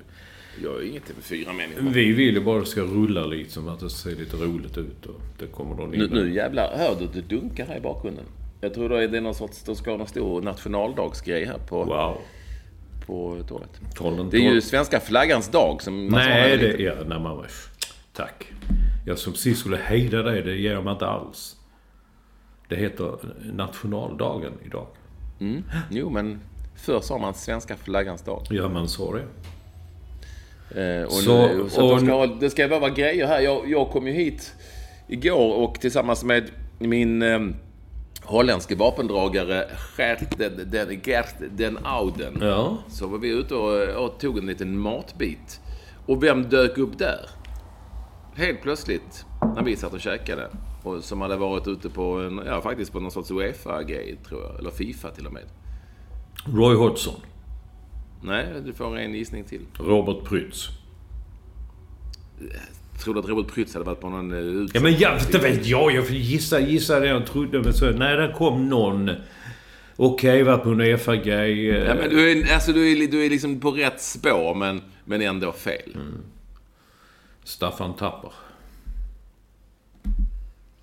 Jag 0.63 0.75
är 0.75 0.81
ingen 0.87 1.01
TV4-människa. 1.01 1.81
Vi 1.81 2.11
vill 2.13 2.33
ju 2.35 2.41
bara 2.43 2.57
att 2.59 2.65
det 2.65 2.71
ska 2.71 2.81
rulla 2.81 3.25
lite, 3.25 3.51
som 3.51 3.67
att 3.67 3.79
det 3.79 3.89
ser 3.89 4.15
lite 4.15 4.37
roligt 4.37 4.77
ut 4.77 5.05
och 5.05 5.21
det 5.39 5.47
kommer 5.47 5.75
någon 5.75 5.89
Nu, 5.89 6.03
in. 6.05 6.09
nu 6.11 6.33
jävlar, 6.33 6.77
hör 6.77 6.95
du 6.99 7.21
det 7.21 7.35
dunkar 7.35 7.65
här 7.65 7.77
i 7.77 7.81
bakgrunden? 7.81 8.25
Jag 8.61 8.73
tror 8.73 8.89
det 8.89 9.17
är 9.17 9.21
någon 9.21 9.35
sorts, 9.35 9.63
de 9.63 9.75
ska 9.75 9.91
ha 9.91 9.97
någon 9.97 10.07
stor 10.07 10.41
nationaldagsgrej 10.41 11.45
här 11.45 11.57
på, 11.57 11.83
Wow. 11.83 12.17
på 13.05 13.43
torget. 13.47 14.31
Det 14.31 14.37
är 14.37 14.53
ju 14.53 14.61
svenska 14.61 14.99
flaggans 14.99 15.49
dag 15.51 15.81
som 15.81 16.07
Nej, 16.07 16.57
det... 16.57 16.67
lite. 16.67 16.83
Ja, 16.83 16.93
nej, 17.07 17.19
man, 17.19 17.45
tack. 18.13 18.53
Jag 19.05 19.17
som 19.17 19.33
precis 19.33 19.59
skulle 19.59 19.77
hejda 19.77 20.21
dig, 20.21 20.41
det 20.41 20.55
ger 20.55 20.71
jag 20.71 20.83
mig 20.83 20.93
inte 20.93 21.07
alls. 21.07 21.55
Det 22.69 22.75
heter 22.75 23.15
nationaldagen 23.53 24.53
idag. 24.65 24.87
Mm. 25.39 25.63
Jo, 25.91 26.09
men 26.09 26.39
förr 26.75 26.99
sa 27.01 27.17
man 27.17 27.33
svenska 27.33 27.75
flaggans 27.77 28.21
dag. 28.21 28.43
Ja, 28.49 28.69
man 28.69 28.87
sa 28.87 29.13
det. 29.15 29.23
Eh, 30.75 31.03
och 31.03 31.11
Så- 31.11 31.47
nu, 31.47 31.65
så 31.69 31.83
och- 31.85 31.99
de 31.99 32.05
ska 32.05 32.25
det 32.27 32.49
ska 32.49 32.67
bara 32.67 32.79
vara 32.79 32.91
grejer 32.91 33.27
här. 33.27 33.39
Jag, 33.41 33.69
jag 33.69 33.89
kom 33.89 34.07
ju 34.07 34.13
hit 34.13 34.53
igår 35.07 35.55
och 35.55 35.79
tillsammans 35.81 36.23
med 36.23 36.43
min 36.79 37.21
eh, 37.21 37.39
holländske 38.23 38.75
vapendragare 38.75 39.65
Gert 39.97 40.37
den, 40.37 40.69
den, 40.71 41.01
Gert 41.03 41.35
den 41.51 41.77
Auden. 41.83 42.37
Ja. 42.41 42.77
Så 42.87 43.07
var 43.07 43.17
vi 43.17 43.29
ute 43.29 43.55
och, 43.55 44.05
och 44.05 44.19
tog 44.19 44.37
en 44.37 44.45
liten 44.45 44.77
matbit. 44.79 45.59
Och 46.05 46.23
vem 46.23 46.43
dök 46.49 46.77
upp 46.77 46.97
där? 46.97 47.29
Helt 48.35 48.61
plötsligt, 48.61 49.25
när 49.55 49.63
vi 49.63 49.75
satt 49.75 49.93
och 49.93 49.99
käkade. 50.01 50.49
Och 50.83 51.03
som 51.03 51.21
hade 51.21 51.35
varit 51.35 51.67
ute 51.67 51.89
på, 51.89 52.03
en, 52.19 52.41
ja 52.45 52.61
faktiskt 52.61 52.91
på 52.91 52.99
någon 52.99 53.11
sorts 53.11 53.31
Uefa-grej 53.31 54.17
tror 54.27 54.41
jag. 54.41 54.59
Eller 54.59 54.71
Fifa 54.71 55.09
till 55.09 55.25
och 55.27 55.33
med. 55.33 55.43
Roy 56.45 56.75
Hodgson. 56.75 57.13
Nej, 58.23 58.45
du 58.65 58.73
får 58.73 58.97
en 58.97 59.13
gissning 59.13 59.43
till. 59.43 59.61
Robert 59.77 60.23
Prytz. 60.29 60.69
Tror 63.03 63.13
du 63.13 63.19
att 63.19 63.25
Robert 63.29 63.53
Prytz 63.53 63.73
hade 63.73 63.85
varit 63.85 63.99
på 64.01 64.09
någon 64.09 64.31
eh, 64.31 64.37
utsatt... 64.37 64.75
Ja, 64.75 64.81
men 64.81 64.97
jag, 64.99 65.19
det 65.31 65.37
vet 65.37 65.65
jag. 65.65 65.91
Jag 65.91 66.09
gissade, 66.09 66.61
gissade 66.61 67.07
jag 67.07 67.25
trodde. 67.27 67.61
Men 67.61 67.73
så, 67.73 67.85
nej, 67.91 68.17
där 68.17 68.31
kom 68.33 68.69
någon. 68.69 69.11
Okej, 69.95 70.43
var 70.43 70.57
på 70.57 70.69
en 70.69 70.81
EFA-grej. 70.81 71.69
eh, 71.69 71.83
Ja, 71.83 71.95
men 71.95 72.09
du 72.09 72.31
är, 72.31 72.53
alltså, 72.53 72.73
du, 72.73 72.91
är, 73.03 73.07
du 73.07 73.25
är 73.25 73.29
liksom 73.29 73.59
på 73.59 73.71
rätt 73.71 74.01
spår, 74.01 74.55
men, 74.55 74.81
men 75.05 75.21
ändå 75.21 75.51
fel. 75.51 75.97
Staffan 77.43 77.95
Tapper. 77.95 78.31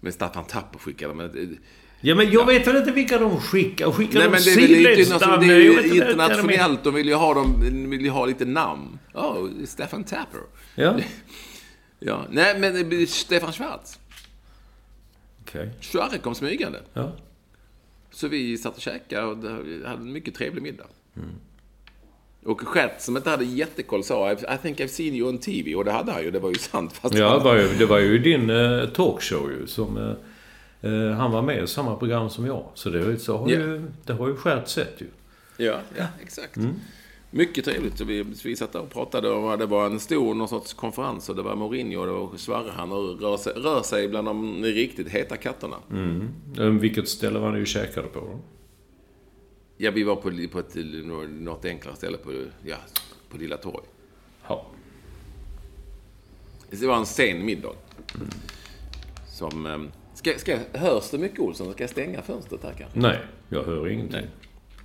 Men 0.01 0.13
Staffan 0.13 0.45
Tapper 0.45 0.79
skickade 0.79 1.15
men 1.15 1.59
Ja, 2.01 2.15
men 2.15 2.31
jag 2.31 2.47
vet 2.47 2.67
väl 2.67 2.77
inte 2.77 2.91
vilka 2.93 3.19
de 3.19 3.41
skickar. 3.41 3.91
Skickar 3.91 4.19
Nej, 4.19 4.29
de 4.29 4.31
men 4.31 4.43
det 4.43 4.51
är 4.51 4.57
väl 4.57 4.87
alltså, 4.87 5.05
sidledsnamn? 5.05 5.49
det 5.49 5.55
är 5.55 5.59
ju 5.59 5.83
inte, 5.83 5.97
internationellt. 5.97 6.85
De 6.85 6.95
vill 6.95 7.09
ju 7.09 7.15
ha, 7.15 7.35
dem, 7.35 7.61
vill 7.91 8.01
ju 8.01 8.11
ha 8.11 8.27
lite 8.27 8.45
namn. 8.45 8.99
Oh, 9.15 9.49
Staffan 9.67 10.05
Tapper. 10.05 10.41
Ja, 10.75 10.99
Ja, 12.03 12.27
nej 12.31 12.59
men 12.59 12.91
det 12.91 13.03
är 13.03 13.07
Stefan 13.07 13.53
Schwarz. 13.53 13.99
okej. 15.43 15.71
Schwarre 15.81 16.19
kom 16.19 16.35
smygande. 16.35 16.81
Ja. 16.93 17.13
Så 18.11 18.29
vi 18.29 18.59
satt 18.59 18.77
och 18.77 18.83
käkade 18.83 19.27
och 19.27 19.37
hade 19.37 20.03
en 20.03 20.13
mycket 20.13 20.35
trevlig 20.35 20.63
middag. 20.63 20.87
Och 22.45 22.61
Stjärt 22.61 23.01
som 23.01 23.17
inte 23.17 23.31
hade 23.31 23.45
jättekoll 23.45 24.05
sa 24.05 24.33
I 24.33 24.37
think 24.63 24.81
I've 24.81 24.87
seen 24.87 25.15
you 25.15 25.29
on 25.29 25.39
TV. 25.39 25.75
Och 25.75 25.85
det 25.85 25.93
hade 25.93 26.13
han 26.13 26.23
ju, 26.23 26.31
det 26.31 26.39
var 26.39 26.49
ju 26.49 26.55
sant. 26.55 26.93
Fast 26.93 27.15
Ja, 27.15 27.39
det 27.39 27.45
var 27.45 27.57
ju, 27.57 27.69
det 27.79 27.87
var 27.87 27.99
ju 27.99 28.19
din 28.19 28.51
eh, 28.51 28.89
talkshow 28.89 29.51
ju. 29.51 29.67
Som, 29.67 29.97
eh, 29.97 30.13
eh, 30.83 31.11
han 31.11 31.31
var 31.31 31.43
med 31.43 31.65
i 31.65 31.67
samma 31.67 31.97
program 31.97 32.31
som 32.31 32.47
jag. 32.47 32.67
Så 32.75 32.91
det, 32.91 33.19
så 33.19 33.37
har 33.37 33.49
Ja. 33.51 33.59
ju, 33.59 33.91
det 34.05 34.13
har 34.13 34.29
ju 34.29 34.37
skärt 34.37 34.69
sett 34.69 35.01
ju. 35.01 35.07
Ja, 35.57 35.81
ja 35.97 36.07
exakt. 36.23 36.57
Mycket 37.33 37.65
trevligt. 37.65 37.99
Så 37.99 38.05
vi, 38.05 38.23
vi 38.45 38.57
satt 38.57 38.73
där 38.73 38.81
och 38.81 38.91
pratade 38.91 39.31
och 39.31 39.59
det 39.59 39.67
var 39.67 39.87
en 39.87 40.01
stor 40.01 40.35
någon 40.35 40.49
sorts 40.49 40.75
konferens 40.75 41.29
och 41.29 41.37
det 41.37 41.43
var 41.43 41.57
Mourinho 41.57 42.01
och 42.01 42.07
det 42.07 42.13
var 42.13 42.37
Sverre. 42.37 42.73
Han 42.77 42.93
rör 42.93 43.37
sig, 43.37 43.53
rör 43.53 43.83
sig 43.83 44.09
bland 44.09 44.29
de 44.29 44.63
riktigt 44.65 45.09
heta 45.09 45.37
katterna. 45.37 45.77
Mm. 45.91 46.79
Vilket 46.79 47.09
ställe 47.09 47.39
var 47.39 47.53
ni 47.53 47.63
och 47.63 47.67
käkade 47.67 48.09
på 48.09 48.21
då? 48.21 48.39
Ja, 49.77 49.91
vi 49.91 50.03
var 50.03 50.17
på, 50.17 50.31
på 50.53 50.59
ett, 50.59 50.75
något 51.31 51.65
enklare 51.65 51.97
ställe 51.97 52.17
på, 52.17 52.33
ja, 52.65 52.77
på 53.31 53.39
Lilla 53.39 53.57
Torg. 53.57 53.85
Ja. 54.49 54.67
Det 56.71 56.87
var 56.87 56.97
en 56.97 57.07
sen 57.07 57.45
middag. 57.45 57.73
Som... 59.29 59.89
ehm, 60.27 60.39
Ska, 60.39 60.59
ska, 60.73 60.79
hörs 60.79 61.11
det 61.11 61.19
mycket 61.19 61.41
Olsson? 61.41 61.73
Ska 61.73 61.83
jag 61.83 61.91
stänga 61.91 62.23
fönstret 62.23 62.63
här 62.63 62.73
kanske? 62.79 62.99
Nej, 62.99 63.19
jag 63.49 63.65
hör 63.65 63.89
ingenting. 63.89 64.27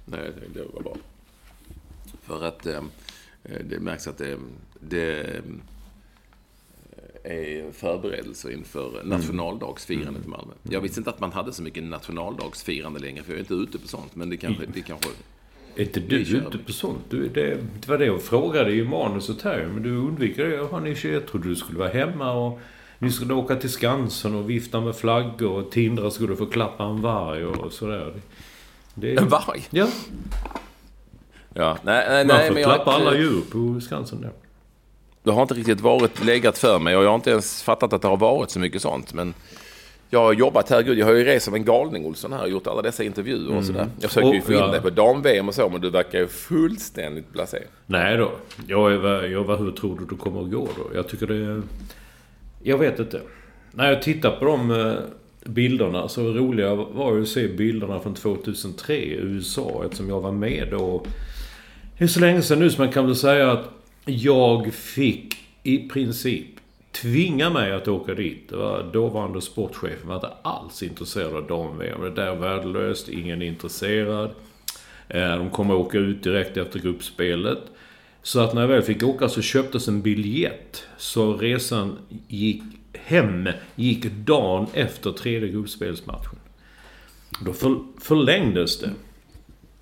Nej, 0.06 0.32
det, 0.54 0.60
det 0.60 0.66
var 0.74 0.82
bra. 0.82 0.96
För 2.22 2.44
att 2.44 2.66
ehm, 2.66 2.90
eh, 3.44 3.60
det 3.70 3.80
märks 3.80 4.08
att 4.08 4.18
det, 4.18 4.38
det 4.80 5.24
ehm, 5.24 5.62
är 7.24 7.72
förberedelser 7.72 8.52
inför 8.52 9.04
nationaldagsfirandet 9.04 10.26
i 10.26 10.28
Malmö. 10.28 10.54
Jag 10.64 10.82
visste 10.82 11.00
inte 11.00 11.10
att 11.10 11.20
man 11.20 11.32
hade 11.32 11.54
så 11.54 11.64
mycket 11.64 11.84
nationaldagsfirande 11.84 13.00
längre, 13.00 13.24
för 13.24 13.32
jag 13.32 13.38
är 13.38 13.42
inte 13.42 13.54
ute 13.54 13.80
på 13.80 13.88
sånt. 13.88 14.16
Men 14.16 14.30
det 14.30 14.38
kanske... 14.38 14.66
Det 14.66 14.82
kanske 14.82 15.10
Är 15.76 15.82
inte 15.82 16.00
du 16.00 16.18
ute 16.18 16.58
på 16.58 16.72
sånt? 16.72 17.00
Du, 17.10 17.28
det, 17.28 17.58
det 17.80 17.88
var 17.88 17.98
det 17.98 18.06
jag 18.06 18.22
frågade 18.22 18.72
i 18.72 18.84
manuset 18.84 19.42
här, 19.42 19.70
men 19.74 19.84
du 19.84 19.98
undviker 19.98 20.46
det. 20.46 20.80
Ni 20.80 21.14
Jag 21.14 21.28
trodde 21.28 21.50
du 21.50 21.56
skulle 21.56 21.80
vara 21.80 21.90
hemma 21.90 22.32
och 22.32 22.60
ni 23.00 23.12
skulle 23.12 23.34
åka 23.34 23.56
till 23.56 23.72
Skansen 23.72 24.36
och 24.36 24.50
vifta 24.50 24.82
med 24.82 24.96
flaggor 24.96 25.52
och 25.52 25.72
Tindra 25.72 26.12
skulle 26.12 26.36
få 26.36 26.46
klappa 26.46 26.84
en 26.84 27.02
varg 27.02 27.46
och 27.46 27.72
sådär. 27.74 28.14
Det, 28.94 29.16
en 29.16 29.28
varg? 29.30 29.68
Ja, 29.70 29.88
Ja, 31.58 31.78
nej, 31.84 32.06
nej, 32.10 32.26
man 32.26 32.38
nej 32.38 32.48
får 32.48 32.54
men 32.54 32.64
jag, 32.64 32.74
klappa 32.76 32.92
alla 32.92 33.18
djur 33.18 33.42
på 33.52 33.82
Skansen 33.82 34.22
där. 34.22 34.32
Det 35.24 35.32
har 35.32 35.42
inte 35.42 35.54
riktigt 35.54 35.82
varit 35.82 36.26
legat 36.26 36.58
för 36.58 36.80
mig 36.80 36.98
och 36.98 37.04
jag 37.04 37.10
har 37.10 37.16
inte 37.16 37.32
ens 37.32 37.64
fattat 37.64 37.94
att 37.94 38.02
det 38.02 38.08
har 38.08 38.18
varit 38.18 38.50
så 38.50 38.60
mycket 38.60 38.82
sånt. 38.82 39.14
Men 39.14 39.34
jag 40.10 40.20
har 40.20 40.34
jobbat 40.34 40.70
här, 40.70 40.82
gud, 40.84 40.98
jag 40.98 41.06
har 41.06 41.14
ju 41.14 41.24
rest 41.24 41.46
som 41.46 41.54
en 41.54 41.66
galning 41.66 42.06
Olsson 42.06 42.34
här 42.34 42.42
och 42.42 42.50
gjort 42.50 42.68
alla 42.68 42.82
dessa 42.82 43.04
intervjuer 43.04 43.58
och 43.58 43.66
sådär. 43.66 43.88
Jag 44.00 44.10
försöker 44.12 44.34
ju 44.34 44.42
få 44.42 44.52
in 44.52 44.58
ja. 44.60 44.68
dig 44.68 44.82
på 44.82 44.90
dam-VM 44.90 45.48
och 45.48 45.56
så, 45.56 45.70
men 45.70 45.82
du 45.82 45.90
verkar 45.90 46.20
ju 46.20 46.28
fullständigt 46.28 47.34
blasé. 47.34 47.60
Nej 47.86 48.18
då. 48.18 48.32
Jag 48.68 48.94
är, 48.94 49.24
jag, 49.28 49.44
var- 49.44 49.58
hur 49.58 49.72
tror 49.72 50.00
du 50.00 50.06
det 50.06 50.16
kommer 50.16 50.42
att 50.42 50.52
gå 50.52 50.68
då? 50.78 50.96
Jag 50.96 51.08
tycker 51.08 51.28
det... 51.28 51.62
Jag 52.68 52.78
vet 52.78 53.00
inte. 53.00 53.22
När 53.72 53.90
jag 53.90 54.02
tittar 54.02 54.32
på 54.32 54.46
de 54.46 54.72
eh, 54.72 54.96
bilderna 55.44 56.08
så 56.08 56.22
roliga 56.22 56.76
var 56.76 57.16
ju 57.16 57.22
att 57.22 57.28
se 57.28 57.48
bilderna 57.48 58.00
från 58.00 58.14
2003 58.14 58.96
i 58.96 59.14
USA 59.14 59.82
eftersom 59.86 60.10
jag 60.10 60.22
var 60.22 60.32
med 60.32 60.68
då. 60.72 61.06
Det 61.98 62.04
är 62.04 62.08
så 62.08 62.20
länge 62.20 62.42
sedan 62.42 62.60
nu 62.60 62.70
så 62.70 62.82
man 62.82 62.92
kan 62.92 63.06
väl 63.06 63.16
säga 63.16 63.52
att 63.52 63.70
jag 64.06 64.74
fick 64.74 65.36
i 65.64 65.90
princip 65.90 66.46
tvinga 66.92 67.50
mig 67.50 67.72
att 67.72 67.88
åka 67.88 68.14
dit. 68.14 68.50
Det 68.50 68.56
var 68.56 68.84
dåvarande 68.94 69.42
sportchefen 69.42 70.08
var 70.08 70.16
inte 70.16 70.32
alls 70.42 70.84
intresserad 70.84 71.36
av 71.36 71.48
dam-VM. 71.48 72.02
Det 72.02 72.10
där 72.10 72.28
är 72.28 72.36
värdelöst, 72.36 73.10
ingen 73.10 73.42
är 73.42 73.46
intresserad. 73.46 74.30
Eh, 75.08 75.38
de 75.38 75.50
kommer 75.50 75.74
åka 75.74 75.98
ut 75.98 76.24
direkt 76.24 76.58
efter 76.58 76.80
gruppspelet. 76.80 77.60
Så 78.26 78.40
att 78.40 78.54
när 78.54 78.62
jag 78.62 78.68
väl 78.68 78.82
fick 78.82 79.04
åka 79.04 79.30
så 79.30 79.42
köptes 79.42 79.88
en 79.88 80.02
biljett. 80.02 80.84
Så 80.98 81.38
resan 81.38 81.98
gick 82.28 82.64
hem, 82.94 83.50
gick 83.76 84.06
dagen 84.06 84.68
efter 84.74 85.12
tredje 85.12 85.50
gruppspelsmatchen. 85.50 86.40
Då 87.46 87.54
för, 87.54 87.78
förlängdes 88.02 88.80
det. 88.80 88.90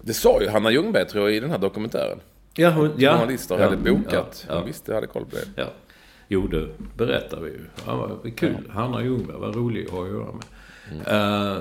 Det 0.02 0.14
sa 0.14 0.41
ju 0.41 0.50
Hanna 0.50 0.72
Ljungberg 0.72 1.08
tror 1.08 1.30
jag 1.30 1.38
i 1.38 1.39
den 1.39 1.50
här 1.50 1.58
dokumentären. 1.58 2.20
Ja, 2.56 2.70
hon, 2.70 2.91
ja. 2.98 3.14
Journalister 3.14 3.60
ja, 3.60 3.64
hade 3.64 3.78
bokat. 3.78 4.46
Ja, 4.48 4.54
Hon 4.54 4.62
ja, 4.62 4.66
visste, 4.66 4.94
hade 4.94 5.08
koll 5.08 5.26
på 5.26 5.36
det. 5.36 5.62
ja. 5.62 5.68
Jo, 6.28 6.48
det 6.48 6.68
berättar 6.98 7.39
vi 7.39 7.50
ju. 7.50 7.66
Ja, 7.86 8.20
vad 8.24 8.36
kul. 8.36 8.70
Hanna 8.70 9.04
Ljungberg 9.04 9.38
var 9.38 9.52
rolig 9.52 9.86
att 9.86 9.91
ha 9.91 10.04
att 10.04 10.10
göra 10.10 10.28
med. 10.32 10.44
Eh, 11.08 11.58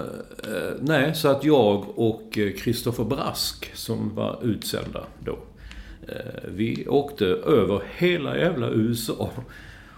eh, 0.57 0.73
nej, 0.81 1.15
så 1.15 1.29
att 1.29 1.45
jag 1.45 1.99
och 1.99 2.33
Kristoffer 2.33 3.05
Brask, 3.05 3.71
som 3.75 4.15
var 4.15 4.39
utsända 4.43 5.05
då. 5.25 5.39
Eh, 6.09 6.49
vi 6.49 6.87
åkte 6.89 7.27
över 7.27 7.83
hela 7.97 8.39
jävla 8.39 8.71
USA. 8.71 9.31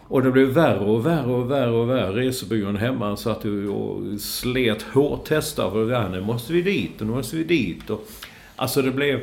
Och 0.09 0.23
det 0.23 0.31
blev 0.31 0.49
värre 0.49 0.85
och 0.85 1.07
värre 1.07 1.33
och 1.33 1.51
värre 1.51 1.71
och 1.71 1.91
värre. 1.91 2.13
Resebyrån 2.13 2.77
hemma 2.77 3.17
satt 3.17 3.45
ju 3.45 3.69
och 3.69 4.21
slet 4.21 4.83
hårtestar 4.83 5.71
för 5.71 5.91
det. 5.91 6.09
Nu 6.09 6.21
måste 6.21 6.53
vi 6.53 6.63
dit 6.63 7.01
och 7.01 7.07
nu 7.07 7.13
måste 7.13 7.37
vi 7.37 7.45
dit. 7.45 7.91
Och, 7.91 8.09
alltså 8.57 8.83
det 8.83 8.91
blev... 8.91 9.21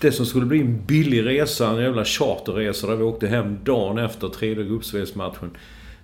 Det 0.00 0.12
som 0.12 0.26
skulle 0.26 0.46
bli 0.46 0.60
en 0.60 0.84
billig 0.86 1.26
resa, 1.26 1.70
en 1.70 1.82
jävla 1.82 2.04
charterresa 2.04 2.86
där 2.86 2.96
vi 2.96 3.02
åkte 3.02 3.26
hem 3.26 3.58
dagen 3.64 3.98
efter 3.98 4.28
tredje 4.28 4.64
gruppspelsmatchen. 4.64 5.50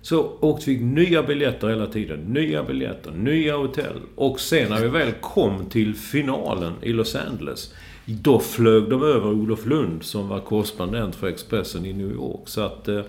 Så 0.01 0.31
åkte 0.39 0.69
vi 0.69 0.79
nya 0.79 1.23
biljetter 1.23 1.67
hela 1.67 1.87
tiden. 1.87 2.19
Nya 2.19 2.63
biljetter, 2.63 3.11
nya 3.11 3.57
hotell. 3.57 3.99
Och 4.15 4.39
sen 4.39 4.69
när 4.69 4.81
vi 4.81 4.87
väl 4.87 5.11
kom 5.11 5.65
till 5.65 5.95
finalen 5.95 6.73
i 6.81 6.93
Los 6.93 7.15
Angeles. 7.15 7.73
Då 8.11 8.39
flög 8.39 8.89
de 8.89 9.03
över 9.03 9.27
Olof 9.27 9.65
Lund 9.65 10.03
som 10.03 10.27
var 10.27 10.39
korrespondent 10.39 11.15
för 11.15 11.27
Expressen 11.27 11.85
i 11.85 11.93
New 11.93 12.11
York. 12.11 12.41
Så 12.45 12.61
att... 12.61 12.87
Eh, 12.87 13.01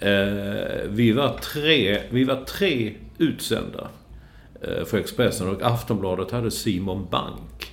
eh, 0.00 0.88
vi, 0.88 1.12
var 1.12 1.38
tre, 1.38 2.00
vi 2.10 2.24
var 2.24 2.44
tre 2.44 2.94
utsända 3.18 3.88
eh, 4.60 4.84
för 4.84 4.98
Expressen 4.98 5.48
och 5.48 5.62
Aftonbladet 5.62 6.30
hade 6.30 6.50
Simon 6.50 7.06
Bank. 7.10 7.72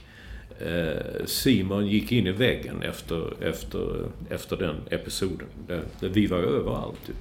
Eh, 0.59 1.25
Simon 1.25 1.87
gick 1.87 2.11
in 2.11 2.27
i 2.27 2.31
väggen 2.31 2.81
efter, 2.81 3.33
efter, 3.41 4.05
efter 4.29 4.57
den 4.57 4.75
episoden. 4.89 5.47
Det, 5.67 5.81
det, 5.99 6.07
vi 6.07 6.27
var 6.27 6.37
överallt. 6.37 7.11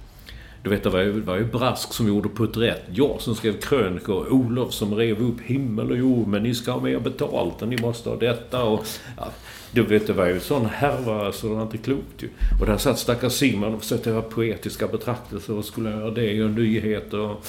Du 0.62 0.70
vet, 0.70 0.82
det 0.82 0.90
var 0.90 1.00
ju, 1.00 1.12
det 1.12 1.26
var 1.26 1.36
ju 1.36 1.44
Brask 1.44 1.92
som 1.92 2.08
gjorde 2.08 2.28
på 2.28 2.44
ett 2.44 2.56
rätt. 2.56 2.82
Jag 2.92 3.20
som 3.20 3.34
skrev 3.34 3.60
krönikor. 3.60 4.32
Olof 4.32 4.72
som 4.72 4.94
rev 4.94 5.22
upp 5.22 5.40
himmel 5.40 5.90
och 5.90 5.96
jord. 5.96 6.26
Men 6.26 6.42
ni 6.42 6.54
ska 6.54 6.72
ha 6.72 6.80
mer 6.80 7.00
betalt 7.00 7.62
och 7.62 7.68
ni 7.68 7.76
måste 7.76 8.08
ha 8.08 8.16
detta. 8.16 8.64
Och, 8.64 8.86
ja, 9.16 9.28
du 9.72 9.82
vet, 9.82 10.06
det 10.06 10.12
var 10.12 10.26
ju 10.26 10.40
sån 10.40 10.66
härva 10.66 11.32
så 11.32 11.48
det 11.48 11.54
var 11.54 11.62
inte 11.62 11.78
klokt 11.78 12.22
ju. 12.22 12.28
Och 12.60 12.66
där 12.66 12.76
satt 12.76 12.98
stackars 12.98 13.32
Simon 13.32 13.74
och 13.74 13.82
försökte 13.82 14.10
göra 14.10 14.22
poetiska 14.22 14.88
betraktelser 14.88 15.54
och 15.54 15.64
skulle 15.64 15.90
göra 15.90 16.10
det, 16.10 16.32
göra 16.32 16.48
nyheter. 16.48 17.18
Och, 17.18 17.46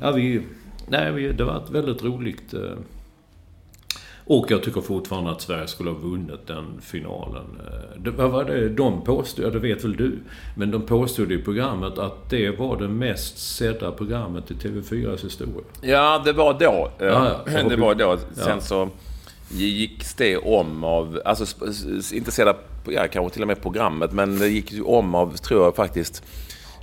ja, 0.00 0.10
vi... 0.10 0.42
Nej, 0.88 1.12
vi, 1.12 1.32
det 1.32 1.44
var 1.44 1.56
ett 1.56 1.70
väldigt 1.70 2.02
roligt... 2.02 2.54
Eh, 2.54 2.78
och 4.32 4.50
jag 4.50 4.62
tycker 4.62 4.80
fortfarande 4.80 5.30
att 5.30 5.40
Sverige 5.40 5.66
skulle 5.66 5.90
ha 5.90 5.98
vunnit 5.98 6.46
den 6.46 6.80
finalen. 6.80 7.44
Eh, 7.66 8.00
Det, 8.02 8.10
vad 8.10 8.30
var 8.30 8.44
det 8.44 8.68
de 8.68 9.04
påstod? 9.04 9.44
Ja, 9.44 9.50
det 9.50 9.58
vet 9.58 9.84
väl 9.84 9.96
du. 9.96 10.18
Men 10.56 10.70
de 10.70 10.82
påstod 10.82 11.32
i 11.32 11.38
programmet 11.42 11.98
att 11.98 12.30
det 12.30 12.50
var 12.50 12.76
det 12.76 12.88
mest 12.88 13.38
sedda 13.56 13.92
programmet 13.92 14.50
i 14.50 14.54
TV4s 14.54 15.22
historia. 15.24 15.62
Ja, 15.82 16.22
det 16.24 16.32
var 16.32 16.52
då. 16.60 16.90
Eh, 16.98 17.06
Ja, 17.06 17.40
ja. 17.46 17.62
Det 17.68 17.76
var 17.76 17.94
då. 17.94 18.18
Sen 18.34 18.48
Ja. 18.48 18.60
så 18.60 18.88
gick 19.50 20.04
det 20.16 20.36
om 20.36 20.84
av, 20.84 21.20
alltså 21.24 21.44
inte 22.14 22.30
sedda, 22.30 22.54
ja, 22.88 23.06
kanske 23.12 23.32
till 23.34 23.42
och 23.42 23.48
med 23.48 23.62
programmet, 23.62 24.12
men 24.12 24.38
det 24.38 24.48
gick 24.48 24.72
ju 24.72 24.82
om 24.82 25.14
av, 25.14 25.36
tror 25.36 25.64
jag 25.64 25.76
faktiskt, 25.76 26.22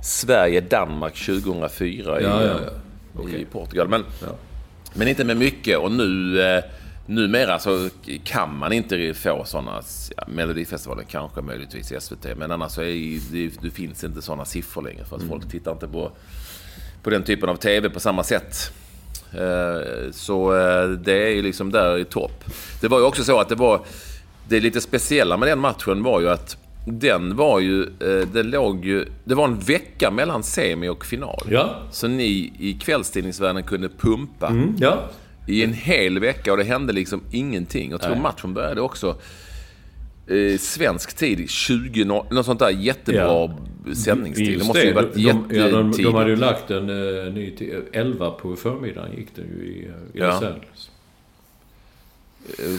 Sverige-Danmark 0.02 1.14
2004 1.14 2.20
i, 2.20 2.24
Ja, 2.24 2.42
ja, 2.44 2.54
ja. 3.16 3.28
i. 3.38 3.44
Portugal. 3.44 3.88
Men, 3.88 4.04
Ja. 4.20 4.26
men 4.94 5.08
inte 5.08 5.24
med 5.24 5.36
mycket. 5.36 5.78
Och 5.78 5.92
nu, 5.92 6.40
eh, 6.40 6.64
numera 7.08 7.58
så 7.58 7.88
kan 8.24 8.58
man 8.58 8.72
inte 8.72 9.14
få 9.14 9.44
sådana, 9.44 9.82
ja, 10.16 10.24
Melodifestivalen 10.28 11.04
kanske 11.08 11.40
möjligtvis 11.42 11.92
i 11.92 12.00
SVT, 12.00 12.26
men 12.36 12.50
annars 12.52 12.72
så 12.72 12.82
är 12.82 13.32
det, 13.32 13.50
det 13.62 13.70
finns 13.70 14.04
inte 14.04 14.22
sådana 14.22 14.44
siffror 14.44 14.82
längre 14.82 15.04
för 15.04 15.16
att 15.16 15.22
Mm. 15.22 15.32
folk 15.40 15.50
tittar 15.50 15.72
inte 15.72 15.88
på, 15.88 16.10
på 17.02 17.10
den 17.10 17.22
typen 17.22 17.48
av 17.48 17.56
TV 17.56 17.90
på 17.90 18.00
samma 18.00 18.22
sätt. 18.24 18.72
Eh, 19.32 20.10
Så 20.12 20.54
eh, 20.56 20.88
det 20.90 21.12
är 21.26 21.28
ju 21.34 21.42
liksom 21.42 21.72
där 21.72 21.98
i 21.98 22.04
topp. 22.04 22.44
Det 22.80 22.88
var 22.88 22.98
ju 22.98 23.04
också 23.04 23.24
så 23.24 23.40
att 23.40 23.48
det 23.48 23.54
var... 23.54 23.80
Det 24.48 24.60
lite 24.60 24.80
speciella 24.80 25.36
med 25.36 25.48
den 25.48 25.58
matchen 25.58 26.02
var 26.02 26.20
ju 26.20 26.28
att 26.28 26.56
den 26.86 27.36
var 27.36 27.60
ju... 27.60 27.82
eh, 27.82 28.28
Det 28.32 28.42
låg 28.42 28.84
ju... 28.84 29.06
Det 29.24 29.34
var 29.34 29.44
en 29.44 29.58
vecka 29.58 30.10
mellan 30.10 30.42
semi 30.42 30.88
och 30.88 31.04
final. 31.06 31.42
Ja. 31.50 31.82
Så 31.90 32.08
ni 32.08 32.52
i 32.58 32.78
kvällstidningsvärlden 32.80 33.62
kunde 33.62 33.88
pumpa 33.88 34.52
Ja. 34.78 35.02
I 35.48 35.64
en 35.64 35.72
hel 35.72 36.18
vecka 36.18 36.52
och 36.52 36.58
det 36.58 36.64
hände 36.64 36.92
liksom 36.92 37.20
ingenting. 37.30 37.90
Jag 37.90 38.00
tror 38.00 38.12
Nej. 38.12 38.20
matchen 38.22 38.54
började 38.54 38.80
också 38.80 39.16
eh, 40.26 40.58
svensk 40.58 41.16
tid, 41.16 41.50
20, 41.50 42.04
nå- 42.04 42.26
något 42.30 42.46
sånt 42.46 42.58
där 42.58 42.70
jättebra 42.70 43.20
Ja. 43.22 43.58
sändningstid. 43.94 44.46
Det 44.46 44.52
Just 44.52 44.66
måste 44.66 44.80
ju 44.82 44.88
det, 44.88 44.94
varit 44.94 45.14
de, 45.14 45.20
de, 45.22 45.26
ja, 45.28 45.68
de, 45.68 45.86
jättetidigt. 45.86 46.08
de 46.08 46.14
hade 46.14 46.30
ju 46.30 46.36
lagt 46.36 46.70
en 46.70 46.90
uh, 46.90 47.32
ny 47.32 47.50
tid. 47.56 47.74
11 47.92 48.30
på 48.30 48.56
förmiddagen 48.56 49.16
gick 49.16 49.34
den 49.36 49.44
ju 49.44 49.64
i, 49.66 49.86
uh, 49.86 49.92
i 50.14 50.18
Ja. 50.18 50.32
Angeles. 50.32 50.90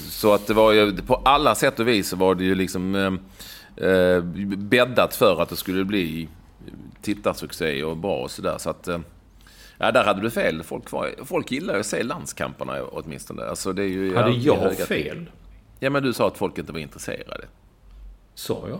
Så 0.09 0.33
att 0.33 0.47
det 0.47 0.53
var 0.53 0.71
ju, 0.73 0.97
på 0.97 1.15
alla 1.15 1.55
sätt 1.55 1.79
och 1.79 1.87
vis 1.87 2.09
så 2.09 2.15
var 2.15 2.35
det 2.35 2.43
ju 2.43 2.55
liksom 2.55 2.95
eh, 2.95 3.87
eh, 3.89 4.21
bäddat 4.57 5.15
för 5.15 5.41
att 5.41 5.49
det 5.49 5.55
skulle 5.55 5.85
bli 5.85 6.27
tittarsuccé 7.01 7.83
och 7.83 7.97
bra 7.97 8.15
och 8.23 8.31
sådär. 8.31 8.55
Så 8.59 8.69
att, 8.69 8.87
eh, 8.87 8.99
ja, 9.79 9.91
där 9.91 10.03
hade 10.03 10.21
du 10.21 10.29
fel. 10.29 10.63
Folk, 10.63 10.91
var, 10.91 11.09
folk 11.25 11.51
gillar 11.51 11.73
ju 11.73 11.79
att 11.79 11.85
se 11.85 12.03
landskamperna 12.03 12.83
åtminstone. 12.91 13.43
Alltså, 13.43 13.73
det 13.73 13.83
är 13.83 13.87
ju 13.87 14.15
Hade 14.15 14.27
alltid 14.27 14.41
jag 14.43 14.55
höga- 14.55 14.85
fel? 14.85 15.29
Ja, 15.79 15.89
men 15.89 16.03
du 16.03 16.13
sa 16.13 16.27
att 16.27 16.37
folk 16.37 16.57
inte 16.57 16.71
var 16.71 16.79
intresserade. 16.79 17.45
Sa 18.35 18.63
jag? 18.69 18.79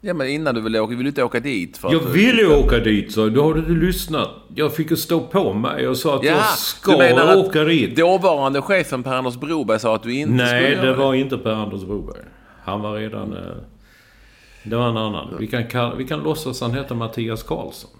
Ja, 0.00 0.14
men 0.14 0.28
innan 0.28 0.54
du 0.54 0.60
ville 0.60 0.80
åka, 0.80 0.90
vill 0.94 1.02
du 1.04 1.08
inte 1.08 1.22
åka 1.24 1.40
dit? 1.40 1.76
För 1.78 1.92
Jag 1.92 2.02
att, 2.02 2.08
ville 2.08 2.42
ju 2.42 2.54
åka 2.56 2.78
dit, 2.78 3.12
så 3.12 3.28
då 3.28 3.42
har 3.42 3.54
du 3.54 3.80
lyssnat. 3.80 4.28
Jag 4.54 4.74
fick 4.74 4.90
ju 4.90 4.96
stå 4.96 5.20
på 5.20 5.52
mig 5.54 5.88
och 5.88 5.96
sa 5.96 6.16
att 6.16 6.24
jag 6.24 6.36
Ja, 6.36 6.42
ska 6.42 6.92
du 6.92 6.98
menar 6.98 7.26
att 7.26 7.36
åka 7.36 7.64
dit. 7.64 7.96
dåvarande 7.96 8.62
chefen 8.62 9.02
Per-Anders 9.02 9.36
Broberg 9.36 9.78
sa 9.80 9.94
att 9.94 10.02
du 10.02 10.14
inte 10.14 10.46
skulle 10.46 10.60
Nej, 10.60 10.76
det 10.76 10.94
var 10.94 11.14
inte 11.14 11.38
Per-Anders 11.38 11.82
Broberg. 11.84 12.22
Han 12.64 12.80
var 12.80 12.94
redan... 12.94 13.32
eh, 13.36 13.42
Det 14.64 14.76
var 14.76 14.88
en 14.88 14.96
annan. 14.96 15.36
Vi 15.38 15.46
kan, 15.46 15.98
vi 15.98 16.04
kan 16.04 16.20
låtsas 16.20 16.60
han 16.60 16.74
heter 16.74 16.94
Mattias 16.94 17.42
Karlsson. 17.42 17.90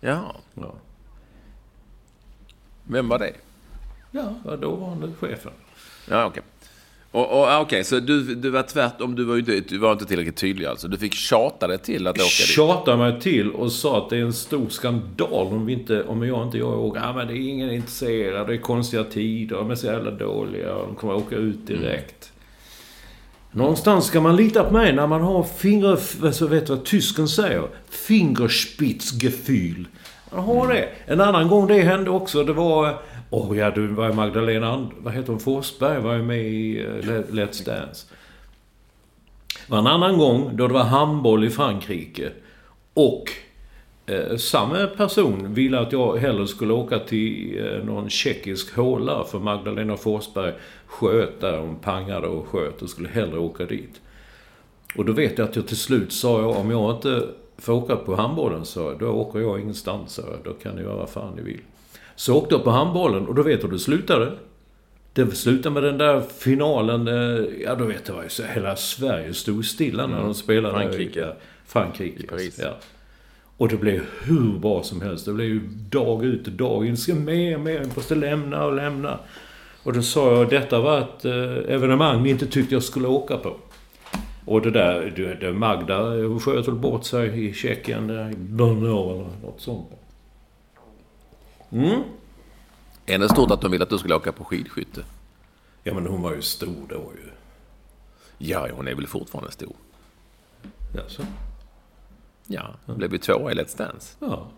Ja, 0.00 0.34
Ja, 0.54 0.74
vem 2.84 3.08
var 3.08 3.18
det? 3.18 3.32
ja 4.10 4.34
var 4.44 4.56
dåvarande 4.56 5.12
chefen. 5.20 5.52
Ja, 6.10 6.26
okej. 6.26 6.42
Och, 7.10 7.40
och, 7.40 7.48
ja, 7.48 7.60
okej, 7.60 7.84
så 7.84 8.00
du, 8.00 8.34
du 8.34 8.50
var 8.50 8.62
tvärtom, 8.62 9.14
du 9.14 9.24
var 9.24 9.34
ju 9.34 9.40
inte, 9.40 9.60
du 9.60 9.78
var 9.78 9.92
inte 9.92 10.06
tillräckligt 10.06 10.36
tydlig 10.36 10.66
alltså. 10.66 10.88
Du 10.88 10.98
fick 10.98 11.14
tjata 11.14 11.66
dig 11.66 11.78
till 11.78 12.06
att 12.06 12.16
åka 12.16 12.22
dit. 12.22 12.32
Tjatade 12.32 12.96
mig 12.96 13.20
till 13.20 13.50
och 13.50 13.72
sa 13.72 13.98
att 13.98 14.10
det 14.10 14.16
är 14.16 14.22
en 14.22 14.32
stor 14.32 14.68
skandal 14.68 15.46
om, 15.46 15.66
vi 15.66 15.72
inte, 15.72 16.04
om 16.04 16.22
jag 16.22 16.46
inte 16.46 16.58
jag 16.58 16.80
åker. 16.80 17.00
Ja, 17.00 17.12
men 17.12 17.26
det 17.26 17.32
är 17.32 17.48
ingen 17.48 17.70
intresserad. 17.70 18.46
Det 18.46 18.54
är 18.54 18.58
konstiga 18.58 19.04
tider. 19.04 19.56
De 19.56 19.70
är 19.70 19.74
så 19.74 19.86
jävla 19.86 20.10
dåliga. 20.10 20.74
Och 20.74 20.86
de 20.86 20.96
kommer 20.96 21.14
åka 21.14 21.36
ut 21.36 21.66
direkt. 21.66 22.32
Någonstans 23.50 24.06
ska 24.06 24.20
man 24.20 24.36
lita 24.36 24.64
på 24.64 24.72
mig 24.72 24.92
när 24.92 25.06
man 25.06 25.20
har 25.20 25.42
finger... 25.42 25.96
Så 26.32 26.46
vet 26.46 26.66
du 26.66 26.74
vad 26.74 26.84
tysken 26.84 27.28
säger? 27.28 27.68
Fingerspitzgefühl. 27.90 29.86
Har 30.32 30.68
det. 30.68 30.88
En 31.06 31.20
annan 31.20 31.48
gång 31.48 31.66
det 31.66 31.82
hände 31.82 32.10
också, 32.10 32.44
det 32.44 32.52
var... 32.52 32.98
Åh 33.30 33.52
oh 33.52 33.58
ja, 33.58 33.70
du 33.70 33.86
var 33.86 34.06
ju 34.06 34.12
Magdalena 34.12 34.72
And, 34.72 34.90
Vad 34.98 35.14
heter 35.14 35.28
hon? 35.28 35.40
Forsberg 35.40 36.00
var 36.00 36.14
ju 36.14 36.22
med 36.22 36.44
i 36.44 36.80
eh, 36.80 36.86
Let's 37.30 37.64
Dance. 37.64 38.06
Det 39.66 39.72
var 39.72 39.78
en 39.78 39.86
annan 39.86 40.18
gång 40.18 40.56
då 40.56 40.66
det 40.66 40.74
var 40.74 40.84
handboll 40.84 41.44
i 41.44 41.50
Frankrike. 41.50 42.30
Och 42.94 43.24
eh, 44.06 44.36
samma 44.36 44.86
person 44.86 45.54
ville 45.54 45.78
att 45.78 45.92
jag 45.92 46.16
hellre 46.16 46.46
skulle 46.46 46.72
åka 46.72 46.98
till 46.98 47.60
eh, 47.66 47.84
någon 47.84 48.10
tjeckisk 48.10 48.76
håla 48.76 49.24
för 49.24 49.38
Magdalena 49.38 49.96
Forsberg 49.96 50.52
sköt 50.86 51.40
där. 51.40 51.58
Hon 51.58 51.76
pangade 51.76 52.26
och 52.26 52.46
sköt 52.46 52.82
och 52.82 52.90
skulle 52.90 53.08
hellre 53.08 53.38
åka 53.38 53.64
dit. 53.64 54.00
Och 54.96 55.04
då 55.04 55.12
vet 55.12 55.38
jag 55.38 55.48
att 55.48 55.56
jag 55.56 55.66
till 55.66 55.76
slut 55.76 56.12
sa 56.12 56.40
jag, 56.40 56.56
om 56.56 56.70
jag 56.70 56.96
inte 56.96 57.28
får 57.62 57.72
åka 57.72 57.96
på 57.96 58.14
handbollen 58.14 58.64
så 58.64 58.94
då 58.94 59.08
åker 59.08 59.40
jag 59.40 59.60
ingenstans. 59.60 60.12
Så 60.12 60.22
då 60.44 60.52
kan 60.52 60.76
ni 60.76 60.82
göra 60.82 60.96
vad 60.96 61.10
fan 61.10 61.34
ni 61.36 61.42
vill. 61.42 61.60
Så 62.16 62.36
åkte 62.36 62.54
jag 62.54 62.64
på 62.64 62.70
handbollen 62.70 63.26
och 63.26 63.34
då 63.34 63.42
vet 63.42 63.60
du 63.60 63.66
hur 63.66 63.72
det 63.72 63.78
slutade? 63.78 64.32
Det 65.12 65.30
slutade 65.30 65.74
med 65.74 65.82
den 65.82 65.98
där 65.98 66.20
finalen, 66.38 67.08
eh, 67.08 67.44
ja 67.64 67.74
då 67.74 67.84
vet 67.84 68.08
jag 68.08 68.14
vad 68.14 68.24
jag 68.24 68.32
säger, 68.32 68.54
hela 68.54 68.76
Sverige 68.76 69.34
stod 69.34 69.64
stilla 69.64 70.06
när 70.06 70.20
de 70.20 70.34
spelade. 70.34 70.74
Frankrike. 70.74 71.20
I, 71.20 71.22
ja, 71.22 71.34
Frankrike. 71.66 72.22
I 72.22 72.26
Paris. 72.26 72.60
Ja. 72.62 72.76
Och 73.56 73.68
det 73.68 73.76
blev 73.76 74.02
hur 74.22 74.58
bra 74.58 74.82
som 74.82 75.00
helst. 75.00 75.26
Det 75.26 75.32
blev 75.32 75.48
ju 75.48 75.60
dag 75.90 76.24
ut 76.24 76.46
och 76.46 76.52
dag 76.52 76.86
in. 76.86 76.96
Ska 76.96 77.14
med, 77.14 77.60
med, 77.60 77.74
jag 77.74 77.96
måste 77.96 78.14
lämna 78.14 78.64
och 78.64 78.74
lämna. 78.74 79.18
Och 79.82 79.92
då 79.92 80.02
sa 80.02 80.32
jag, 80.36 80.50
detta 80.50 80.80
var 80.80 80.98
ett 80.98 81.24
eh, 81.24 81.74
evenemang 81.74 82.22
ni 82.22 82.30
inte 82.30 82.46
tyckte 82.46 82.74
jag 82.74 82.82
skulle 82.82 83.08
åka 83.08 83.36
på. 83.36 83.56
Och 84.44 84.62
det 84.62 84.70
där, 84.70 85.12
det, 85.16 85.34
det 85.34 85.52
Magda 85.52 86.02
hon 86.02 86.40
sköt 86.40 86.68
väl 86.68 86.74
bort 86.74 87.04
sig 87.04 87.46
i 87.48 87.54
Tjeckien, 87.54 88.10
i 88.10 88.36
Brno 88.36 89.10
eller 89.14 89.30
något 89.42 89.60
sånt. 89.60 89.88
Mm. 91.70 92.02
Är 93.06 93.18
det 93.18 93.28
stort 93.28 93.50
att 93.50 93.60
de 93.60 93.70
ville 93.70 93.84
att 93.84 93.90
du 93.90 93.98
skulle 93.98 94.14
åka 94.14 94.32
på 94.32 94.44
skidskytte? 94.44 95.04
Ja 95.84 95.94
men 95.94 96.06
hon 96.06 96.22
var 96.22 96.34
ju 96.34 96.42
stor 96.42 96.86
då 96.88 97.12
ju. 97.24 97.30
Ja, 98.38 98.68
hon 98.76 98.88
är 98.88 98.94
väl 98.94 99.06
fortfarande 99.06 99.52
stor. 99.52 99.76
Jaså? 100.96 101.22
Ja, 102.46 102.74
hon 102.86 102.98
blev 102.98 103.12
ju 103.12 103.18
tvåa 103.18 103.52
i 103.52 103.54
Let's 103.54 103.78
Dance. 103.78 104.16
Ja. 104.18 104.48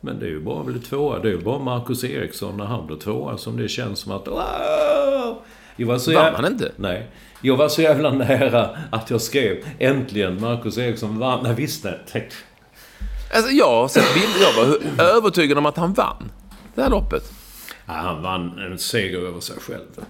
Men 0.00 0.18
det 0.18 0.26
är 0.26 0.30
ju 0.30 0.40
bara 0.40 0.64
bli 0.64 0.80
tvåa. 0.80 1.18
Det 1.18 1.28
är 1.28 1.32
ju 1.32 1.42
bara 1.42 1.58
Marcus 1.58 2.04
Eriksson 2.04 2.56
när 2.56 2.64
han 2.64 2.86
blir 2.86 2.96
tvåa 2.96 3.38
som 3.38 3.56
det 3.56 3.68
känns 3.68 3.98
som 3.98 4.12
att... 4.12 4.28
Wow! 4.28 5.42
Jag 5.76 5.86
var 5.86 5.98
så 5.98 6.14
Vann 6.14 6.34
han 6.34 6.52
inte? 6.52 6.72
Nej. 6.76 7.10
Jag 7.40 7.56
var 7.56 7.68
så 7.68 7.82
jävla 7.82 8.10
nära 8.10 8.76
att 8.90 9.10
jag 9.10 9.20
skrev 9.20 9.56
äntligen 9.78 10.40
Marcus 10.40 10.78
Eriksson 10.78 11.18
vann. 11.18 11.42
Nej 11.42 11.54
visst 11.54 11.84
nej. 11.84 12.28
Alltså 13.34 13.50
jag 13.50 13.70
har 13.70 13.88
sett 13.88 14.14
bilder, 14.14 14.40
jag 14.40 14.66
var 14.66 15.04
övertygad 15.16 15.58
om 15.58 15.66
att 15.66 15.76
han 15.76 15.92
vann 15.92 16.30
det 16.74 16.82
här 16.82 16.90
loppet. 16.90 17.32
Ja, 17.86 17.92
han 17.92 18.22
vann 18.22 18.58
en 18.58 18.78
seger 18.78 19.18
över 19.18 19.40
sig 19.40 19.56
själv. 19.60 20.04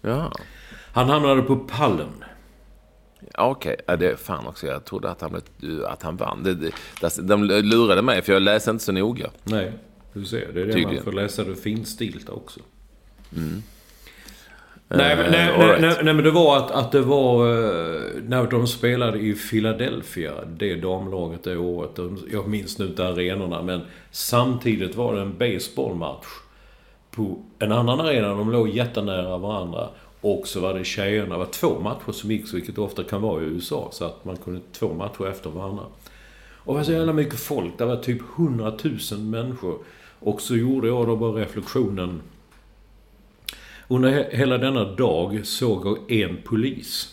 Ja, 0.00 0.32
Han 0.92 1.08
hamnade 1.08 1.42
på 1.42 1.56
pallen. 1.56 2.24
Ja, 3.34 3.46
okej. 3.50 3.76
Ja, 3.86 3.96
det 3.96 4.10
är 4.10 4.16
fan 4.16 4.46
också. 4.46 4.66
Jag 4.66 4.84
trodde 4.84 5.10
att 5.10 5.20
han, 5.20 5.30
blev- 5.60 5.84
att 5.84 6.02
han 6.02 6.16
vann. 6.16 6.42
Det, 6.42 6.54
det, 6.54 6.70
det- 7.00 7.22
de 7.22 7.44
lurade 7.44 8.02
mig, 8.02 8.22
för 8.22 8.32
jag 8.32 8.42
läste 8.42 8.70
inte 8.70 8.84
så 8.84 8.92
noga. 8.92 9.30
Nej, 9.44 9.72
du 10.12 10.24
ser. 10.24 10.38
Det 10.52 10.60
är 10.60 10.66
det 10.66 10.72
Tydligen. 10.72 10.94
man 10.94 11.04
får 11.04 11.12
läsa 11.12 11.44
det 11.44 11.56
finstilta 11.56 12.32
också. 12.32 12.60
Mm. 13.36 13.62
Nej, 14.88 15.16
men, 15.16 15.30
nej, 15.30 15.52
all 15.52 15.58
nej, 15.58 15.68
right. 15.68 15.80
nej, 15.80 15.96
nej, 16.02 16.14
men 16.14 16.24
det 16.24 16.30
var 16.30 16.56
att, 16.56 16.70
att 16.70 16.92
det 16.92 17.00
var 17.00 17.46
eh, 17.48 18.00
när 18.28 18.46
de 18.50 18.66
spelade 18.66 19.18
i 19.18 19.32
Philadelphia, 19.34 20.32
det 20.56 20.74
damlaget 20.74 21.44
det 21.44 21.56
året. 21.56 21.94
De- 21.96 22.18
Jag 22.32 22.48
minns 22.48 22.78
nu 22.78 22.86
inte 22.86 23.06
arenorna, 23.06 23.62
men 23.62 23.80
samtidigt 24.10 24.96
var 24.96 25.14
det 25.14 25.20
en 25.20 25.38
baseballmatch 25.38 26.26
på 27.10 27.38
en 27.58 27.72
annan 27.72 28.00
arena. 28.00 28.28
De 28.28 28.52
låg 28.52 28.68
jättenära 28.68 29.38
varandra. 29.38 29.88
Och 30.20 30.42
så 30.46 30.60
var 30.60 30.74
det 30.74 30.84
tjejerna. 30.84 31.28
Det 31.34 31.38
var 31.38 31.46
två 31.46 31.80
matcher 31.80 32.12
som 32.12 32.30
gick, 32.30 32.54
vilket 32.54 32.78
ofta 32.78 33.04
kan 33.04 33.22
vara 33.22 33.42
i 33.42 33.44
USA. 33.44 33.88
Så 33.92 34.04
att 34.04 34.24
man 34.24 34.36
kunde 34.36 34.60
två 34.72 34.94
matcher 34.94 35.26
efter 35.30 35.50
varandra. 35.50 35.82
Och 36.56 36.74
det 36.74 36.78
var 36.78 36.84
så 36.84 36.92
jävla 36.92 37.12
mycket 37.12 37.38
folk. 37.40 37.78
Det 37.78 37.84
var 37.84 37.96
typ 37.96 38.20
100 38.38 38.72
000 39.12 39.20
människor. 39.20 39.78
Och 40.20 40.40
så 40.40 40.56
gjorde 40.56 40.88
jag 40.88 41.06
då 41.06 41.16
bara 41.16 41.32
reflektionen. 41.40 42.20
Under 43.88 44.10
he- 44.10 44.36
hela 44.36 44.58
denna 44.58 44.84
dag 44.84 45.46
såg 45.46 45.86
jag 45.86 46.12
en 46.12 46.36
polis. 46.44 47.12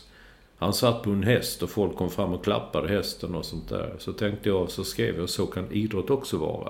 Han 0.57 0.73
satt 0.73 1.03
på 1.03 1.09
en 1.09 1.23
häst 1.23 1.63
och 1.63 1.69
folk 1.69 1.95
kom 1.95 2.09
fram 2.09 2.33
och 2.33 2.43
klappade 2.43 2.87
hästen 2.87 3.35
och 3.35 3.45
sånt 3.45 3.69
där. 3.69 3.93
Så 3.99 4.13
tänkte 4.13 4.49
jag, 4.49 4.71
så 4.71 4.83
skrev 4.83 5.17
jag, 5.19 5.29
så 5.29 5.45
kan 5.45 5.71
idrott 5.71 6.09
också 6.09 6.37
vara. 6.37 6.69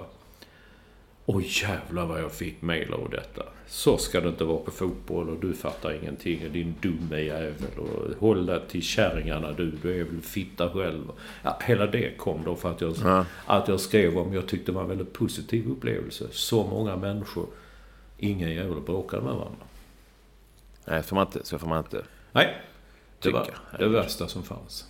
Oj 1.25 1.47
jävlar 1.63 2.05
vad 2.05 2.21
jag 2.21 2.31
fick 2.31 2.61
mail 2.61 2.93
av 2.93 3.09
detta. 3.09 3.43
Så 3.67 3.97
ska 3.97 4.21
det 4.21 4.29
inte 4.29 4.43
vara 4.43 4.57
på 4.57 4.71
fotboll 4.71 5.29
och 5.29 5.39
du 5.41 5.53
fattar 5.53 5.93
ingenting 6.01 6.45
och 6.45 6.51
din 6.51 6.75
dumme 6.81 7.19
jävel 7.21 7.53
och 7.77 8.19
håll 8.19 8.45
dig 8.45 8.59
till 8.69 8.81
kärringarna 8.83 9.51
du, 9.51 9.71
du 9.81 9.99
är 10.01 10.03
väl 10.03 10.21
fitta 10.21 10.69
själv. 10.69 11.03
Ja, 11.43 11.59
hela 11.65 11.85
det 11.87 12.17
kom 12.17 12.39
då 12.45 12.55
för 12.55 12.71
att 12.71 12.81
jag, 12.81 12.95
Ja. 13.03 13.25
att 13.45 13.67
jag 13.67 13.79
skrev 13.79 14.17
om, 14.17 14.33
jag 14.33 14.47
tyckte 14.47 14.71
det 14.71 14.75
var 14.75 14.81
en 14.83 14.89
väldigt 14.89 15.13
positiv 15.13 15.71
upplevelse. 15.71 16.25
Så 16.31 16.63
många 16.67 16.95
människor, 16.95 17.45
ingen 18.17 18.51
jävel 18.51 18.81
bråkade 18.81 19.23
med 19.23 19.33
varandra. 19.33 19.65
Nej, 20.85 21.03
får 21.03 21.15
man 21.15 21.25
inte, 21.25 21.39
så 21.43 21.59
får 21.59 21.67
man 21.67 21.77
inte. 21.77 22.01
Nej, 22.31 22.57
det 23.19 23.31
var 23.31 23.45
Tycka. 23.45 23.57
det 23.79 23.87
värsta 23.87 24.27
som 24.27 24.43
fanns. 24.43 24.87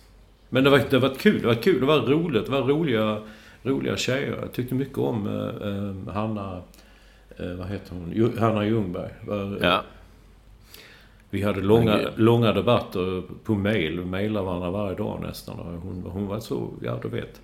Men 0.48 0.64
det 0.64 0.70
var, 0.70 0.82
det 0.90 0.98
var 0.98 1.14
kul, 1.14 1.40
det 1.40 1.46
var 1.46 1.54
kul, 1.54 1.80
det 1.80 1.86
var 1.86 2.00
roligt, 2.00 2.44
det 2.44 2.50
var 2.52 2.62
roliga, 2.62 3.20
roliga 3.62 3.96
tjejer. 3.96 4.38
Jag 4.40 4.52
tyckte 4.52 4.74
mycket 4.74 4.98
om 4.98 5.26
eh, 5.26 5.68
eh, 5.68 6.14
Hanna, 6.14 6.62
eh, 7.36 7.54
vad 7.54 7.68
heter 7.68 7.94
hon, 7.94 8.38
Hanna 8.38 8.66
Ljungberg. 8.66 9.10
Var, 9.26 9.58
Ja. 9.62 9.82
Vi 11.30 11.42
hade 11.42 11.60
långa, 11.60 12.00
långa 12.16 12.52
debatter 12.52 13.22
på 13.44 13.54
mail, 13.54 14.00
vi 14.00 14.04
mejlade 14.04 14.46
varandra 14.46 14.70
varje 14.70 14.96
dag 14.96 15.20
nästan. 15.22 15.56
Hon, 15.58 16.04
hon 16.12 16.26
var 16.26 16.40
så, 16.40 16.70
ja 16.82 16.98
du 17.02 17.08
vet, 17.08 17.40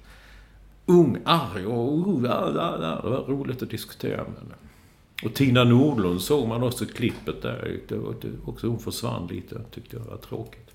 ung, 0.87 1.19
arg 1.25 1.67
och 1.67 2.25
ja, 2.25 2.53
ja, 2.55 2.79
ja. 2.81 3.01
Det 3.03 3.11
var 3.11 3.23
roligt 3.25 3.63
att 3.63 3.71
diskutera 3.71 4.17
med 4.17 4.35
henne. 4.39 4.55
Och 5.25 5.35
Tina 5.35 5.64
Nordlund 5.64 6.21
såg 6.21 6.49
man 6.49 6.62
också 6.62 6.87
klippet 6.87 7.43
där. 7.43 7.81
Det 7.89 7.97
var 7.97 8.14
också 8.45 8.66
hon 8.66 8.79
försvann 8.79 9.27
lite, 9.27 9.61
tyckte 9.75 9.97
jag 9.97 10.05
var 10.05 10.16
tråkigt. 10.16 10.71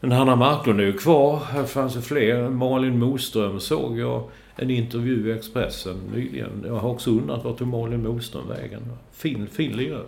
Men 0.00 0.12
Hanna 0.12 0.36
Marklund 0.36 0.80
är 0.80 0.84
ju 0.84 0.98
kvar. 0.98 1.40
Här 1.44 1.64
fanns 1.64 1.96
ju 1.96 2.00
fler. 2.00 2.48
Malin 2.48 2.98
Moström 2.98 3.60
såg 3.60 3.98
jag 3.98 4.30
en 4.56 4.70
intervju 4.70 5.28
i 5.28 5.32
Expressen 5.32 5.96
nyligen. 6.14 6.64
Jag 6.66 6.74
har 6.74 6.90
också 6.90 7.10
undrat 7.10 7.44
vart 7.44 7.58
tog 7.58 7.68
Malin 7.68 8.02
Moström 8.02 8.48
vägen. 8.48 8.82
Fin, 9.12 9.46
fin 9.46 9.76
lirare. 9.76 10.04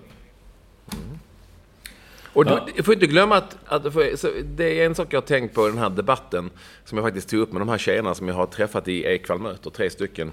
Och 2.32 2.44
du, 2.44 2.50
Ja. 2.50 2.68
jag 2.76 2.84
får 2.84 2.94
inte 2.94 3.06
glömma 3.06 3.36
att, 3.36 3.56
att 3.64 3.92
för, 3.92 4.42
det 4.56 4.80
är 4.80 4.86
en 4.86 4.94
sak 4.94 5.12
jag 5.12 5.20
har 5.20 5.26
tänkt 5.26 5.54
på 5.54 5.66
i 5.68 5.70
den 5.70 5.78
här 5.78 5.90
debatten, 5.90 6.50
som 6.84 6.98
jag 6.98 7.06
faktiskt 7.06 7.28
tog 7.28 7.40
upp 7.40 7.52
med 7.52 7.60
de 7.60 7.68
här 7.68 7.78
tjejerna 7.78 8.14
som 8.14 8.28
jag 8.28 8.34
har 8.34 8.46
träffat 8.46 8.88
i 8.88 9.04
Ekwall 9.04 9.38
möter, 9.38 9.70
tre 9.70 9.90
stycken. 9.90 10.32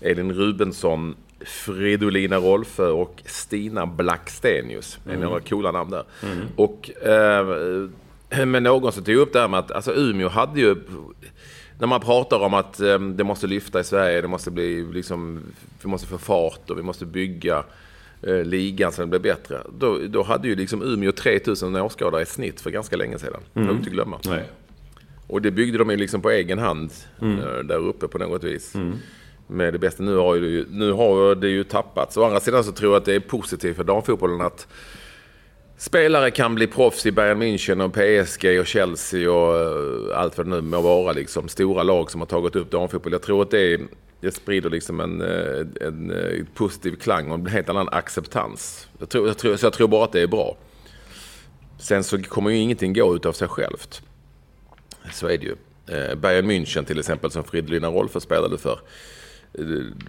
Elin 0.00 0.32
Rubensson, 0.32 1.14
Fridolina 1.46 2.36
Rolfö 2.36 2.86
och 2.88 3.22
Stina 3.26 3.86
Blackstenius. 3.86 4.98
En 5.06 5.22
av 5.24 5.30
de 5.30 5.40
coola 5.48 5.72
namn 5.72 5.90
där. 5.90 6.04
Och 6.56 6.90
eh, 7.06 8.46
med 8.46 8.62
någon 8.62 8.92
som 8.92 9.04
tog 9.04 9.14
upp 9.14 9.32
det 9.32 9.40
här 9.40 9.48
med 9.48 9.58
att 9.60 9.70
alltså, 9.72 9.92
Umeå 9.94 10.28
hade 10.28 10.60
ju... 10.60 10.76
När 11.78 11.86
man 11.86 12.00
pratar 12.00 12.38
om 12.40 12.54
att 12.54 12.80
eh, 12.80 12.98
det 12.98 13.24
måste 13.24 13.46
lyfta 13.46 13.80
i 13.80 13.84
Sverige, 13.84 14.20
det 14.20 14.28
måste 14.28 14.50
bli 14.50 14.84
liksom... 14.92 15.42
Vi 15.82 15.88
måste 15.88 16.06
få 16.06 16.18
fart 16.18 16.70
och 16.70 16.78
vi 16.78 16.82
måste 16.82 17.06
bygga 17.06 17.64
eh, 18.22 18.42
ligan 18.44 18.92
sen 18.92 19.10
blev 19.10 19.22
bättre. 19.22 19.60
Då, 19.78 19.98
då 20.08 20.22
hade 20.22 20.48
ju 20.48 20.54
liksom 20.56 20.82
Umeå 20.82 21.12
3000 21.12 21.76
åskådare 21.76 22.22
i 22.22 22.26
snitt 22.26 22.60
för 22.60 22.70
ganska 22.70 22.96
länge 22.96 23.18
sedan. 23.18 23.40
Det 23.52 23.60
får 23.60 23.72
vi 23.72 23.78
inte 23.78 23.90
glömma. 23.90 24.18
Nej. 24.26 24.44
Och 25.26 25.42
det 25.42 25.50
byggde 25.50 25.78
de 25.78 25.90
ju 25.90 25.96
liksom 25.96 26.22
på 26.22 26.30
egen 26.30 26.58
hand 26.58 26.90
Mm. 27.20 27.38
eh, 27.38 27.58
där 27.64 27.78
uppe 27.78 28.08
på 28.08 28.18
något 28.18 28.44
vis. 28.44 28.74
Med 29.50 29.72
det 29.72 29.78
bästa. 29.78 30.02
Nu 30.02 30.16
har, 30.16 30.34
ju, 30.34 30.66
nu 30.70 30.92
har 30.92 31.34
det 31.34 31.48
ju 31.48 31.64
tappats. 31.64 32.16
Å 32.16 32.24
andra 32.24 32.40
sidan 32.40 32.64
så 32.64 32.72
tror 32.72 32.92
jag 32.92 33.00
att 33.00 33.04
det 33.04 33.14
är 33.14 33.20
positivt 33.20 33.76
för 33.76 33.84
damfotbollen 33.84 34.40
att 34.40 34.66
spelare 35.76 36.30
kan 36.30 36.54
bli 36.54 36.66
proffs 36.66 37.06
i 37.06 37.12
Bayern 37.12 37.42
München 37.42 37.84
och 37.84 37.92
PSG 37.92 38.60
och 38.60 38.66
Chelsea 38.66 39.32
och 39.32 39.56
eh, 39.56 40.18
allt 40.18 40.38
vad 40.38 40.46
det 40.46 40.50
nu 40.50 40.60
må 40.60 40.80
vara. 40.80 41.12
Liksom. 41.12 41.48
Stora 41.48 41.82
lag 41.82 42.10
som 42.10 42.20
har 42.20 42.26
tagit 42.26 42.56
upp 42.56 42.70
damfotboll. 42.70 43.12
Jag 43.12 43.22
tror 43.22 43.42
att 43.42 43.50
det, 43.50 43.74
är, 43.74 43.80
det 44.20 44.30
sprider 44.30 44.70
liksom 44.70 45.00
en, 45.00 45.20
eh, 45.20 45.86
en, 45.86 46.10
en, 46.10 46.46
positiv 46.54 46.96
klang 46.96 47.30
och 47.30 47.38
en 47.38 47.46
helt 47.46 47.68
annan 47.68 47.88
acceptans. 47.92 48.88
Jag 48.98 49.08
tror, 49.08 49.26
jag 49.26 49.38
tror, 49.38 49.56
så 49.56 49.66
jag 49.66 49.72
tror 49.72 49.88
bara 49.88 50.04
att 50.04 50.12
det 50.12 50.20
är 50.20 50.26
bra. 50.26 50.56
Sen 51.78 52.04
så 52.04 52.22
kommer 52.22 52.50
ju 52.50 52.56
ingenting 52.56 52.92
gå 52.92 53.16
utav 53.16 53.32
sig 53.32 53.48
självt. 53.48 54.02
Så 55.12 55.26
är 55.26 55.38
det 55.38 55.46
ju. 55.46 55.56
Bayern 56.16 56.50
München 56.50 56.84
till 56.84 56.98
exempel 56.98 57.30
som 57.30 57.44
Fridolina 57.44 57.88
Rolfö 57.88 58.20
spelade 58.20 58.58
för. 58.58 58.80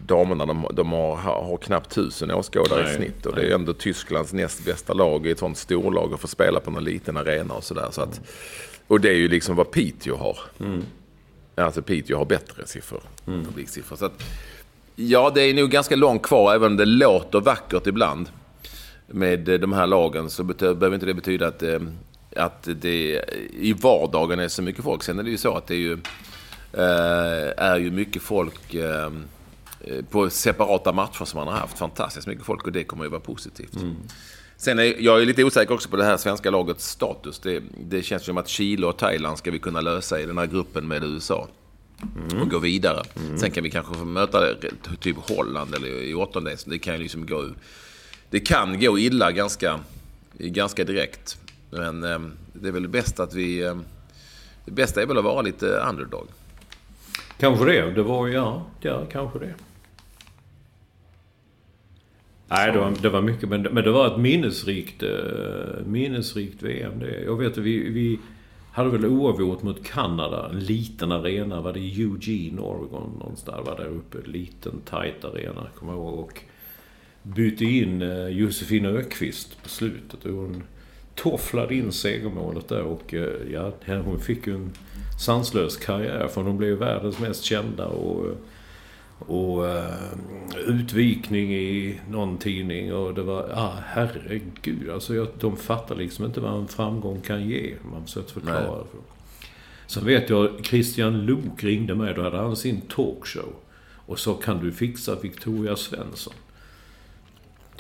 Damerna 0.02 0.46
de, 0.46 0.68
de 0.74 0.92
har, 0.92 1.16
har 1.18 1.58
knappt 1.58 1.92
tusen 1.92 2.32
åskådare 2.32 2.84
Nej, 2.84 2.94
i 2.94 2.96
snitt. 2.96 3.26
Och 3.26 3.36
det 3.36 3.42
är 3.42 3.56
ändå 3.56 3.74
Tysklands 3.74 4.34
näst 4.34 4.66
bästa 4.66 4.94
lag 4.94 5.28
i 5.28 5.32
ett 5.32 5.40
sånt 5.40 5.58
storlag 5.58 6.14
och 6.14 6.20
få 6.20 6.28
spela 6.28 6.60
på 6.60 6.72
någon 6.72 6.84
liten 6.84 7.18
arena 7.18 7.54
och 7.54 7.64
sådär. 7.64 7.88
Så 7.92 8.02
att, 8.02 8.22
och 8.88 9.02
det 9.02 9.10
är 9.10 9.16
ju 9.16 9.28
liksom 9.28 9.56
vad 9.56 9.72
Piteå 9.72 10.18
har. 10.18 10.38
Alltså 11.56 11.82
Piteå 11.82 12.18
har 12.18 12.26
bättre 12.26 12.68
siffror. 12.68 13.02
Publiksiffror. 13.26 13.98
Så 13.98 14.06
att, 14.06 14.24
ja, 14.96 15.32
det 15.36 15.42
är 15.42 15.54
nog 15.54 15.70
ganska 15.70 15.96
långt 15.96 16.22
kvar 16.22 16.56
även 16.56 16.72
om 16.72 16.78
det 16.78 16.86
låter 16.86 17.40
vackert 17.40 17.88
ibland 17.88 18.30
med 19.08 19.50
eh, 19.50 19.60
de 19.60 19.74
här 19.74 19.88
lagen 19.88 20.30
så 20.30 20.44
behöver 20.44 20.94
inte 20.94 21.06
det 21.06 21.14
betyda 21.14 21.48
att, 21.48 21.64
eh, 21.64 21.80
att 22.36 22.68
det 22.82 23.24
i 23.54 23.74
vardagen 23.74 24.40
är 24.40 24.48
så 24.48 24.62
mycket 24.62 24.84
folk. 24.84 25.04
Sen 25.04 25.20
är 25.20 25.24
det 25.24 25.30
ju 25.30 25.38
så 25.38 25.58
att 25.58 25.68
det 25.68 25.76
är 25.76 25.80
ju, 25.80 25.98
är 26.74 27.78
ju 27.78 27.92
mycket 27.92 28.22
folk 28.22 28.74
eh, 28.74 29.12
eh, 29.82 30.06
på 30.10 30.30
separata 30.30 30.92
matcher 30.92 31.26
som 31.26 31.38
man 31.38 31.48
har 31.48 31.60
haft. 31.60 31.78
Fantastiskt 31.78 32.28
mycket 32.28 32.46
folk 32.46 32.66
och 32.66 32.72
det 32.72 32.84
kommer 32.84 33.04
ju 33.04 33.10
vara 33.10 33.22
positivt. 33.22 33.74
Sen 34.58 34.80
är 34.80 34.96
jag 35.00 35.22
är 35.22 35.26
lite 35.26 35.44
osäker 35.44 35.74
också 35.74 35.90
på 35.90 35.98
det 35.98 36.04
här 36.04 36.18
svenska 36.18 36.50
lagets 36.50 36.90
status. 36.90 37.40
Det, 37.40 37.64
det 37.80 38.04
känns 38.04 38.26
som 38.26 38.38
att 38.38 38.48
Chile 38.48 38.88
och 38.88 38.98
Thailand 38.98 39.38
ska 39.38 39.52
vi 39.52 39.60
kunna 39.60 39.82
lösa 39.82 40.20
i 40.20 40.26
den 40.26 40.38
här 40.38 40.46
gruppen 40.46 40.88
med 40.88 41.04
USA. 41.04 41.48
Och 42.42 42.50
gå 42.50 42.60
vidare. 42.60 43.04
Sen 43.40 43.52
kan 43.52 43.64
vi 43.64 43.72
kanske 43.72 43.94
få 43.94 44.06
möta 44.06 44.40
typ 45.00 45.18
Holland 45.18 45.76
eller 45.76 45.88
i 45.88 46.14
åttondels. 46.14 46.64
Det 46.64 46.80
kan 46.80 46.94
ju 46.94 47.00
liksom 47.00 47.26
gå 47.26 47.50
det 48.32 48.40
kan 48.40 48.80
gå 48.80 49.00
illa 49.00 49.32
ganska, 49.32 49.80
ganska 50.38 50.84
direkt. 50.84 51.38
Men 51.70 52.04
eh, 52.04 52.20
det 52.54 52.68
är 52.68 52.72
väl 52.72 52.88
bäst 52.88 53.20
att 53.20 53.34
vi... 53.34 53.64
Eh, 53.64 53.76
det 54.66 54.72
bästa 54.72 55.02
är 55.02 55.06
väl 55.06 55.18
att 55.18 55.24
vara 55.24 55.42
lite 55.42 55.66
underdog. 55.66 56.28
Kanske 57.42 57.66
det. 57.66 57.92
Det 57.92 58.04
var 58.04 58.28
ja, 58.28 58.66
ja 58.82 59.06
kanske 59.12 59.40
det. 59.40 59.54
Nej, 62.48 62.72
det 62.72 62.80
var, 62.80 62.94
det 63.02 63.10
var 63.10 63.22
mycket. 63.22 63.50
Men, 63.50 63.62
men 63.62 63.84
det 63.84 63.92
var 63.92 64.08
ett 64.08 64.20
minnesrikt, 64.20 65.04
eh, 65.04 65.86
minnesrikt 65.86 66.64
VM. 66.64 67.00
Det. 67.00 67.24
Jag 67.24 67.38
vet 67.38 67.52
att 67.52 67.58
vi, 67.58 67.90
vi 67.90 68.20
hade 68.72 68.90
väl 68.90 69.06
oavgjort 69.06 69.64
mot 69.64 69.84
Kanada. 69.84 70.50
En 70.50 70.60
liten 70.60 71.12
arena. 71.12 71.62
Var 71.62 71.74
det 71.74 71.80
i 71.80 72.02
Eugene, 72.02 72.62
Oregon? 72.62 73.12
Någonstans 73.20 73.68
var 73.68 73.78
där 73.78 73.88
uppe. 73.88 74.18
En 74.26 74.32
liten, 74.32 74.82
tight 74.90 75.26
arena. 75.26 75.68
Kommer 75.76 75.94
jag 75.94 76.00
ihåg. 76.00 76.20
Och 76.20 76.42
bytte 77.24 77.66
in 77.66 78.02
eh, 78.02 78.28
Josefin 78.28 78.86
Ökvist 78.86 79.64
på 79.64 79.70
slutet. 79.70 80.26
Och 80.26 80.32
hon 80.32 80.64
tofflade 81.16 81.76
in 81.76 81.92
segermålet 81.92 82.68
där. 82.68 82.84
Och 82.84 83.14
eh, 83.14 83.52
ja, 83.52 83.72
hon 83.86 84.20
fick 84.20 84.48
ju 84.48 84.56
en 84.56 84.72
sanslös 85.20 85.78
karriär. 85.78 86.28
För 86.28 86.42
hon 86.42 86.58
blev 86.58 86.78
världens 86.78 87.20
mest 87.20 87.44
kända. 87.44 87.86
och 87.86 88.26
och 89.28 89.66
uh, 89.66 90.68
utvikning 90.68 91.54
i 91.54 92.00
någon 92.10 92.38
tidning 92.38 92.94
och 92.94 93.14
det 93.14 93.22
var, 93.22 93.50
ah 93.54 93.74
herregud. 93.86 94.90
Alltså 94.90 95.16
jag, 95.16 95.28
de 95.40 95.58
fattar 95.58 95.96
liksom 95.96 96.26
inte 96.26 96.40
vad 96.40 96.60
en 96.60 96.68
framgång 96.68 97.22
kan 97.22 97.50
ge. 97.50 97.76
Man 97.92 98.06
försökte 98.06 98.34
förklara 98.34 98.78
Nej. 98.78 99.02
Sen 99.88 100.06
vet 100.06 100.30
jag, 100.30 100.66
Christian 100.66 101.26
Lok 101.26 101.64
ringde 101.64 101.96
mig. 101.96 102.14
Då 102.14 102.22
hade 102.22 102.38
han 102.38 102.56
sin 102.56 102.82
talkshow. 102.82 103.54
Och 104.06 104.20
så 104.20 104.34
kan 104.34 104.60
du 104.60 104.72
fixa 104.72 105.16
Victoria 105.16 105.76
Svensson. 105.76 106.34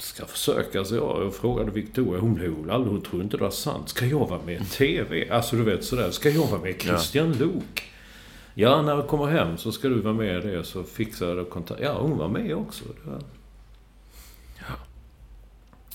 Ska 0.02 0.26
försöka, 0.26 0.86
så 0.86 0.96
jag, 0.96 1.24
jag 1.24 1.36
frågade 1.36 1.72
Victoria. 1.72 2.22
Hon 2.22 2.36
väl 2.36 2.72
aldrig, 2.72 2.92
hon 2.94 3.02
tror 3.02 3.22
inte 3.22 3.38
det 3.38 3.44
var 3.44 3.52
sant. 3.52 3.90
Ska 3.90 4.06
jag 4.06 4.28
vara 4.28 4.42
med 4.42 4.62
i 4.62 4.66
TV? 4.66 5.30
Alltså 5.30 5.56
du 5.56 5.64
vet 5.64 5.84
sådär. 5.84 6.12
Ska 6.12 6.30
jag 6.30 6.48
vara 6.48 6.62
med 6.62 6.72
i 6.72 6.80
Christian 6.80 7.34
Lok? 7.34 7.92
Ja, 8.54 8.82
när 8.82 8.96
jag 8.96 9.08
kommer 9.08 9.26
hem 9.26 9.58
så 9.58 9.72
ska 9.72 9.88
du 9.88 10.02
vara 10.02 10.14
med 10.14 10.46
i 10.46 10.48
det. 10.48 10.64
Så 10.64 10.84
fixar 10.84 11.36
jag 11.36 11.50
kontakt. 11.50 11.82
Ja, 11.82 12.02
hon 12.02 12.18
var 12.18 12.28
med 12.28 12.56
också. 12.56 12.86
Var... 13.04 13.20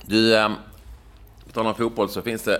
Du, 0.07 0.37
eh, 0.37 0.49
på 1.47 1.53
tal 1.53 1.67
om 1.67 1.75
fotboll 1.75 2.09
så 2.09 2.23
finns 2.23 2.43
det... 2.43 2.59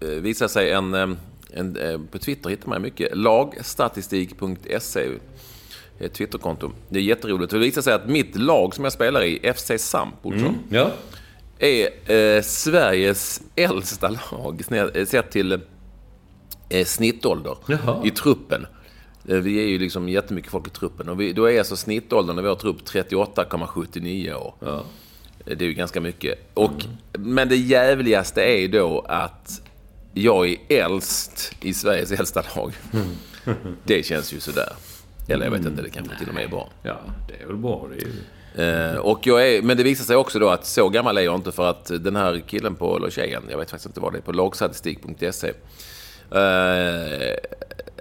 Eh, 0.00 0.08
visar 0.08 0.48
sig 0.48 0.70
en... 0.70 0.94
eh, 0.94 1.08
en 1.50 1.76
eh, 1.76 2.00
på 2.10 2.18
Twitter 2.18 2.50
hittar 2.50 2.68
man 2.68 2.82
mycket. 2.82 3.16
Lagstatistik.se 3.16 5.08
Twitterkonto. 6.12 6.70
Det 6.88 6.98
är 6.98 7.02
jätteroligt. 7.02 7.50
Det 7.52 7.58
visar 7.58 7.82
sig 7.82 7.92
att 7.92 8.08
mitt 8.08 8.36
lag 8.36 8.74
som 8.74 8.84
jag 8.84 8.92
spelar 8.92 9.22
i, 9.24 9.52
FC 9.56 9.70
Samp, 9.78 10.14
Olsson, 10.22 10.58
Ja. 10.70 10.90
är 11.58 12.12
eh, 12.36 12.42
Sveriges 12.42 13.42
äldsta 13.56 14.08
lag 14.32 14.62
eh, 14.94 15.06
sett 15.06 15.30
till 15.30 15.60
eh, 16.68 16.84
snittålder 16.84 17.56
Jaha. 17.66 18.02
i 18.06 18.10
truppen. 18.10 18.66
Eh, 19.28 19.36
Vi 19.36 19.62
är 19.64 19.66
ju 19.68 19.78
liksom 19.78 20.08
jättemycket 20.08 20.50
folk 20.50 20.66
i 20.66 20.70
truppen 20.70 21.08
och 21.08 21.20
vi, 21.20 21.32
då 21.32 21.44
är 21.50 21.58
alltså 21.58 21.76
snittåldern 21.76 22.38
i 22.38 22.42
vår 22.42 22.54
trupp 22.54 22.76
38,79 22.84 24.34
år. 24.34 24.54
Ja. 24.60 24.84
Det 25.44 25.52
är 25.64 25.68
ju 25.68 25.74
ganska 25.74 26.00
mycket. 26.00 26.50
Och, 26.54 26.84
Men 27.12 27.48
det 27.48 27.56
jävligaste 27.56 28.42
är 28.42 28.56
ju 28.58 28.68
då 28.68 29.00
att 29.08 29.60
jag 30.14 30.48
är 30.48 30.56
äldst 30.68 31.52
i 31.60 31.74
Sveriges 31.74 32.12
äldsta 32.12 32.42
lag. 32.56 32.72
Det 33.84 34.06
känns 34.06 34.32
ju 34.32 34.40
sådär. 34.40 34.72
Eller 35.28 35.44
jag 35.44 35.52
vet 35.52 35.66
inte, 35.66 35.82
det 35.82 35.90
kanske 35.90 36.18
till 36.18 36.28
och 36.28 36.34
med 36.34 36.44
är 36.44 36.48
bra. 36.48 36.68
ja, 36.82 36.96
det 37.28 37.42
är 37.42 37.46
väl 37.46 37.56
bra. 37.56 37.88
Det 37.90 37.96
är 37.96 38.06
ju... 38.06 38.12
Eh, 38.56 38.96
och 38.96 39.26
jag 39.26 39.48
är, 39.48 39.62
men 39.62 39.76
det 39.76 39.82
visar 39.82 40.04
sig 40.04 40.16
också 40.16 40.38
då 40.38 40.48
att 40.48 40.66
så 40.66 40.88
gammal 40.88 41.18
är 41.18 41.22
jag 41.22 41.34
inte 41.34 41.52
för 41.52 41.70
att 41.70 41.86
den 41.86 42.16
här 42.16 42.42
killen 42.46 42.74
på, 42.74 42.96
eller 42.96 43.10
tjejen, 43.10 43.42
jag 43.50 43.58
vet 43.58 43.70
faktiskt 43.70 43.86
inte 43.86 44.00
vad 44.00 44.12
det 44.12 44.18
är, 44.18 44.22
på 44.22 44.32
lagstatistik.se. 44.32 45.52
Eh, 46.30 47.36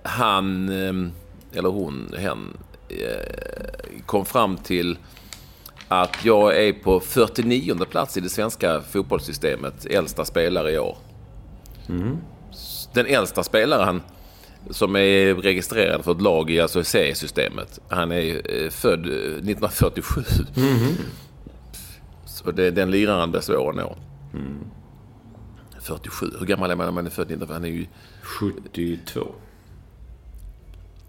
han, 0.03 0.69
eh, 0.69 1.57
eller 1.57 1.69
hon, 1.69 2.13
hen, 2.17 2.57
eh, 2.89 4.05
kom 4.05 4.25
fram 4.25 4.57
till 4.57 4.97
att 5.87 6.25
jag 6.25 6.67
är 6.67 6.73
på 6.73 6.99
49 6.99 7.85
plats 7.85 8.17
i 8.17 8.19
det 8.19 8.29
svenska 8.29 8.81
fotbollssystemet, 8.81 9.85
äldsta 9.85 10.25
spelare 10.25 10.71
i 10.71 10.79
år. 10.79 10.97
Den 12.93 13.05
äldsta 13.05 13.43
spelaren 13.43 14.01
som 14.69 14.95
är 14.95 15.35
registrerad 15.35 16.03
för 16.03 16.11
ett 16.11 16.21
lag 16.21 16.51
i 16.51 16.59
alltså 16.59 16.83
C-systemet. 16.83 17.79
Han 17.89 18.11
är 18.11 18.63
eh, 18.63 18.69
född 18.69 19.05
eh, 19.05 19.13
1947. 19.13 20.21
Så 22.25 22.51
det, 22.51 22.71
den 22.71 22.91
liraren 22.91 23.31
blir 23.31 23.41
svår 23.41 23.69
att 23.69 23.75
nå. 23.75 23.97
47. 25.81 26.31
Hur 26.39 26.45
gammal 26.45 26.71
är 26.71 26.75
man 26.75 26.85
när 26.85 26.93
man 26.93 27.05
är 27.05 27.09
född 27.09 27.31
1947? 27.31 27.53
Han 27.53 27.65
är 27.65 27.69
ju... 27.69 27.85
72. 28.21 29.35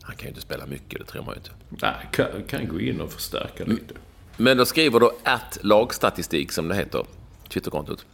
Han 0.03 0.17
kan 0.17 0.25
ju 0.25 0.29
inte 0.29 0.41
spela 0.41 0.67
mycket, 0.67 0.99
det 1.01 1.05
tror 1.07 1.23
man 1.23 1.35
ju 1.35 1.39
inte. 1.39 1.51
Nej, 1.69 2.09
kan, 2.13 2.43
kan 2.49 2.69
gå 2.69 2.81
in 2.81 3.01
och 3.01 3.13
förstärka 3.13 3.65
lite. 3.65 3.95
Men 4.37 4.57
då 4.57 4.65
skriver 4.65 5.01
då 5.01 5.13
att 5.25 5.59
lagstatistik, 5.63 6.53
som 6.53 6.69
det 6.69 6.75
heter, 6.75 7.07
Twitterkontot. 7.49 8.07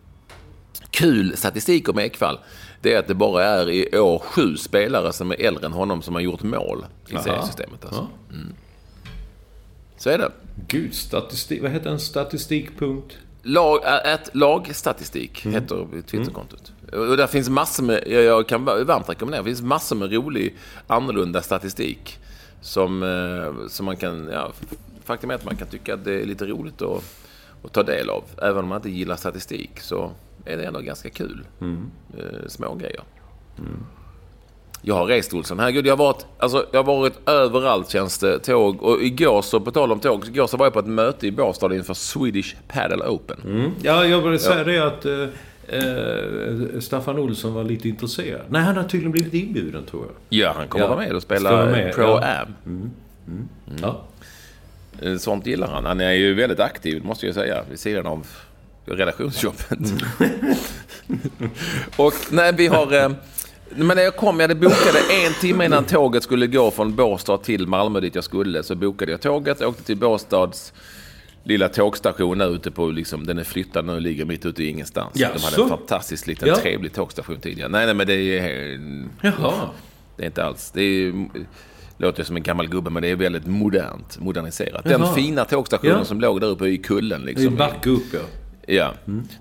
Kul 0.90 1.36
statistik 1.36 1.88
om 1.88 1.98
Ekvall. 1.98 2.38
Det 2.82 2.92
är 2.94 2.98
att 2.98 3.06
det 3.08 3.14
bara 3.14 3.44
är 3.44 3.70
i 3.70 3.98
år 3.98 4.18
sju 4.18 4.56
spelare 4.56 5.12
som 5.12 5.30
är 5.30 5.40
äldre 5.40 5.66
än 5.66 5.72
honom 5.72 6.02
som 6.02 6.14
har 6.14 6.22
gjort 6.22 6.42
mål 6.42 6.84
i 7.08 7.12
Jaha. 7.12 7.22
seriesystemet. 7.22 7.84
Alltså. 7.84 8.08
Ja. 8.30 8.36
Så 9.96 10.10
är 10.10 10.18
det. 10.18 10.32
Gud, 10.68 10.94
statistik. 10.94 11.62
Vad 11.62 11.70
heter 11.70 11.90
en 11.90 12.00
statistikpunkt? 12.00 13.18
Lag, 13.42 13.80
ä- 13.84 14.14
ett 14.14 14.30
lagstatistik 14.34 15.44
Mm. 15.44 15.54
heter 15.54 15.86
Twitterkontot. 16.10 16.72
Och 16.92 17.16
där 17.16 17.26
finns 17.26 17.48
massor 17.48 17.82
med, 17.84 18.02
jag- 18.06 18.22
jag 18.22 18.48
kan 18.48 18.64
varmt 18.64 19.08
rekommendera, 19.08 19.42
det 19.42 19.48
finns 19.48 19.62
massor 19.62 19.96
med 19.96 20.12
rolig 20.12 20.54
annorlunda 20.86 21.42
statistik. 21.42 22.18
Som, 22.60 23.02
eh, 23.02 23.68
som 23.68 23.86
man 23.86 23.96
kan, 23.96 24.28
ja, 24.32 24.52
faktum 25.04 25.30
är 25.30 25.34
att 25.34 25.44
man 25.44 25.56
kan 25.56 25.68
tycka 25.68 25.94
att 25.94 26.04
det 26.04 26.12
är 26.22 26.24
lite 26.26 26.46
roligt 26.46 26.82
att, 26.82 27.04
att 27.64 27.72
ta 27.72 27.82
del 27.82 28.10
av. 28.10 28.24
Även 28.42 28.58
om 28.58 28.68
man 28.68 28.76
inte 28.78 28.90
gillar 28.90 29.16
statistik 29.16 29.80
så 29.80 30.10
är 30.44 30.56
det 30.56 30.64
ändå 30.64 30.80
ganska 30.80 31.10
kul. 31.10 31.46
Mm. 31.60 31.90
Eh, 32.18 32.48
små 32.48 32.74
grejer. 32.74 33.00
Jag 34.84 34.94
har 34.94 35.06
rest 35.06 35.34
Olsson. 35.34 35.58
Herregud, 35.58 35.86
jag 35.86 35.92
har 35.92 36.04
varit, 36.04 36.26
alltså, 36.38 36.66
jag 36.72 36.82
har 36.82 36.96
varit 36.96 37.28
överallt 37.28 37.90
känns 37.90 38.18
det. 38.18 38.38
Tåg. 38.38 38.82
Och 38.82 39.02
igår 39.02 39.42
så, 39.42 39.60
på 39.60 39.70
tal 39.70 39.92
om 39.92 40.00
tåg, 40.00 40.26
igår 40.28 40.46
så 40.46 40.56
var 40.56 40.66
jag 40.66 40.72
på 40.72 40.78
ett 40.78 40.86
möte 40.86 41.26
i 41.26 41.30
Båstad 41.32 41.74
inför 41.74 41.94
Swedish 41.94 42.56
Padel 42.68 43.02
Open. 43.02 43.40
Mm. 43.44 43.70
Ja, 43.82 44.04
jag 44.06 44.20
ville 44.22 44.38
säga 44.38 44.64
det 44.64 44.78
att 44.78 45.04
eh, 45.04 45.28
eh, 45.78 46.80
Staffan 46.80 47.18
Olsson 47.18 47.54
var 47.54 47.64
lite 47.64 47.88
intresserad. 47.88 48.40
Nej, 48.48 48.62
han 48.62 48.76
har 48.76 48.84
tydligen 48.84 49.12
blivit 49.12 49.34
inbjuden 49.34 49.84
tror 49.86 50.02
jag. 50.02 50.38
Ja, 50.40 50.52
han 50.56 50.68
kommer 50.68 50.84
Ja. 50.84 50.94
vara 50.94 51.00
med 51.06 51.12
och 51.12 51.22
spela 51.22 51.64
med, 51.66 51.94
Pro 51.94 52.02
ja. 52.04 52.24
Am. 52.40 52.90
Ja. 53.82 54.00
Eh, 55.02 55.16
Sånt 55.16 55.46
gillar 55.46 55.66
han. 55.68 55.84
Han 55.84 56.00
är 56.00 56.12
ju 56.12 56.34
väldigt 56.34 56.60
aktiv, 56.60 57.04
måste 57.04 57.26
jag 57.26 57.34
säga, 57.34 57.64
vid 57.70 57.80
sidan 57.80 58.06
av 58.06 58.26
redaktionsjobbet. 58.86 59.78
och 61.96 62.14
nej, 62.30 62.52
vi 62.56 62.66
har... 62.66 62.92
Eh, 63.04 63.10
men 63.76 63.96
när 63.96 64.02
jag 64.02 64.16
kom, 64.16 64.40
jag 64.40 64.48
hade 64.48 64.60
bokade 64.60 64.98
en 65.26 65.32
timme 65.40 65.64
innan 65.64 65.84
tåget 65.84 66.22
skulle 66.22 66.46
gå 66.46 66.70
från 66.70 66.94
Båstad 66.96 67.36
till 67.38 67.66
Malmö 67.66 68.00
dit 68.00 68.14
jag 68.14 68.24
skulle. 68.24 68.62
Så 68.62 68.74
bokade 68.74 69.10
jag 69.12 69.20
tåget, 69.20 69.60
jag 69.60 69.68
åkte 69.68 69.82
till 69.84 69.96
Båstads 69.96 70.72
lilla 71.44 71.68
tågstation 71.68 72.38
där 72.38 72.54
ute 72.54 72.70
på, 72.70 72.86
liksom, 72.86 73.26
den 73.26 73.38
är 73.38 73.44
flyttad 73.44 73.84
nu 73.84 73.92
och 73.92 74.00
ligger 74.00 74.24
mitt 74.24 74.46
ute 74.46 74.62
i 74.64 74.68
ingenstans. 74.68 75.12
De 75.14 75.24
hade 75.24 75.34
Jaså? 75.38 75.62
en 75.62 75.68
fantastiskt 75.68 76.26
liten 76.26 76.48
Ja. 76.48 76.56
trevlig 76.56 76.92
tågstation 76.92 77.36
tidigare. 77.40 77.68
Nej, 77.68 77.86
nej 77.86 77.94
men 77.94 78.06
det 78.06 78.38
är... 78.38 78.80
Jaha. 79.22 79.52
Det 80.16 80.22
är 80.22 80.26
inte 80.26 80.44
alls. 80.44 80.70
Det 80.74 80.82
är, 80.82 81.28
låter 81.98 82.24
som 82.24 82.36
en 82.36 82.42
gammal 82.42 82.68
gubbe, 82.68 82.90
men 82.90 83.02
det 83.02 83.08
är 83.08 83.16
väldigt 83.16 83.46
modernt, 83.46 84.18
moderniserat. 84.20 84.84
Den 84.84 85.00
Jaha. 85.00 85.14
fina 85.14 85.44
tågstationen 85.44 85.98
Ja. 85.98 86.04
som 86.04 86.20
låg 86.20 86.40
där 86.40 86.48
uppe 86.48 86.66
i 86.66 86.78
kullen. 86.78 87.22
I 87.22 87.26
Liksom. 87.26 87.46
en 87.46 87.56
backe 87.56 87.90
upp 87.90 88.02
ja. 88.12 88.20
Ja, 88.66 88.94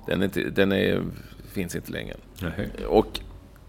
den, 0.07 0.22
är 0.22 0.51
den 0.51 0.72
är, 0.72 1.03
finns 1.51 1.76
inte 1.76 1.91
längre. 1.91 2.15
Nej. 2.41 2.69
Och 2.88 3.19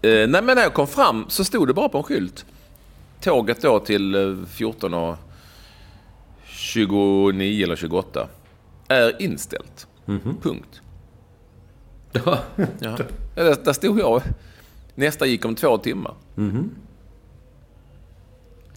eh, 0.01 0.29
nej, 0.29 0.41
men 0.43 0.45
när 0.45 0.61
jag 0.61 0.73
kom 0.73 0.87
fram 0.87 1.25
så 1.27 1.43
stod 1.45 1.67
det 1.67 1.73
bara 1.73 1.89
på 1.89 1.97
en 1.97 2.03
skylt. 2.03 2.45
Tåget 3.21 3.61
då 3.61 3.79
till 3.79 4.15
eh, 4.15 4.45
14 4.47 4.93
och 4.93 5.15
29 6.45 7.63
eller 7.63 7.75
28 7.75 8.27
är 8.87 9.21
inställt. 9.21 9.87
Punkt. 10.41 10.81
Ja. 12.11 12.39
Ja. 12.79 12.97
Där, 13.35 13.57
där 13.63 13.73
stod 13.73 13.99
jag. 13.99 14.21
Nästa 14.95 15.25
gick 15.25 15.45
om 15.45 15.55
två 15.55 15.77
timmar. 15.77 16.13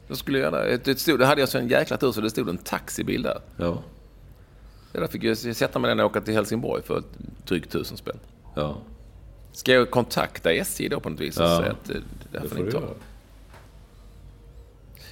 Då 0.09 0.17
skulle 0.17 0.39
jag. 0.39 0.81
Det 0.85 1.01
stod, 1.01 1.19
det 1.19 1.27
hade 1.27 1.41
jag 1.41 1.49
så 1.49 1.59
en 1.59 1.69
jäkla 1.69 1.97
tur 1.97 2.13
så 2.13 2.21
det 2.21 2.31
stod 2.31 2.49
en 2.49 2.59
taxibil 2.59 3.23
där. 3.23 3.41
Ja. 3.57 3.83
Ja, 4.97 5.01
Där 5.01 5.09
fick 5.09 5.25
jag 5.25 5.37
sätta 5.57 5.79
mig 5.79 5.89
den 5.89 6.01
och 6.01 6.07
åka 6.07 6.21
till 6.21 6.35
Helsingborg 6.35 6.83
för 6.83 7.03
drygt 7.47 7.71
tusen 7.73 7.97
spänn. 7.97 8.19
Ja. 8.55 8.77
Ska 9.53 9.73
jag 9.73 9.91
kontakta 9.91 10.53
SJ 10.53 10.89
då 10.89 11.01
på 11.01 11.11
något 11.11 11.21
vis 11.21 11.37
och 11.39 11.45
Ja. 11.45 11.59
säga 11.61 11.73
att 11.73 11.91
eh, 11.91 11.97
det 12.33 12.39
här 12.41 12.49
får 12.49 12.57
ni 12.57 12.63
du 12.63 12.71
ta? 12.73 12.83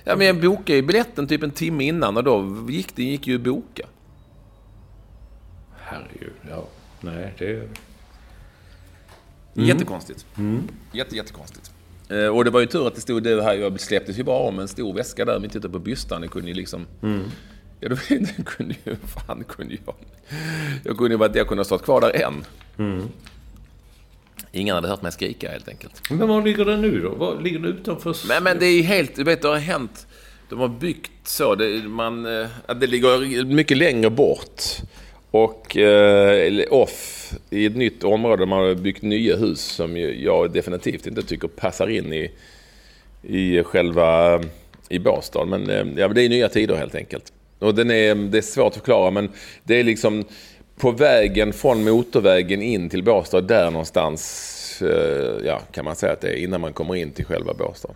Ja, 0.05 0.16
men 0.16 0.26
jag 0.26 0.41
bokade 0.41 0.72
ju 0.76 0.82
biljetten 0.82 1.26
typ 1.26 1.43
en 1.43 1.51
timme 1.51 1.85
innan 1.85 2.16
och 2.16 2.24
då 2.24 2.66
gick 2.68 2.97
det 2.97 3.03
gick 3.03 3.26
ju 3.26 3.35
att 3.35 3.41
boka. 3.41 3.87
Herregud. 5.78 6.32
Ja. 6.51 6.64
Nej, 7.01 7.35
det... 7.39 7.51
Mm. 7.55 7.68
Jättekonstigt. 9.68 10.26
Jätte, 10.93 11.16
jättekonstigt. 11.16 11.72
Eh, 12.09 12.26
och 12.26 12.45
det 12.45 12.51
var 12.51 12.61
ju 12.61 12.66
tur 12.66 12.87
att 12.87 12.95
det 12.95 13.01
stod 13.01 13.22
det 13.22 13.43
här, 13.43 13.55
jag 13.55 13.80
släpptes 13.80 14.18
ju 14.18 14.22
bara 14.22 14.49
om 14.49 14.59
en 14.59 14.68
stor 14.68 14.95
väska 14.95 15.24
där 15.24 15.41
mitt 15.41 15.57
ute 15.57 15.68
på 15.68 15.78
bystan. 15.78 16.20
Det 16.20 16.28
kunde 16.28 16.49
ju 16.49 16.55
liksom... 16.55 16.87
Ja, 17.85 17.97
det 18.09 18.45
kunde 18.45 18.74
ju... 18.85 18.97
Fan, 18.97 19.45
kunde 19.49 19.76
jag... 19.87 19.95
Jag 20.85 20.97
kunde 20.97 21.11
ju 21.11 21.16
varit 21.16 21.37
jag 21.37 21.49
kunde 21.49 21.61
ha 21.61 21.64
stått 21.64 21.85
kvar 21.85 22.01
där 22.01 22.16
än. 22.16 22.45
Ingen 24.53 24.74
hade 24.74 24.89
hört 24.89 25.03
mig 25.03 25.12
skrika 25.12 25.51
helt 25.51 25.68
enkelt. 25.68 26.11
Men 26.11 26.28
var 26.28 26.43
ligger 26.43 26.64
den 26.64 26.80
nu 26.80 27.01
då? 27.01 27.09
Var, 27.09 27.41
ligger 27.41 27.59
den 27.59 27.68
utanför... 27.68 28.16
Men, 28.28 28.43
men 28.43 28.59
det 28.59 28.66
är 28.66 28.76
ju 28.76 28.82
helt... 28.82 29.16
Du 29.16 29.24
vet, 29.24 29.43
det 29.43 29.49
har 29.49 29.57
hänt... 29.57 30.07
De 30.49 30.59
har 30.59 30.68
byggt 30.68 31.11
så. 31.24 31.55
Det, 31.55 31.89
man, 31.89 32.26
eh, 32.26 32.49
det 32.80 32.87
ligger 32.87 33.45
mycket 33.45 33.76
längre 33.76 34.11
bort. 34.11 34.62
Och 35.30 35.76
eh, 35.76 36.64
off 36.70 37.32
i 37.51 37.66
ett 37.66 37.76
nytt 37.76 38.05
område. 38.05 38.47
Man 38.47 38.59
har 38.59 38.74
byggt 38.74 39.03
nya 39.03 39.37
hus 39.37 39.61
som 39.61 39.97
jag 39.97 40.53
definitivt 40.53 41.07
inte 41.07 41.22
tycker 41.22 41.49
passar 41.49 41.89
in 41.89 42.12
i, 42.12 42.30
i 43.22 43.62
själva... 43.62 44.41
I 44.89 44.99
Båstad. 44.99 45.45
Men 45.45 45.70
eh, 45.70 45.87
ja, 45.97 46.09
det 46.09 46.22
är 46.22 46.28
nya 46.28 46.49
tider 46.49 46.76
helt 46.76 46.95
enkelt. 46.95 47.32
Och 47.59 47.75
den 47.75 47.91
är, 47.91 48.15
det 48.15 48.39
är 48.39 48.43
svårt 48.43 48.67
att 48.67 48.75
förklara 48.75 49.11
men 49.11 49.31
det 49.65 49.81
är 49.81 49.85
liksom 49.85 50.25
på 50.77 50.91
vägen 50.91 51.53
från 51.53 51.85
motorvägen 51.85 52.63
in 52.63 52.89
till 52.89 53.05
Båstad 53.05 53.41
där 53.41 53.71
någonstans 53.71 54.83
eh, 54.83 55.47
ja, 55.47 55.61
kan 55.73 55.85
man 55.85 55.97
säga 55.97 56.13
att 56.13 56.21
det 56.21 56.29
är 56.29 56.37
innan 56.37 56.61
man 56.61 56.73
kommer 56.73 56.95
in 56.95 57.11
till 57.11 57.25
själva 57.25 57.55
Båstad. 57.55 57.95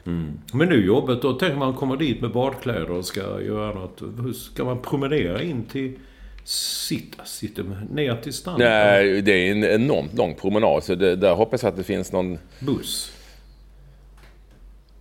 Men 0.52 0.68
nu 0.68 0.86
jobbet 0.86 1.22
då? 1.22 1.32
Tänk 1.32 1.56
man 1.56 1.74
kommer 1.74 1.96
dit 1.96 2.20
med 2.20 2.32
badkläder 2.32 2.90
och 2.90 3.04
ska 3.04 3.20
göra 3.20 3.74
något. 3.74 4.02
Hur 4.22 4.32
ska 4.32 4.64
man 4.64 4.82
promenera 4.82 5.42
in 5.42 5.64
till... 5.64 5.98
Sitta, 6.44 7.24
sitta 7.24 7.62
ner 7.90 8.16
till 8.16 8.32
stranden? 8.32 8.68
Nej, 8.68 9.22
det 9.22 9.32
är 9.32 9.50
en 9.52 9.64
enormt 9.64 10.14
lång 10.14 10.34
promenad 10.34 10.84
så 10.84 10.94
det, 10.94 11.16
där 11.16 11.34
hoppas 11.34 11.62
jag 11.62 11.70
att 11.70 11.76
det 11.76 11.84
finns 11.84 12.12
någon, 12.12 12.38
Buss? 12.58 13.12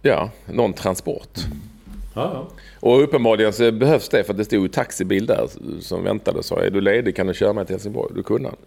ja, 0.02 0.30
någon 0.46 0.74
transport. 0.74 1.40
Ja, 2.16 2.32
ja. 2.34 2.48
Och 2.80 3.04
uppenbarligen 3.04 3.54
så 3.54 3.72
behövs 3.72 4.10
det 4.10 4.24
för 4.24 4.34
att 4.34 4.38
det 4.38 4.46
stod 4.46 4.64
en 4.64 4.70
taxibil 4.70 5.26
där 5.26 5.48
som 5.80 6.04
väntade 6.04 6.38
och 6.38 6.46
sa 6.46 6.64
är 6.64 6.70
du 6.70 6.82
ledig 6.82 7.16
kan 7.16 7.28
du 7.28 7.34
köra 7.34 7.54
mig 7.54 7.66
till 7.66 7.74
Helsingborg? 7.74 8.12
Du 8.16 8.24
kunde 8.24 8.50
han. 8.50 8.58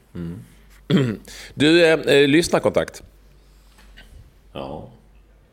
Du, 1.55 1.85
eh, 1.85 2.01
eh, 2.01 2.29
lyssnarkontakt. 2.29 3.03
Ja. 4.53 4.89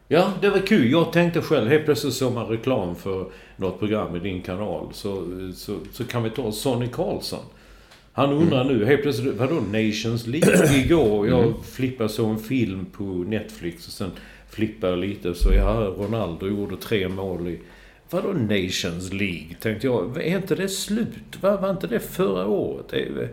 Ja, 0.07 0.33
det 0.41 0.49
var 0.49 0.59
kul. 0.59 0.91
Jag 0.91 1.13
tänkte 1.13 1.41
själv, 1.41 1.69
helt 1.69 1.85
plötsligt 1.85 2.13
såg 2.13 2.33
man 2.33 2.47
reklam 2.47 2.95
för 2.95 3.25
något 3.55 3.79
program 3.79 4.15
i 4.15 4.19
din 4.19 4.41
kanal. 4.41 4.87
Så, 4.93 5.25
så, 5.55 5.77
så 5.93 6.03
kan 6.03 6.23
vi 6.23 6.29
ta 6.29 6.51
Sonny 6.51 6.87
Karlsson. 6.87 7.45
Han 8.13 8.33
undrar 8.33 8.63
nu, 8.63 8.85
helt 8.85 9.01
plötsligt, 9.01 9.35
vadå 9.35 9.55
Nations 9.55 10.27
League? 10.27 10.77
Igår, 10.85 11.27
jag 11.27 11.53
flippade 11.65 12.09
så 12.09 12.25
en 12.25 12.39
film 12.39 12.85
på 12.85 13.03
Netflix 13.03 13.87
och 13.87 13.93
sen 13.93 14.11
flippade 14.49 14.93
jag 14.93 14.99
lite 14.99 15.35
så 15.35 15.53
ja, 15.53 15.93
Ronaldo 15.97 16.47
gjorde 16.47 16.77
tre 16.77 17.07
mål 17.07 17.47
i... 17.47 17.59
Vadå 18.09 18.27
Nations 18.27 19.13
League? 19.13 19.55
Tänkte 19.59 19.87
jag. 19.87 20.17
Är 20.17 20.37
inte 20.37 20.55
det 20.55 20.69
slut? 20.69 21.41
Var, 21.41 21.57
var 21.57 21.69
inte 21.69 21.87
det 21.87 21.99
förra 21.99 22.47
året? 22.47 22.93
Är, 22.93 23.29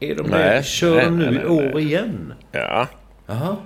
är 0.00 0.14
de 0.14 0.26
Nej, 0.26 0.56
det? 0.56 0.66
Kör 0.66 0.96
nej, 0.96 1.04
de 1.04 1.16
nu 1.16 1.40
i 1.40 1.46
år 1.46 1.80
igen? 1.80 2.34
Ja. 2.52 2.88
Jaha. 3.26 3.56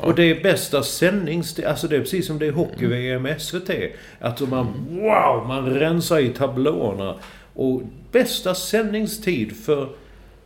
Och 0.00 0.14
det 0.14 0.22
är 0.22 0.42
bästa 0.42 0.82
sändnings... 0.82 1.58
Alltså 1.58 1.88
det 1.88 1.96
är 1.96 2.00
precis 2.00 2.26
som 2.26 2.38
det 2.38 2.46
är 2.46 2.52
hockey-VM 2.52 3.28
SVT. 3.38 3.70
Att 4.18 4.40
man... 4.40 4.66
Wow! 4.90 5.46
Man 5.46 5.70
rensar 5.70 6.18
i 6.18 6.28
tablåerna. 6.28 7.14
Och 7.54 7.82
bästa 8.12 8.54
sändningstid 8.54 9.56
för... 9.56 9.88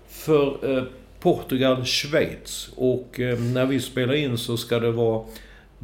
För 0.09 0.77
eh, 0.77 0.85
Portugal, 1.21 1.85
Schweiz. 1.85 2.71
Och 2.77 3.21
eh, 3.21 3.39
när 3.39 3.67
vi 3.67 3.81
spelar 3.81 4.15
in 4.15 4.39
så 4.39 4.57
ska 4.57 4.79
det 4.79 4.91
vara 4.91 5.25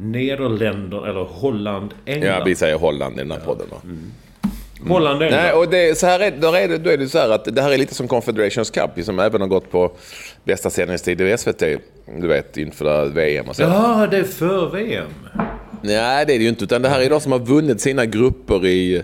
Nederländerna, 0.01 1.07
eller 1.07 1.23
Holland, 1.23 1.93
England. 2.05 2.29
ja, 2.29 2.43
vi 2.45 2.55
säger 2.55 2.75
Holland 2.75 3.15
i 3.15 3.17
den 3.17 3.31
här 3.31 3.39
podden. 3.39 3.67
Va? 3.71 3.77
Holland, 4.87 5.21
England. 5.21 5.41
Nej, 5.41 5.53
och 5.53 5.69
det, 5.69 5.97
så 5.97 6.05
här 6.05 6.19
är, 6.19 6.31
då, 6.39 6.47
är 6.53 6.67
det, 6.67 6.77
då 6.77 6.89
är 6.89 6.97
det 6.97 7.07
så 7.09 7.17
här 7.17 7.29
att 7.29 7.55
det 7.55 7.61
här 7.61 7.71
är 7.71 7.77
lite 7.77 7.95
som 7.95 8.07
Confederations 8.07 8.69
Cup 8.69 9.05
som 9.05 9.19
även 9.19 9.41
har 9.41 9.47
gått 9.47 9.71
på 9.71 9.91
bästa 10.43 10.69
sändningstid 10.69 11.21
i 11.21 11.37
SVT. 11.37 11.63
Du 12.19 12.27
vet, 12.27 12.57
inför 12.57 13.05
VM 13.05 13.49
och 13.49 13.55
så. 13.55 13.61
Ja, 13.61 14.07
det 14.11 14.17
är 14.17 14.23
för 14.23 14.69
VM. 14.69 15.09
Nej, 15.81 16.25
det 16.25 16.33
är 16.33 16.37
det 16.37 16.43
ju 16.43 16.49
inte. 16.49 16.63
Utan 16.63 16.81
det 16.81 16.89
här 16.89 17.01
är 17.01 17.09
de 17.09 17.21
som 17.21 17.31
har 17.31 17.39
vunnit 17.39 17.81
sina 17.81 18.05
grupper 18.05 18.65
i, 18.65 19.03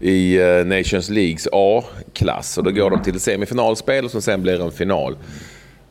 i 0.00 0.36
eh, 0.36 0.64
Nations 0.64 1.10
Leagues 1.10 1.48
A-klass. 1.52 2.58
Och 2.58 2.64
då 2.64 2.70
går 2.70 2.90
de 2.90 3.02
till 3.02 3.20
semifinalspel 3.20 4.04
och 4.04 4.10
som 4.10 4.22
sen 4.22 4.42
blir 4.42 4.64
en 4.64 4.72
final. 4.72 5.16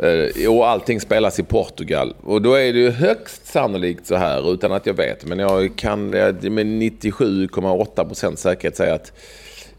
Eh, 0.01 0.51
Och 0.51 0.67
allting 0.69 0.99
spelas 1.01 1.39
i 1.39 1.43
Portugal. 1.43 2.13
Och 2.23 2.41
då 2.41 2.53
är 2.53 2.73
det 2.73 2.79
ju 2.79 2.89
högst 2.89 3.45
sannolikt 3.47 4.07
så 4.07 4.15
här, 4.15 4.53
utan 4.53 4.71
att 4.71 4.85
jag 4.85 4.93
vet, 4.93 5.25
men 5.25 5.39
jag 5.39 5.75
kan 5.75 6.09
med 6.09 6.43
97,8% 6.45 8.35
säkerhet 8.35 8.75
säga 8.77 8.93
att 8.93 9.13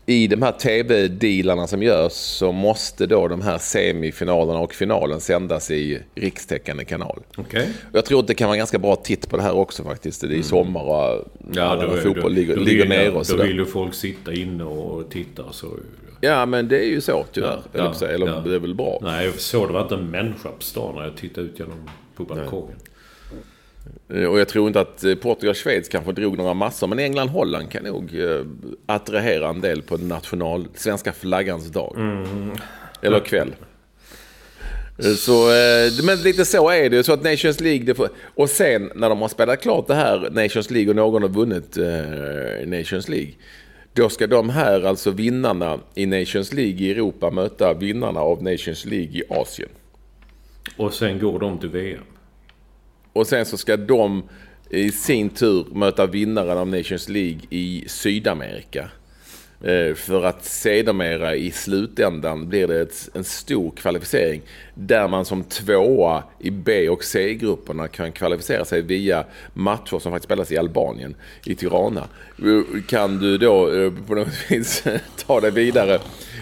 i 0.07 0.27
de 0.27 0.43
här 0.43 0.53
TV-dealarna 0.53 1.66
som 1.66 1.83
görs 1.83 2.12
så 2.12 2.53
måste 2.53 3.07
då 3.07 3.29
de 3.29 3.41
här 3.43 3.59
semifinalerna 3.59 4.59
och 4.59 4.75
finalen 4.75 5.20
sändas 5.20 5.70
i 5.70 5.99
rikstäckande 6.14 6.85
kanal. 6.85 7.18
Och 7.37 7.55
Jag 7.93 8.05
tror 8.05 8.20
att 8.20 8.27
det 8.27 8.35
kan 8.35 8.49
vara 8.49 8.57
ganska 8.57 8.79
bra 8.79 8.97
titt 8.97 9.29
på 9.31 9.37
det 9.37 9.43
här 9.43 9.53
också 9.55 9.83
faktiskt. 9.85 10.20
Det 10.29 10.39
är 10.39 10.43
sommar 10.43 10.83
och 10.83 11.25
Ja, 11.55 11.77
då, 11.77 11.97
fotboll 11.97 12.23
då, 12.23 12.29
ligger, 12.29 12.57
då 12.57 12.62
ligger 12.62 12.81
vill, 12.81 12.89
ner 12.89 13.03
ju- 13.03 13.11
och 13.11 13.25
Då 13.31 13.37
vill 13.37 13.57
ju 13.57 13.64
folk 13.66 13.95
sitta 13.95 14.33
inne 14.33 14.64
och 14.64 15.11
titta 15.11 15.43
så. 15.53 15.66
Ja, 16.25 16.47
men 16.47 16.68
det 16.68 16.79
är 16.79 16.89
ju 16.89 17.01
så 17.01 17.25
tyvärr. 17.33 17.61
Ja, 17.73 17.95
ja, 18.01 18.07
eller 18.07 18.27
ja. 18.27 18.43
det 18.47 18.55
är 18.55 18.59
väl 18.59 18.75
bra. 18.75 18.99
Nej, 19.03 19.27
jag 19.27 19.35
såg 19.35 19.68
det 19.68 19.73
var 19.73 19.83
inte 19.83 19.95
en 19.95 20.11
människa 20.11 20.49
på 20.49 20.62
stan 20.62 20.95
när 20.95 21.03
jag 21.03 21.16
tittade 21.16 21.47
ut 21.47 21.59
genom 21.59 21.91
på 22.16 22.25
balkongen. 22.25 22.77
Eh, 24.09 24.25
Och 24.25 24.41
jag 24.41 24.49
tror 24.49 24.66
inte 24.66 24.81
att 24.81 25.05
eh, 25.05 25.14
Portugal 25.14 25.51
och 25.51 25.57
Schweiz 25.57 25.89
kanske 25.89 26.12
drog 26.12 26.39
några 26.39 26.55
massor. 26.55 26.87
Men 26.87 26.99
England 26.99 27.27
och 27.27 27.33
Holland 27.33 27.70
kan 27.70 27.85
nog 27.85 28.20
eh, 28.20 28.41
attrahera 28.87 29.49
en 29.49 29.61
del 29.61 29.83
på 29.83 29.97
national, 29.97 30.66
svenska 30.75 31.12
flaggans 31.12 31.70
dag. 31.70 31.95
Mm. 31.97 32.53
Eller 33.03 33.20
kväll. 33.20 33.55
Så, 35.16 35.47
men 36.05 36.18
lite 36.23 36.45
så 36.45 36.70
är 36.70 36.91
det. 36.91 37.03
Så 37.03 37.12
att 37.12 37.23
Nations 37.23 37.61
League... 37.61 37.85
Det 37.85 37.95
får, 37.95 38.09
och 38.35 38.51
sen 38.51 38.93
när 38.95 39.09
de 39.09 39.20
har 39.20 39.29
spelat 39.29 39.62
klart 39.62 39.87
det 39.87 39.95
här 39.95 40.31
Nations 40.31 40.70
League 40.70 40.91
och 40.91 40.97
någon 40.97 41.23
har 41.23 41.29
vunnit 41.29 41.77
Nations 42.66 43.09
League. 43.09 43.33
Då 43.95 44.09
ska 44.09 44.26
de 44.26 44.51
här, 44.51 44.82
alltså 44.82 45.11
vinnarna 45.11 45.78
i 45.95 46.07
Nations 46.07 46.53
League 46.53 46.86
i 46.86 46.90
Europa 46.90 47.30
möta 47.30 47.74
vinnarna 47.74 48.20
av 48.20 48.43
Nations 48.43 48.84
League 48.84 49.18
i 49.18 49.22
Asien. 49.30 49.68
Och 50.76 50.95
sen 50.95 51.18
går 51.18 51.38
de 51.38 51.59
till 51.59 51.68
VM. 51.68 52.05
Och 53.12 53.26
sen 53.26 53.47
så 53.47 53.57
ska 53.57 53.76
de 53.76 54.22
i 54.70 54.93
sin 54.93 55.30
tur 55.30 55.66
möta 55.72 56.07
vinnaren 56.07 56.59
av 56.59 56.68
Nations 56.68 57.09
League 57.09 57.40
i 57.51 57.84
Sydamerika. 57.86 58.90
Eh, 59.65 59.95
för 59.95 60.25
att 60.25 60.45
sedermera 60.45 61.35
i 61.35 61.51
slutändan 61.51 62.49
blir 62.49 62.67
det 62.67 62.81
ett, 62.81 63.09
en 63.15 63.25
stor 63.25 63.71
kvalificering 63.71 64.43
där 64.75 65.09
man 65.09 65.25
som 65.25 65.45
tvåa 65.45 66.23
i 66.39 66.51
B 66.51 66.89
och 66.89 67.05
C-grupperna 67.05 67.89
kan 67.89 68.13
kvalificera 68.13 68.65
sig 68.65 68.83
via 68.83 69.25
matcher 69.55 69.99
som 69.99 70.13
faktiskt 70.13 70.25
spelas 70.25 70.53
i 70.53 70.59
Albanien, 70.59 71.15
i 71.45 71.55
Tirana. 71.55 72.09
Eh, 72.39 72.83
kan 72.89 73.19
du 73.19 73.39
då 73.39 73.73
eh, 73.75 73.93
på 74.07 74.15
något 74.15 74.29
vis 74.51 74.85
ta 75.27 75.41
dig 75.41 75.51
vidare 75.51 75.99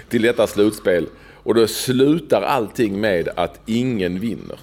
till 0.08 0.22
detta 0.22 0.46
slutspel 0.46 1.06
och 1.42 1.54
då 1.54 1.66
slutar 1.66 2.42
allting 2.42 3.00
med 3.00 3.28
att 3.36 3.60
ingen 3.66 4.20
vinner. 4.20 4.58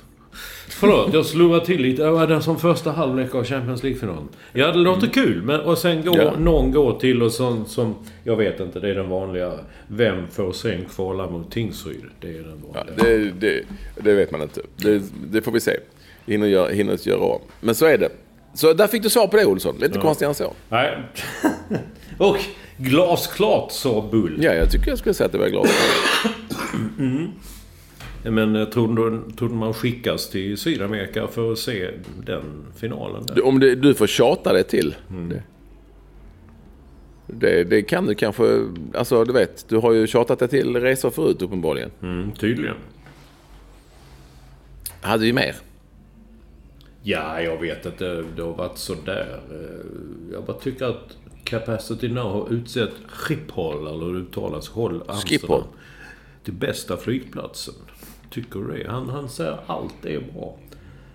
Förlåt, 0.70 1.13
jag 1.13 1.26
slurrar 1.26 1.59
till 1.59 1.82
lite. 1.82 2.03
Det 2.03 2.11
var 2.11 2.28
det 2.28 2.41
som 2.41 2.59
första 2.59 2.91
halvlek 2.91 3.36
av 3.36 3.43
Champions 3.43 3.84
League-finalen. 3.84 4.28
Ja, 4.53 4.72
det 4.72 4.78
låter 4.78 5.07
kul. 5.07 5.41
Men, 5.43 5.59
och 5.61 5.78
sen 5.78 6.05
går 6.05 6.18
Ja. 6.18 6.34
någon 6.39 6.72
går 6.72 6.99
till 6.99 7.22
och 7.24 7.32
sånt 7.32 7.70
som... 7.70 7.95
Jag 8.24 8.36
vet 8.36 8.59
inte, 8.59 8.80
det 8.80 8.89
är 8.89 8.95
den 8.95 9.09
vanliga. 9.09 9.51
Vem 9.88 10.28
får 10.28 10.51
sen 10.53 10.86
kvala 10.95 11.30
mot 11.30 11.51
Tingsryd? 11.51 12.03
Det 12.22 12.28
är 12.30 12.34
den 12.34 12.61
Ja, 12.74 12.80
vanliga. 12.97 13.18
det, 13.18 13.32
det, 13.39 13.63
det 14.03 14.13
vet 14.13 14.32
man 14.32 14.41
inte. 14.41 14.61
Det, 14.76 15.01
det 15.32 15.41
får 15.41 15.51
vi 15.51 15.59
se. 15.59 15.72
Hinner, 16.26 16.47
göra, 16.47 16.70
hinner 16.70 17.07
göra 17.07 17.20
om. 17.24 17.41
Men 17.61 17.76
så 17.76 17.86
är 17.86 17.97
det. 17.97 18.09
Så 18.53 18.74
där 18.74 18.88
fick 18.88 19.03
du 19.03 19.09
svar 19.09 19.28
på 19.28 19.38
det 19.38 19.45
Olsson. 19.45 19.76
Lite 19.80 19.99
konstigare 19.99 20.32
än 20.32 20.36
så. 20.36 20.53
Nej. 20.70 20.97
och 22.18 22.38
glasklart 22.78 23.72
sa 23.72 24.07
Bull. 24.11 24.39
Ja, 24.43 24.53
jag 24.53 24.72
tycker 24.72 24.89
jag 24.89 24.97
skulle 24.97 25.13
säga 25.13 25.26
att 25.26 25.32
det 25.32 25.38
var 25.38 25.47
glad. 25.49 25.68
Men 28.32 28.55
eh, 28.55 28.65
tror 28.65 29.19
du, 29.49 29.49
man 29.55 29.73
skickas 29.73 30.30
till 30.30 30.57
Sydamerika 30.57 31.28
för 31.28 31.51
att 31.51 31.59
se 31.59 31.89
den 32.25 32.65
finalen? 32.75 33.25
Där? 33.25 33.45
Om 33.45 33.59
det, 33.59 33.75
du 33.75 33.93
får 33.93 34.07
tjata 34.07 34.53
det 34.53 34.63
till. 34.63 34.95
Det. 35.30 35.43
Det, 37.28 37.63
det 37.63 37.82
kan 37.82 38.05
du 38.05 38.15
kanske... 38.15 38.67
Alltså 38.93 39.23
du 39.23 39.34
vet, 39.34 39.69
du 39.69 39.78
har 39.78 39.93
ju 39.93 40.07
tjatat 40.07 40.39
det 40.39 40.47
till 40.47 40.75
resor 40.75 41.09
förut 41.09 41.41
uppenbarligen. 41.41 41.91
Mm, 42.01 42.32
tydligen. 42.32 42.75
Hade 45.01 45.23
vi 45.23 45.34
mer? 45.34 45.55
Ja, 47.03 47.41
jag 47.41 47.61
vet 47.61 47.86
att 47.86 47.97
det, 47.97 48.23
det 48.36 48.41
har 48.41 48.53
varit 48.53 48.78
sådär. 48.78 49.39
Eh, 49.51 49.86
Jag 50.34 50.43
bara 50.43 50.57
tycker 50.57 50.86
att 50.86 51.17
Capacity 51.43 52.07
Now 52.09 52.23
har 52.32 52.53
utsett 52.53 52.91
Schiphol, 53.07 53.88
eller 53.88 54.05
hur 54.05 54.13
det 54.13 54.19
uttalas, 54.19 54.69
Håll 54.69 55.01
Schiphol. 55.25 55.63
till 56.43 56.53
bästa 56.53 56.97
flygplatsen. 56.97 57.73
Tycker 58.30 58.59
du 58.59 58.78
det? 58.84 58.89
Han, 58.89 59.09
han 59.09 59.30
säger 59.30 59.57
allt 59.67 60.05
är 60.05 60.19
bra. 60.34 60.55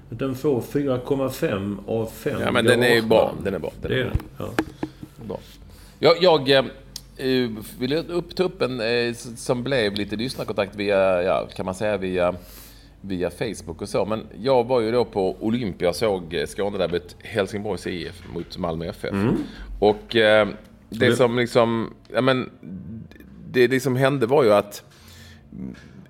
Den 0.09 0.35
får 0.35 0.61
4,5 0.61 1.77
av 1.87 2.07
5 2.07 2.41
Ja, 2.41 2.53
men 2.53 2.65
den 2.65 2.83
är 2.83 2.87
garageband. 2.89 3.09
bra. 3.09 3.35
Den 3.45 3.55
är 3.55 3.59
bra. 3.59 3.73
Den 3.83 3.91
Det 3.91 4.01
är 4.01 4.05
den. 4.05 4.17
Ja. 4.39 4.49
Bra. 5.29 5.41
Jag, 5.99 6.17
jag 6.23 6.51
eh, 6.51 6.65
eh, 7.17 7.51
vill 7.79 7.93
upp, 7.93 8.37
ta 8.37 8.43
upp 8.43 8.63
en 8.63 8.81
eh, 8.81 9.15
som 9.15 9.63
blev 9.63 9.95
lite 9.95 10.17
lyssnarkontakt 10.17 10.77
via, 10.77 11.23
ja, 11.23 11.49
kan 11.57 11.67
man 11.67 11.75
säga 11.75 11.97
via, 11.97 12.35
via 13.01 13.31
Facebook 13.31 13.83
och 13.83 13.89
så. 13.89 14.05
Men 14.05 14.27
jag 14.43 14.65
var 14.67 14.81
ju 14.81 14.93
då 14.93 15.05
på 15.05 15.37
Olympia 15.41 15.89
och 15.89 15.97
såg 15.97 16.35
eh, 16.35 16.47
Skånederbyt 16.47 17.17
Helsingborgs 17.23 17.87
IF 17.87 18.23
mot 18.35 18.59
Malmö 18.59 18.87
FF. 18.87 19.15
Och 19.81 20.17
eh, 20.17 20.49
det 20.89 21.07
det- 21.09 21.17
som 21.17 21.37
liksom, 21.39 21.95
ja 22.15 22.21
men, 22.21 22.51
det 23.51 23.69
liksom 23.69 23.97
hände 23.97 24.27
var 24.27 24.45
ju 24.45 24.53
att 24.53 24.85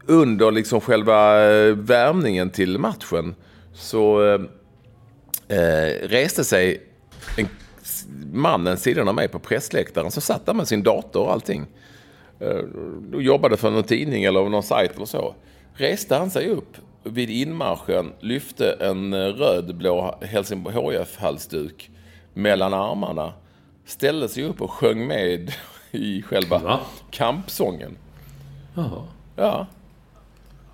under 0.07 0.51
liksom 0.51 0.81
själva 0.81 1.45
eh, 1.51 1.75
värmningen 1.75 2.51
till 2.51 2.79
matchen 2.79 3.35
så 3.75 4.25
eh, 4.25 4.41
eh, 5.59 6.09
reste 6.09 6.45
sig 6.45 6.83
en 7.37 7.49
mannen 8.33 8.77
sidan 8.77 9.09
av 9.09 9.15
mig 9.15 9.29
på 9.29 9.39
pressläktaren 9.39 10.11
så 10.11 10.21
satt 10.21 10.47
där 10.47 10.55
med 10.55 10.69
sin 10.69 10.83
dator 10.83 11.23
och 11.23 11.33
allting. 11.33 11.67
Eh, 12.41 12.65
och 13.15 13.23
jobbade 13.23 13.57
för 13.57 13.71
någon 13.71 13.85
tidning 13.85 14.25
eller 14.25 14.49
någon 14.49 14.63
sajt 14.63 14.97
eller 14.97 15.07
så. 15.07 15.35
Reste 15.75 16.17
han 16.17 16.31
sig 16.31 16.49
upp 16.49 16.77
vid 17.05 17.31
inmarschen, 17.31 18.13
lyfte 18.21 18.73
en 18.81 19.13
eh, 19.13 19.19
rödblå 19.19 20.19
Helsingborg 20.23 20.77
HF-halsduk 20.77 21.91
mellan 22.35 22.75
armarna, 22.75 23.33
ställde 23.85 24.29
sig 24.29 24.45
upp 24.45 24.61
och 24.63 24.71
sjöng 24.71 25.07
med 25.07 25.53
i 25.91 26.23
själva 26.23 26.59
Va? 26.59 26.81
kampsången. 27.11 27.97
Jaha. 28.75 29.03
Ja. 29.37 29.67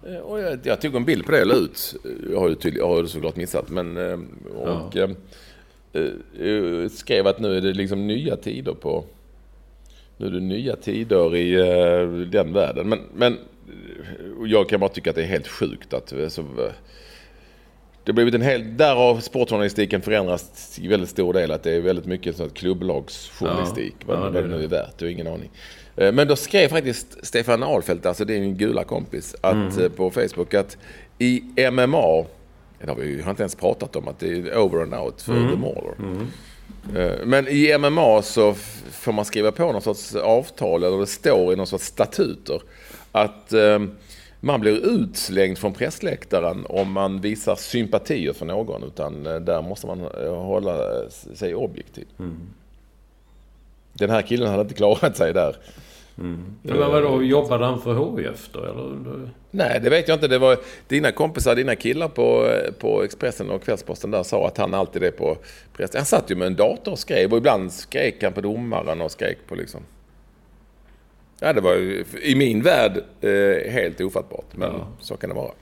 Eh, 0.06 0.16
Och 0.16 0.40
jag, 0.40 0.58
jag 0.62 0.80
tog 0.80 0.94
en 0.96 1.04
bild 1.04 1.26
på 1.26 1.32
det 1.32 1.42
och 1.44 1.56
ut. 1.56 1.94
Jag 2.32 2.40
har 2.40 2.48
ju 2.48 2.54
tydlig, 2.54 2.80
jag 2.80 2.88
har 2.88 3.04
såklart 3.04 3.36
missat. 3.36 3.68
Men, 3.70 3.96
eh, 3.96 4.18
och, 4.56 4.96
eh, 4.96 5.10
eh, 6.46 6.88
skrev 6.88 7.26
att 7.26 7.38
nu 7.40 7.56
är 7.56 7.60
det 7.60 7.72
liksom 7.72 8.06
nya 8.06 8.36
tider 8.36 8.74
på... 8.74 9.04
Nu 10.16 10.26
är 10.26 10.30
det 10.30 10.40
nya 10.40 10.76
tider 10.76 11.36
i 11.36 11.54
eh, 11.54 12.08
den 12.30 12.52
världen. 12.52 12.88
Men, 12.88 12.98
men 13.14 13.38
jag 14.46 14.68
kan 14.68 14.80
bara 14.80 14.90
tycka 14.90 15.10
att 15.10 15.16
det 15.16 15.22
är 15.22 15.26
helt 15.26 15.48
sjukt 15.48 15.92
att... 15.94 16.12
Så, 16.28 16.42
det 18.04 18.12
har 18.12 18.14
blivit 18.14 18.34
en 18.34 18.42
hel... 18.42 18.76
Där 18.76 18.94
har 18.94 19.20
sportjournalistiken 19.20 20.02
förändrats 20.02 20.78
i 20.78 20.88
väldigt 20.88 21.10
stor 21.10 21.32
del. 21.32 21.50
Att 21.50 21.62
det 21.62 21.72
är 21.72 21.80
väldigt 21.80 22.06
mycket 22.06 22.36
sån 22.36 22.46
här 22.48 22.54
klubblagsjournalistik. 22.54 23.94
Ja. 23.98 24.04
vad, 24.06 24.18
Ja, 24.18 24.24
det 24.24 24.30
vad 24.30 24.50
det 24.50 24.56
nu 24.56 24.64
är 24.64 24.68
värt. 24.68 24.94
Jag 24.98 25.06
har 25.08 25.12
ingen 25.12 25.26
aning. 25.26 25.50
Eh, 26.00 26.12
Men 26.12 26.28
då 26.28 26.36
skrev 26.36 26.68
faktiskt 26.68 27.26
Stefan 27.26 27.62
Ahlfeldt, 27.62 28.06
alltså 28.06 28.24
det 28.24 28.36
är 28.36 28.40
min 28.40 28.56
gula 28.56 28.84
kompis, 28.84 29.34
att, 29.40 29.78
eh, 29.78 29.88
på 29.88 30.10
Facebook 30.10 30.54
att 30.54 30.76
i 31.18 31.42
MMA, 31.56 32.24
det 32.80 32.88
har 32.88 32.94
vi 32.96 33.06
ju 33.06 33.22
inte 33.28 33.42
ens 33.42 33.54
pratat 33.54 33.96
om, 33.96 34.08
att 34.08 34.18
det 34.18 34.28
är 34.28 34.58
over 34.58 34.82
and 34.82 34.94
out 34.94 35.22
för 35.22 35.32
The 35.50 35.56
Mauler. 35.56 35.94
Eh, 36.96 37.26
Men 37.26 37.48
i 37.48 37.78
MMA 37.78 38.22
så 38.22 38.54
får 38.90 39.12
man 39.12 39.24
skriva 39.24 39.52
på 39.52 39.72
någon 39.72 39.82
sorts 39.82 40.14
avtal, 40.14 40.84
eller 40.84 40.98
det 40.98 41.06
står 41.06 41.52
i 41.52 41.56
någon 41.56 41.66
sorts 41.66 41.84
statuter, 41.84 42.62
att 43.12 43.52
eh, 43.52 43.78
man 44.40 44.60
blir 44.60 44.86
utslängd 44.86 45.58
från 45.58 45.72
pressläktaren 45.72 46.66
om 46.68 46.92
man 46.92 47.20
visar 47.20 47.56
sympatier 47.56 48.32
för 48.32 48.46
någon, 48.46 48.82
utan 48.82 49.22
där 49.22 49.62
måste 49.62 49.86
man 49.86 50.00
hålla 50.26 50.76
sig 51.34 51.54
objektiv. 51.54 52.06
Den 53.92 54.10
här 54.10 54.22
killen 54.22 54.48
hade 54.48 54.62
inte 54.62 54.74
klarat 54.74 55.16
sig 55.16 55.32
där. 55.32 55.56
Men 56.18 56.78
vadå, 56.78 57.22
jobbade 57.22 57.64
han 57.64 57.80
för 57.80 58.16
HIF 58.18 58.48
då, 58.52 58.64
eller? 58.64 59.30
Nej, 59.50 59.80
det 59.82 59.90
vet 59.90 60.08
jag 60.08 60.16
inte. 60.16 60.28
Det 60.28 60.38
var 60.38 60.58
dina 60.88 61.12
kompisar, 61.12 61.54
dina 61.54 61.76
killar 61.76 62.08
på, 62.08 62.50
på 62.78 63.02
Expressen 63.02 63.50
och 63.50 63.62
Kvällsposten 63.62 64.10
där 64.10 64.22
sa 64.22 64.46
att 64.46 64.58
han 64.58 64.74
alltid 64.74 65.02
är 65.02 65.10
på 65.10 65.36
press. 65.76 65.90
Han 65.94 66.04
satt 66.04 66.30
ju 66.30 66.34
med 66.34 66.46
en 66.46 66.56
dator 66.56 66.92
och 66.92 66.98
skrev 66.98 67.32
och 67.32 67.38
ibland 67.38 67.72
skrek 67.72 68.22
han 68.22 68.32
på 68.32 68.40
domaren 68.40 69.00
och 69.00 69.10
skrek 69.10 69.38
på 69.48 69.54
liksom... 69.54 69.80
Ja, 71.40 71.52
det 71.52 71.60
var 71.60 71.74
ju 71.74 72.04
i 72.22 72.34
min 72.36 72.62
värld 72.62 73.04
eh, 73.20 73.72
helt 73.72 74.00
ofattbart. 74.00 74.56
Men 74.56 74.72
så 75.00 75.16
kan 75.16 75.30
det 75.30 75.36
vara. 75.36 75.52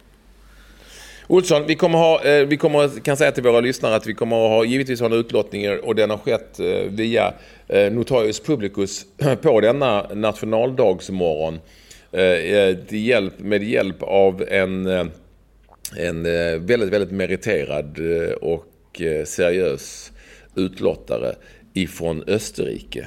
Olsson, 1.28 1.66
vi 1.66 1.74
kommer 1.74 1.98
ha, 1.98 2.24
eh, 2.24 2.46
vi 2.46 2.56
kommer, 2.56 3.00
kan 3.00 3.16
säga 3.16 3.32
till 3.32 3.42
våra 3.42 3.60
lyssnare 3.60 3.94
att 3.94 4.06
vi 4.06 4.14
kommer 4.14 4.36
ha 4.36 4.64
givetvis 4.64 5.00
ha 5.00 5.06
en 5.06 5.12
utlottning 5.12 5.78
och 5.78 5.94
den 5.94 6.10
har 6.10 6.18
skett 6.18 6.60
eh, 6.60 6.66
via 6.90 7.34
eh, 7.68 7.92
Notarius 7.92 8.40
Publicus 8.40 9.06
på 9.42 9.60
denna 9.60 10.06
nationaldagsmorgon. 10.14 11.60
Till 12.88 13.06
hjälp, 13.06 13.38
med 13.38 13.62
hjälp 13.62 14.02
av 14.02 14.44
en, 14.48 14.86
en 15.96 16.22
väldigt, 16.66 16.88
väldigt 16.88 17.10
meriterad 17.10 17.98
och 18.40 19.02
seriös 19.24 20.12
utlottare 20.54 21.34
ifrån 21.74 22.24
Österrike. 22.26 23.06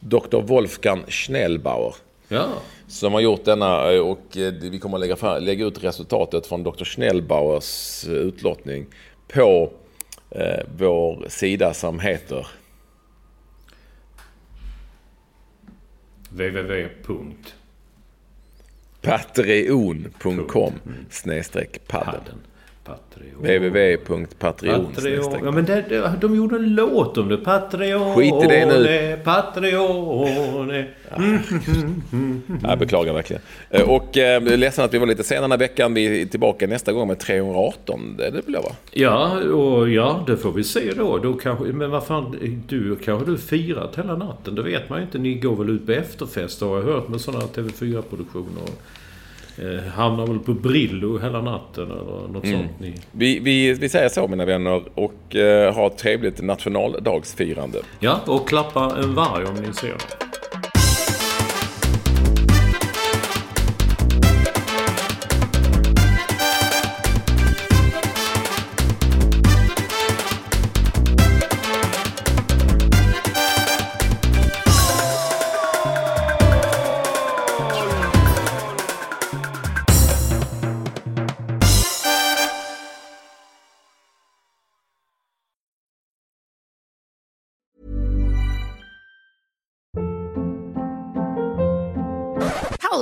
Dr. 0.00 0.40
Wolfgang 0.40 1.04
Schnellbauer 1.08 1.94
Ja. 2.28 2.62
som 2.86 3.12
har 3.12 3.20
gjort 3.20 3.44
denna 3.44 3.92
eh, 3.92 4.00
och 4.00 4.36
eh, 4.36 4.52
vi 4.52 4.78
kommer 4.78 4.96
att 4.96 5.00
lägga, 5.00 5.16
fram, 5.16 5.42
lägga 5.42 5.66
ut 5.66 5.84
resultatet 5.84 6.46
från 6.46 6.62
Dr. 6.62 6.84
Schnellbauers 6.84 8.04
eh, 8.08 8.12
utlottning 8.12 8.86
på 9.28 9.70
eh, 10.30 10.64
vår 10.78 11.24
sida 11.28 11.74
som 11.74 12.00
heter 12.00 12.46
www. 16.30 16.88
patreon.com 19.00 20.72
snedstreck 21.10 21.88
padden. 21.88 22.38
Patreon. 22.88 23.42
www.patreon. 23.42 24.86
Patreon. 24.94 25.44
Ja, 25.44 25.50
men 25.50 25.64
det, 25.64 26.12
de 26.20 26.36
gjorde 26.36 26.56
en 26.56 26.74
låt 26.74 27.18
om 27.18 27.28
det. 27.28 27.36
Patreon. 27.36 28.14
Skit 28.16 28.34
i 28.44 28.46
det 28.46 28.66
nu. 28.66 29.18
Patreon. 29.24 30.70
Mm. 32.12 32.42
Jag 32.62 32.78
beklagar 32.78 33.12
verkligen. 33.12 33.42
Eh, 33.70 33.88
Och 33.88 34.16
eh, 34.18 34.42
ledsen 34.42 34.84
att 34.84 34.94
vi 34.94 34.98
var 34.98 35.06
lite 35.06 35.24
sena 35.24 35.40
den 35.40 35.50
här 35.50 35.58
veckan. 35.58 35.94
Vi 35.94 36.22
är 36.22 36.26
tillbaka 36.26 36.66
nästa 36.66 36.92
gång 36.92 37.08
med 37.08 37.18
318. 37.18 38.14
Det 38.18 38.26
är 38.26 38.30
det 38.30 38.40
väl 38.46 38.54
va? 38.54 38.70
Ja, 38.92 39.40
och 39.40 39.88
ja, 39.90 40.24
det 40.26 40.36
får 40.36 40.52
vi 40.52 40.64
se 40.64 40.92
då. 40.96 41.18
då 41.18 41.32
kanske, 41.34 41.64
men 41.64 41.90
vad 41.90 42.06
fan, 42.06 42.36
du 42.68 42.96
kanske 42.96 43.30
du 43.30 43.38
firat 43.38 43.98
hela 43.98 44.16
natten? 44.16 44.54
Det 44.54 44.62
vet 44.62 44.88
man 44.90 44.98
ju 44.98 45.04
inte. 45.04 45.18
Ni 45.18 45.34
går 45.34 45.56
väl 45.56 45.70
ut 45.70 45.86
på 45.86 45.92
efterfest 45.92 46.60
har 46.60 46.76
jag 46.76 46.84
hört 46.84 47.08
med 47.08 47.20
sådana 47.20 47.44
TV4-produktioner. 47.44 48.68
Eh, 49.62 49.92
hamnar 49.92 50.26
väl 50.26 50.38
på 50.38 50.52
Brillo 50.52 51.18
hela 51.18 51.42
natten 51.42 51.84
eller 51.90 52.28
något 52.32 52.44
Mm. 52.44 52.58
sånt. 52.60 52.80
Ni. 52.80 52.94
Vi, 53.12 53.38
vi, 53.38 53.72
vi 53.72 53.88
säger 53.88 54.08
så 54.08 54.28
mina 54.28 54.44
vänner 54.44 54.82
och 54.94 55.36
eh, 55.36 55.74
ha 55.74 55.86
ett 55.86 55.98
trevligt 55.98 56.40
nationaldagsfirande. 56.42 57.78
Ja, 58.00 58.20
och 58.26 58.48
klappa 58.48 58.96
en 59.02 59.14
varg 59.14 59.44
om 59.44 59.54
ni 59.54 59.72
ser 59.74 59.94